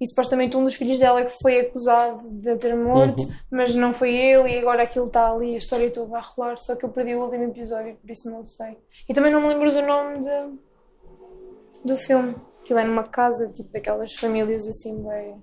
E 0.00 0.06
supostamente 0.06 0.56
um 0.56 0.64
dos 0.64 0.74
filhos 0.74 0.98
dela 0.98 1.20
é 1.20 1.24
que 1.24 1.38
foi 1.40 1.60
acusado 1.60 2.28
de 2.30 2.56
ter 2.56 2.74
morto, 2.76 3.22
Uhum. 3.22 3.30
mas 3.50 3.74
não 3.74 3.94
foi 3.94 4.14
ele, 4.14 4.50
e 4.50 4.58
agora 4.58 4.82
aquilo 4.82 5.06
está 5.06 5.30
ali, 5.32 5.54
a 5.54 5.58
história 5.58 5.90
toda 5.90 6.18
a 6.18 6.20
rolar, 6.20 6.58
só 6.58 6.76
que 6.76 6.84
eu 6.84 6.90
perdi 6.90 7.14
o 7.14 7.22
último 7.22 7.44
episódio, 7.44 7.96
por 7.96 8.10
isso 8.10 8.30
não 8.30 8.44
sei. 8.44 8.76
E 9.08 9.14
também 9.14 9.32
não 9.32 9.40
me 9.40 9.48
lembro 9.48 9.70
do 9.72 9.80
nome 9.82 10.18
de, 10.20 10.58
do 11.84 11.96
filme. 11.96 12.34
Aquilo 12.60 12.78
é 12.78 12.84
numa 12.84 13.04
casa, 13.04 13.50
tipo 13.52 13.72
daquelas 13.72 14.12
famílias 14.14 14.66
assim, 14.66 15.02
bem. 15.02 15.42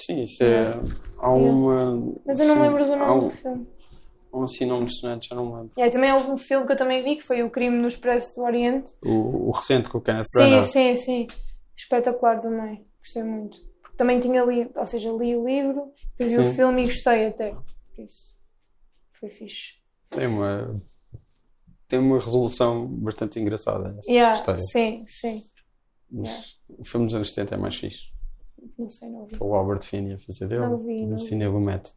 Sim, 0.00 0.22
isso 0.22 0.42
é. 0.42 0.72
Há 1.18 1.30
uma. 1.30 2.14
Mas 2.26 2.40
eu 2.40 2.46
não 2.46 2.56
me 2.56 2.62
sim, 2.62 2.68
lembro 2.68 2.84
do 2.84 2.96
nome 2.96 3.12
um, 3.12 3.18
do 3.20 3.30
filme. 3.30 3.66
há 4.32 4.36
um 4.38 4.42
assim 4.44 4.64
nome 4.66 4.86
de 4.86 4.98
sonante, 4.98 5.28
já 5.28 5.34
não 5.36 5.46
me 5.46 5.52
lembro. 5.56 5.70
E 5.76 5.82
aí 5.82 5.90
também 5.90 6.12
houve 6.12 6.30
um 6.30 6.36
filme 6.36 6.66
que 6.66 6.72
eu 6.72 6.76
também 6.76 7.02
vi, 7.04 7.16
que 7.16 7.22
foi 7.22 7.42
O 7.42 7.50
Crime 7.50 7.76
no 7.76 7.88
Expresso 7.88 8.34
do 8.36 8.42
Oriente. 8.42 8.92
O, 9.04 9.48
o 9.48 9.50
recente 9.50 9.88
com 9.90 9.98
o 9.98 10.00
Kenneth 10.00 10.24
Sim, 10.24 10.38
Branagh. 10.38 10.62
sim, 10.64 10.96
sim. 10.96 11.26
Espetacular 11.76 12.40
também. 12.40 12.86
Gostei 13.02 13.22
muito. 13.22 13.60
Porque 13.82 13.96
também 13.96 14.20
tinha 14.20 14.42
lido, 14.44 14.70
ou 14.76 14.86
seja, 14.86 15.10
li 15.12 15.36
o 15.36 15.46
livro, 15.46 15.92
depois 16.16 16.32
vi 16.32 16.38
o 16.38 16.44
Sim. 16.50 16.56
filme 16.56 16.82
e 16.82 16.86
gostei 16.86 17.26
até. 17.26 17.50
Por 17.94 18.04
isso. 18.04 18.34
Foi 19.18 19.28
fixe. 19.30 19.74
Tem 20.08 20.26
uma. 20.26 20.80
Tem 21.88 21.98
uma 21.98 22.18
resolução 22.20 22.86
bastante 22.86 23.40
engraçada 23.40 23.96
essa 23.98 24.10
Yeah, 24.10 24.36
história. 24.36 24.62
sim, 24.62 25.02
sim. 25.08 25.42
Mas 26.10 26.56
o 26.68 26.84
filme 26.84 27.06
dos 27.06 27.14
anos 27.16 27.28
70 27.30 27.54
é 27.56 27.58
mais 27.58 27.74
fixe. 27.76 28.04
Não 28.78 28.90
sei, 28.90 29.08
não 29.10 29.26
vi. 29.26 29.36
O 29.40 29.54
Albert 29.54 29.82
Finney 29.82 30.14
a 30.14 30.18
fazer 30.18 30.48
dele. 30.48 30.62
Não 30.62 30.78
vi, 30.78 31.06
do. 31.06 31.16
Cine 31.18 31.46
Lumet. 31.46 31.94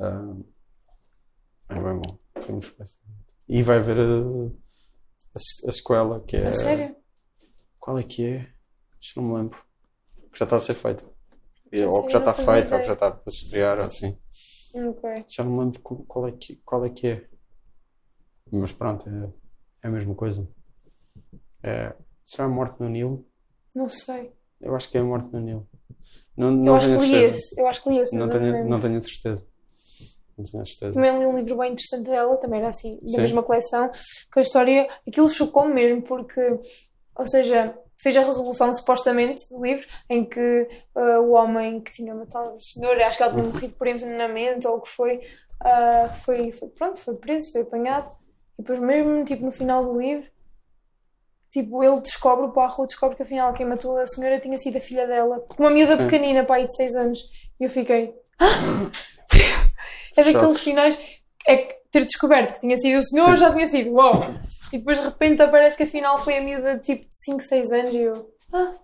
Ah, 0.00 0.34
é 1.68 1.74
bem 1.74 2.00
bom. 2.00 2.18
Filmes 2.40 2.68
bastante. 2.70 3.12
E 3.48 3.62
vai 3.62 3.80
ver 3.80 3.98
a, 3.98 4.02
a, 4.04 5.68
a 5.68 5.72
sequela 5.72 6.20
que 6.20 6.36
é. 6.36 6.46
A 6.48 6.52
sério? 6.52 6.96
Qual 7.78 7.98
é 7.98 8.02
que 8.02 8.26
é? 8.26 8.52
Acho 9.00 9.14
que 9.14 9.20
não 9.20 9.28
me 9.28 9.34
lembro. 9.36 9.58
Que 10.32 10.38
já 10.38 10.44
está 10.44 10.56
a 10.56 10.60
ser 10.60 10.74
feita. 10.74 11.04
Ou 11.88 12.06
que 12.06 12.12
já 12.12 12.18
está 12.18 12.34
feita, 12.34 12.74
ou 12.74 12.80
que 12.80 12.86
já 12.86 12.92
está 12.92 13.10
para 13.10 13.30
se 13.32 13.44
estrear, 13.44 13.78
assim. 13.80 14.18
Ok. 14.74 15.24
Já 15.28 15.42
não 15.44 15.52
me 15.52 15.60
lembro 15.64 15.80
qu- 15.80 16.04
qual 16.04 16.28
é 16.28 16.32
que, 16.32 16.56
qual 16.64 16.84
é, 16.84 16.90
que 16.90 17.06
é. 17.06 17.28
Mas 18.50 18.72
pronto, 18.72 19.08
é, 19.08 19.32
é 19.82 19.88
a 19.88 19.90
mesma 19.90 20.14
coisa. 20.14 20.46
É, 21.62 21.94
será 22.24 22.44
a 22.44 22.48
morte 22.48 22.78
no 22.80 22.88
Nilo? 22.88 23.26
Não 23.74 23.88
sei. 23.88 24.32
Eu 24.62 24.74
acho 24.76 24.88
que 24.90 24.96
é 24.96 25.00
a 25.00 25.04
morte 25.04 25.28
no 25.32 25.40
Nilo. 25.40 25.68
Não, 26.36 26.48
Eu 26.48 26.52
não 26.56 26.74
acho 26.76 26.86
tenho 26.86 26.98
que 26.98 27.04
li 27.04 27.10
certeza. 27.10 27.38
esse. 27.38 27.60
Eu 27.60 27.66
acho 27.66 27.82
que 27.82 27.90
li 27.90 27.98
esse. 27.98 28.16
Não 28.16 28.26
me 28.26 28.32
tenho, 28.32 28.52
lembro. 28.52 28.68
não 28.68 28.80
tenho 28.80 29.02
certeza. 29.02 29.46
não 30.38 30.44
tinha 30.44 30.64
certeza. 30.64 30.92
Também 30.92 31.18
li 31.18 31.26
um 31.26 31.36
livro 31.36 31.56
bem 31.58 31.72
interessante 31.72 32.04
dela, 32.08 32.36
também 32.36 32.60
era 32.60 32.70
assim, 32.70 32.98
da 33.02 33.08
Sim. 33.08 33.20
mesma 33.20 33.42
coleção, 33.42 33.90
que 34.32 34.38
a 34.38 34.42
história, 34.42 34.88
aquilo 35.06 35.28
chocou-me 35.28 35.74
mesmo, 35.74 36.02
porque, 36.02 36.40
ou 37.16 37.26
seja, 37.28 37.76
fez 38.02 38.16
a 38.16 38.22
resolução 38.22 38.72
supostamente 38.74 39.42
do 39.50 39.62
livro, 39.62 39.86
em 40.08 40.24
que 40.24 40.68
ah, 40.94 41.20
o 41.20 41.32
homem 41.32 41.80
que 41.80 41.92
tinha 41.92 42.14
matado 42.14 42.50
a 42.50 42.58
senhora, 42.60 43.06
acho 43.06 43.16
que 43.18 43.22
ela 43.22 43.32
tinha 43.32 43.44
morrido 43.44 43.74
por 43.74 43.86
envenenamento 43.86 44.68
ou 44.68 44.78
o 44.78 44.80
que 44.80 44.88
foi, 44.88 45.20
ah, 45.60 46.08
foi, 46.24 46.50
foi, 46.52 46.68
pronto, 46.68 46.98
foi 46.98 47.14
preso, 47.14 47.52
foi 47.52 47.60
apanhado, 47.60 48.10
e 48.58 48.62
depois 48.62 48.78
mesmo, 48.80 49.24
tipo, 49.24 49.44
no 49.44 49.52
final 49.52 49.84
do 49.84 49.98
livro, 50.00 50.26
tipo, 51.52 51.84
ele 51.84 52.00
descobre, 52.00 52.46
o 52.46 52.50
Poirot 52.50 52.86
descobre 52.86 53.16
que 53.16 53.22
afinal 53.22 53.52
quem 53.52 53.66
matou 53.66 53.98
a 53.98 54.06
senhora 54.06 54.40
tinha 54.40 54.58
sido 54.58 54.78
a 54.78 54.80
filha 54.80 55.06
dela, 55.06 55.44
uma 55.58 55.70
miúda 55.70 55.96
Sim. 55.96 56.04
pequenina, 56.04 56.44
pai 56.44 56.66
de 56.66 56.74
6 56.74 56.96
anos, 56.96 57.20
e 57.60 57.64
eu 57.64 57.70
fiquei... 57.70 58.14
É 60.14 60.24
daqueles 60.24 60.60
finais 60.60 60.98
é 61.46 61.56
que 61.56 61.74
ter 61.90 62.04
descoberto 62.04 62.54
que 62.54 62.60
tinha 62.60 62.76
sido 62.76 62.98
o 62.98 63.02
senhor 63.02 63.30
Sim. 63.30 63.36
já 63.36 63.52
tinha 63.52 63.66
sido, 63.66 63.92
uau! 63.92 64.20
E 64.72 64.78
depois 64.78 64.98
de 64.98 65.04
repente 65.04 65.42
aparece 65.42 65.76
que 65.76 65.82
afinal 65.84 66.18
foi 66.18 66.38
a 66.38 66.42
miúda 66.42 66.76
de 66.76 66.82
tipo 66.82 67.02
de 67.02 67.24
5, 67.24 67.42
6 67.42 67.72
anos 67.72 67.94
e 67.94 67.98
eu. 67.98 68.30
Ah, 68.52 68.74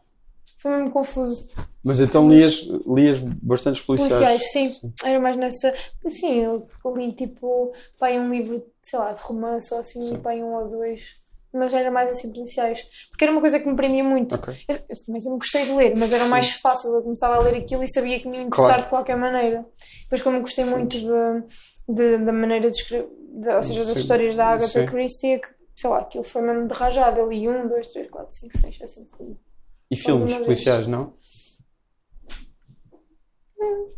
foi 0.59 0.71
mesmo 0.73 0.91
confuso. 0.91 1.51
Mas 1.83 2.01
então 2.01 2.29
lias, 2.29 2.67
lias 2.87 3.21
bastantes 3.21 3.81
policiais. 3.81 4.13
Policiais, 4.13 4.53
sim. 4.53 4.93
Era 5.05 5.21
mais 5.21 5.37
nessa. 5.37 5.75
Sim, 6.09 6.43
eu 6.43 6.69
li 6.95 7.13
tipo, 7.13 7.73
pai, 7.99 8.19
um 8.19 8.31
livro, 8.31 8.67
sei 8.83 8.99
lá, 8.99 9.13
de 9.13 9.21
romance 9.21 9.73
ou 9.73 9.81
assim, 9.81 10.03
Sim. 10.09 10.19
pai, 10.19 10.43
um 10.43 10.53
ou 10.55 10.69
dois. 10.69 11.17
Mas 11.59 11.73
era 11.75 11.91
mais 11.91 12.11
assim, 12.11 12.33
policiais. 12.33 12.87
Porque 13.11 13.25
era 13.25 13.33
uma 13.33 13.41
coisa 13.41 13.59
que 13.59 13.69
me 13.69 13.75
prendia 13.75 14.05
muito. 14.05 14.35
Ok. 14.35 14.55
Eu, 14.69 14.75
eu 14.91 15.05
também 15.05 15.21
sempre 15.21 15.39
gostei 15.39 15.65
de 15.65 15.73
ler, 15.73 15.95
mas 15.97 16.13
era 16.13 16.25
Sim. 16.25 16.31
mais 16.31 16.51
fácil. 16.53 16.95
Eu 16.95 17.03
começava 17.03 17.35
a 17.37 17.39
ler 17.41 17.57
aquilo 17.57 17.83
e 17.83 17.89
sabia 17.93 18.21
que 18.21 18.29
me 18.29 18.37
ia 18.37 18.43
interessar 18.45 18.67
Claro. 18.69 18.83
de 18.85 18.89
qualquer 18.89 19.17
maneira. 19.17 19.67
Depois, 20.03 20.23
como 20.23 20.41
gostei 20.41 20.65
Sim. 20.65 20.71
muito 20.71 20.97
de, 20.99 21.95
de- 21.95 22.19
da 22.19 22.33
maneira 22.33 22.71
de 22.71 22.77
escrever, 22.77 23.09
de- 23.33 23.49
ou 23.49 23.65
seja, 23.65 23.85
das 23.85 23.95
Sim. 23.95 24.01
histórias 24.01 24.37
da 24.37 24.47
Agatha. 24.49 24.87
Christie, 24.87 25.33
é 25.33 25.39
que, 25.39 25.49
sei 25.77 25.91
lá, 25.91 25.99
aquilo 25.99 26.25
foi 26.25 26.43
mesmo 26.43 26.69
de 26.69 26.75
rajada. 26.75 27.19
Eu 27.21 27.29
li 27.29 27.49
um, 27.49 27.67
dois, 27.67 27.89
três, 27.89 28.09
quatro, 28.11 28.35
cinco, 28.35 28.57
seis, 28.59 28.77
assim. 28.83 29.09
E 29.91 29.97
filmes 29.97 30.37
policiais, 30.37 30.87
não? 30.87 31.15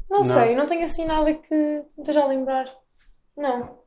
Não, 0.09 0.19
Não. 0.21 0.25
sei, 0.25 0.55
não 0.57 0.67
tenho 0.67 0.85
assim 0.85 1.05
nada 1.05 1.33
que 1.35 1.55
me 1.55 1.85
esteja 1.99 2.23
a 2.23 2.27
lembrar. 2.27 2.67
Não. 3.37 3.80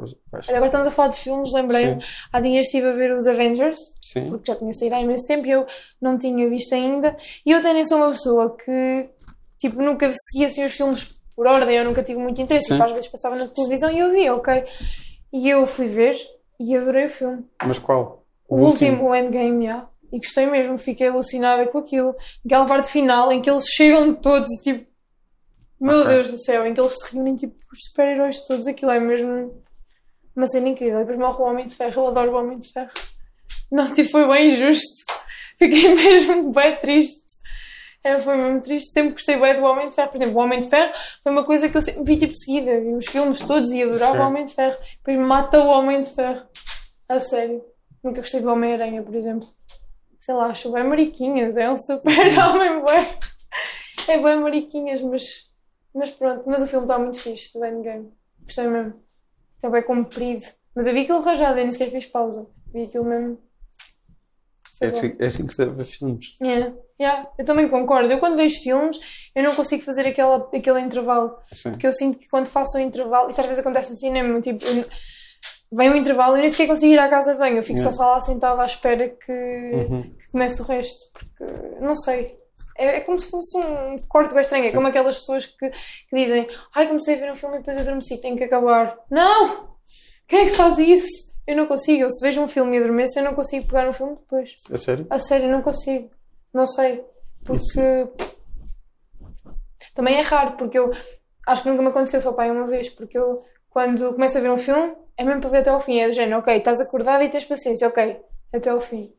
Pois, 0.00 0.14
acho- 0.32 0.50
agora 0.50 0.66
estamos 0.66 0.86
a 0.88 0.90
falar 0.90 1.08
de 1.08 1.16
filmes, 1.18 1.52
lembrei-me. 1.52 2.02
Há 2.32 2.40
dias 2.40 2.66
estive 2.66 2.88
a 2.88 2.92
ver 2.92 3.12
os 3.12 3.26
Avengers. 3.26 3.78
sim. 4.02 4.30
porque 4.30 4.50
já 4.50 4.56
tinha 4.58 4.72
saído 4.74 4.94
há 4.96 5.00
imenso 5.00 5.26
tempo 5.26 5.46
e 5.46 5.50
eu 5.50 5.66
não 6.00 6.16
tinha 6.18 6.48
visto 6.48 6.74
ainda. 6.74 7.16
E 7.44 7.50
eu 7.52 7.58
até 7.58 7.72
nem 7.72 7.84
sou 7.84 7.98
uma 7.98 8.10
pessoa 8.10 8.56
que, 8.56 9.08
tipo, 9.58 9.80
nunca 9.82 10.10
seguia 10.32 10.46
assim 10.48 10.64
os 10.64 10.72
filmes 10.72 11.20
por 11.36 11.46
ordem, 11.46 11.76
eu 11.76 11.84
nunca 11.84 12.02
tive 12.02 12.18
muito 12.18 12.40
interesse. 12.40 12.66
Sim. 12.66 12.72
Tipo, 12.74 12.84
às 12.84 12.92
vezes 12.92 13.10
passava 13.10 13.36
na 13.36 13.46
televisão 13.46 13.90
e 13.92 13.98
eu 13.98 14.10
via, 14.10 14.34
ok. 14.34 14.64
E 15.32 15.48
eu 15.48 15.66
fui 15.66 15.86
ver 15.86 16.16
e 16.58 16.76
adorei 16.76 17.06
o 17.06 17.10
filme. 17.10 17.44
Mas 17.64 17.78
qual? 17.78 18.24
O, 18.48 18.56
último, 18.56 19.08
o 19.10 19.14
Endgame, 19.14 19.66
já. 19.66 19.86
E 20.12 20.18
gostei 20.18 20.44
mesmo, 20.46 20.76
fiquei 20.76 21.06
alucinada 21.06 21.64
com 21.68 21.78
aquilo. 21.78 22.16
Aquela 22.44 22.66
parte 22.66 22.88
final 22.90 23.30
em 23.30 23.40
que 23.40 23.48
eles 23.48 23.64
chegam 23.66 24.12
todos 24.14 24.48
e 24.58 24.62
tipo, 24.62 24.86
meu 25.80 26.00
Ok. 26.00 26.08
Deus 26.14 26.30
do 26.32 26.38
céu, 26.42 26.66
em 26.66 26.74
que 26.74 26.80
eles 26.80 26.98
se 26.98 27.12
reúnem 27.14 27.36
tipo 27.36 27.54
os 27.72 27.78
super-heróis 27.88 28.40
todos, 28.46 28.66
aquilo 28.66 28.90
é 28.90 28.98
mesmo 29.00 29.54
uma 30.36 30.46
cena 30.46 30.68
incrível. 30.68 30.98
Depois 31.00 31.18
morre 31.18 31.42
o 31.42 31.46
Homem 31.46 31.66
de 31.66 31.74
Ferro, 31.74 32.02
eu 32.02 32.08
adoro 32.08 32.32
o 32.32 32.36
Homem 32.36 32.58
de 32.58 32.72
Ferro. 32.72 32.90
Não, 33.70 33.92
tipo, 33.92 34.10
foi 34.10 34.26
bem 34.26 34.52
injusto. 34.52 35.04
Fiquei 35.58 35.94
mesmo 35.94 36.52
bem 36.52 36.76
triste. 36.76 37.30
É, 38.02 38.18
foi 38.18 38.36
mesmo 38.36 38.60
triste. 38.62 38.92
Sempre 38.92 39.12
gostei 39.12 39.38
bem 39.38 39.54
do 39.54 39.64
Homem 39.64 39.88
de 39.88 39.94
Ferro. 39.94 40.08
Por 40.10 40.16
exemplo, 40.16 40.36
o 40.36 40.42
Homem 40.42 40.60
de 40.60 40.68
Ferro 40.68 40.92
foi 41.22 41.32
uma 41.32 41.44
coisa 41.44 41.68
que 41.68 41.76
eu 41.76 41.82
sempre 41.82 42.04
vi 42.04 42.18
tipo 42.18 42.32
de 42.32 42.44
seguida. 42.44 42.80
Vi 42.80 42.94
os 42.94 43.06
filmes 43.06 43.40
todos 43.40 43.70
e 43.70 43.82
adorava 43.82 44.14
Sim. 44.14 44.18
o 44.18 44.26
Homem 44.26 44.44
de 44.46 44.54
Ferro. 44.54 44.76
Depois 45.04 45.26
mata 45.26 45.62
o 45.62 45.68
Homem 45.68 46.02
de 46.02 46.10
Ferro. 46.10 46.46
A 47.08 47.20
sério. 47.20 47.62
Nunca 48.02 48.22
gostei 48.22 48.40
do 48.40 48.50
Homem-Aranha, 48.50 49.02
por 49.02 49.14
exemplo. 49.14 49.46
Sei 50.18 50.34
lá, 50.34 50.46
acho 50.46 50.72
bem 50.72 50.84
mariquinhas. 50.84 51.56
É 51.56 51.70
um 51.70 51.78
super-homem 51.78 52.84
bem. 52.84 53.06
É 54.08 54.18
bem 54.18 54.36
mariquinhas, 54.40 55.02
mas, 55.02 55.52
mas 55.94 56.10
pronto. 56.10 56.44
Mas 56.46 56.62
o 56.62 56.66
filme 56.66 56.84
está 56.86 56.98
muito 56.98 57.18
fixe, 57.18 57.58
do 57.58 57.64
Endgame. 57.64 58.10
Gostei 58.44 58.66
mesmo. 58.66 58.94
Está 59.60 59.68
bem 59.68 59.82
comprido. 59.82 60.44
Mas 60.74 60.86
eu 60.86 60.94
vi 60.94 61.00
aquilo 61.00 61.20
rajado, 61.20 61.58
eu 61.58 61.64
nem 61.64 61.72
sequer 61.72 61.90
fiz 61.90 62.06
pausa. 62.06 62.46
Vi 62.72 62.84
aquilo 62.84 63.04
mesmo. 63.04 63.38
É 64.80 64.86
assim, 64.86 65.14
é 65.18 65.26
assim 65.26 65.46
que 65.46 65.52
se 65.52 65.62
deve 65.66 65.84
filmes. 65.84 66.36
É, 66.42 66.72
yeah, 66.98 67.28
eu 67.38 67.44
também 67.44 67.68
concordo. 67.68 68.10
Eu 68.10 68.18
quando 68.18 68.36
vejo 68.36 68.62
filmes, 68.62 68.98
eu 69.34 69.42
não 69.42 69.54
consigo 69.54 69.82
fazer 69.82 70.06
aquela, 70.06 70.36
aquele 70.54 70.80
intervalo. 70.80 71.36
Sim. 71.52 71.72
Porque 71.72 71.86
eu 71.86 71.92
sinto 71.92 72.18
que 72.18 72.28
quando 72.28 72.46
faço 72.46 72.78
o 72.78 72.80
intervalo, 72.80 73.28
isso 73.28 73.38
às 73.40 73.46
vezes 73.46 73.60
acontece 73.60 73.90
no 73.90 73.96
cinema, 73.98 74.40
tipo, 74.40 74.64
eu- 74.64 74.86
vem 75.70 75.90
o 75.90 75.96
intervalo 75.96 76.34
e 76.34 76.38
eu 76.38 76.40
nem 76.42 76.50
sequer 76.50 76.66
consigo 76.66 76.92
ir 76.94 76.98
à 76.98 77.10
casa 77.10 77.32
de 77.34 77.38
banho. 77.38 77.58
Eu 77.58 77.62
fico 77.62 77.78
Yeah. 77.78 77.94
só 77.94 78.12
lá 78.14 78.20
sentada 78.22 78.62
à 78.62 78.64
espera 78.64 79.10
que, 79.10 79.30
Uhum. 79.32 80.02
que 80.18 80.28
comece 80.32 80.62
o 80.62 80.64
resto. 80.64 81.10
Porque, 81.12 81.44
não 81.80 81.94
sei. 81.94 82.39
É, 82.76 82.96
é 82.96 83.00
como 83.00 83.18
se 83.18 83.30
fosse 83.30 83.58
um 83.58 83.96
corte 84.08 84.32
bem 84.32 84.40
estranho. 84.40 84.64
É 84.64 84.68
Sim. 84.68 84.74
como 84.74 84.86
aquelas 84.86 85.16
pessoas 85.16 85.46
que, 85.46 85.70
que 85.70 86.16
dizem 86.16 86.48
ai, 86.74 86.86
comecei 86.86 87.16
a 87.16 87.18
ver 87.18 87.30
um 87.30 87.34
filme 87.34 87.56
e 87.56 87.58
depois 87.58 87.78
adormeci, 87.78 88.20
tenho 88.20 88.36
que 88.36 88.44
acabar. 88.44 88.96
Não! 89.10 89.70
Quem 90.26 90.40
é 90.40 90.50
que 90.50 90.56
faz 90.56 90.78
isso? 90.78 91.30
Eu 91.46 91.56
não 91.56 91.66
consigo. 91.66 92.04
Eu, 92.04 92.10
se 92.10 92.24
vejo 92.24 92.40
um 92.40 92.46
filme 92.46 92.76
e 92.76 92.78
adormeço, 92.78 93.18
eu 93.18 93.24
não 93.24 93.34
consigo 93.34 93.66
pegar 93.66 93.84
no 93.84 93.92
filme 93.92 94.14
depois. 94.14 94.54
A 94.70 94.78
sério? 94.78 95.06
A 95.10 95.18
sério, 95.18 95.48
não 95.48 95.62
consigo. 95.62 96.08
Não 96.54 96.66
sei. 96.66 97.04
Porque. 97.44 98.08
Também 99.94 100.18
é 100.18 100.20
raro, 100.20 100.52
porque 100.52 100.78
eu. 100.78 100.92
Acho 101.46 101.62
que 101.62 101.68
nunca 101.68 101.82
me 101.82 101.88
aconteceu 101.88 102.20
só 102.20 102.32
pai 102.32 102.50
uma 102.50 102.66
vez, 102.66 102.90
porque 102.90 103.18
eu, 103.18 103.44
quando 103.68 104.12
começo 104.12 104.38
a 104.38 104.40
ver 104.40 104.50
um 104.50 104.56
filme, 104.56 104.94
é 105.16 105.24
mesmo 105.24 105.40
para 105.40 105.50
ver 105.50 105.58
até 105.58 105.70
ao 105.70 105.80
fim. 105.80 105.98
É 105.98 106.06
do 106.06 106.14
género, 106.14 106.38
ok, 106.38 106.56
estás 106.56 106.80
acordado 106.80 107.24
e 107.24 107.28
tens 107.28 107.44
paciência, 107.44 107.88
ok, 107.88 108.20
até 108.52 108.70
ao 108.70 108.80
fim. 108.80 109.10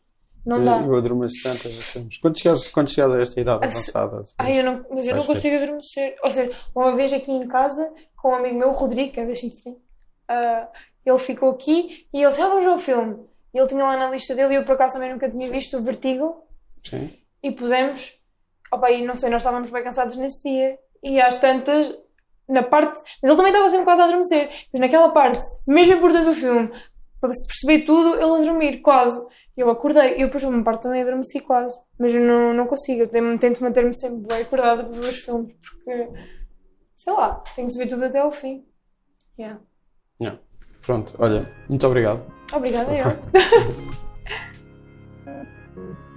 Não 0.46 0.64
dá. 0.64 0.78
Eu, 0.82 0.96
adormeço 0.96 1.36
tantas 1.44 1.72
vezes. 1.72 2.18
Quando 2.20 2.38
chegares, 2.38 2.68
quando 2.70 2.90
chegares 2.90 3.14
a 3.16 3.22
esta 3.22 3.40
idade 3.42 3.66
A 3.66 3.70
se- 3.72 3.92
avançada, 3.96 4.24
Ai, 4.40 4.60
eu 4.60 4.64
não, 4.64 4.86
mas 4.90 5.06
eu 5.08 5.16
não 5.16 5.22
Vais 5.24 5.26
ver. 5.28 5.34
consigo 5.36 5.56
adormecer. 5.64 6.16
Ou 6.24 6.32
seja, 6.32 6.56
uma 6.76 6.96
vez 6.96 7.14
aqui 7.14 7.32
em 7.32 7.48
casa, 7.48 7.94
com 8.16 8.30
um 8.30 8.36
amigo 8.36 8.58
meu, 8.58 8.70
o 8.70 8.74
Rodrigo, 8.74 9.14
que 9.14 9.20
é 9.20 9.26
deste 9.26 9.48
enfim, 9.48 9.78
ah, 10.28 10.68
ele 11.06 11.18
ficou 11.20 11.52
aqui 11.52 12.08
e 12.14 12.22
ele 12.22 12.30
disse, 12.30 12.42
ah, 12.42 12.48
vamos 12.48 12.64
ver 12.64 12.70
um 12.72 12.80
filme. 12.80 13.26
E 13.54 13.58
ele 13.60 13.68
tinha 13.68 13.84
lá 13.84 13.98
na 13.98 14.10
lista 14.10 14.34
dele 14.34 14.54
e 14.54 14.58
eu 14.58 14.66
por 14.66 14.74
acaso 14.74 14.94
também 14.94 15.12
nunca 15.12 15.30
tinha 15.30 15.50
visto 15.52 15.78
o 15.78 15.82
Vertigo. 15.84 16.44
Sim. 16.84 17.12
e 17.44 17.52
pusemos. 17.52 18.20
Opa, 18.74 18.90
e 18.92 19.06
não 19.06 19.16
sei, 19.16 19.30
nós 19.30 19.42
estávamos 19.42 19.70
bem 19.70 19.84
cansados 19.84 20.16
nesse 20.18 20.42
dia. 20.50 20.80
E 21.04 21.20
às 21.20 21.40
tantas, 21.40 21.94
na 22.48 22.64
parte. 22.64 22.98
Mas 23.22 23.30
ele 23.30 23.36
também 23.36 23.52
estava 23.52 23.70
sempre 23.70 23.86
quase 23.86 24.02
a 24.02 24.06
adormecer. 24.06 24.50
Mas 24.72 24.80
naquela 24.80 25.10
parte, 25.12 25.44
mesmo 25.68 25.94
importante 25.96 26.26
do 26.26 26.34
filme, 26.34 26.72
para 27.20 27.34
se 27.34 27.46
perceber 27.46 27.86
tudo, 27.86 28.16
ele 28.16 28.24
a 28.24 28.46
dormir, 28.52 28.78
quase. 28.82 29.24
Eu 29.56 29.70
acordei. 29.70 30.14
Eu 30.14 30.28
depois, 30.28 30.44
uma 30.44 30.64
parte 30.64 30.84
também 30.84 31.02
adormeci 31.02 31.42
quase. 31.42 31.80
Mas 32.00 32.14
eu 32.14 32.22
não, 32.22 32.54
não 32.54 32.68
consigo. 32.68 33.02
Eu 33.02 33.38
tento 33.38 33.62
manter-me 33.62 33.94
sempre 33.94 34.28
bem 34.28 34.42
acordada 34.42 34.84
para 34.84 35.00
ver 35.00 35.10
os 35.10 35.20
filmes. 35.20 35.54
Porque, 35.62 36.10
sei 36.96 37.14
lá, 37.14 37.44
tenho 37.56 37.68
que 37.68 37.74
se 37.74 37.80
ver 37.80 37.88
tudo 37.88 38.06
até 38.06 38.20
ao 38.20 38.32
fim. 38.32 38.66
Yeah. 39.38 39.60
Yeah. 40.22 40.40
Pronto, 40.82 41.14
olha, 41.20 41.48
muito 41.70 41.86
obrigado. 41.86 42.24
Obrigada, 42.54 42.92
eu. 42.98 43.06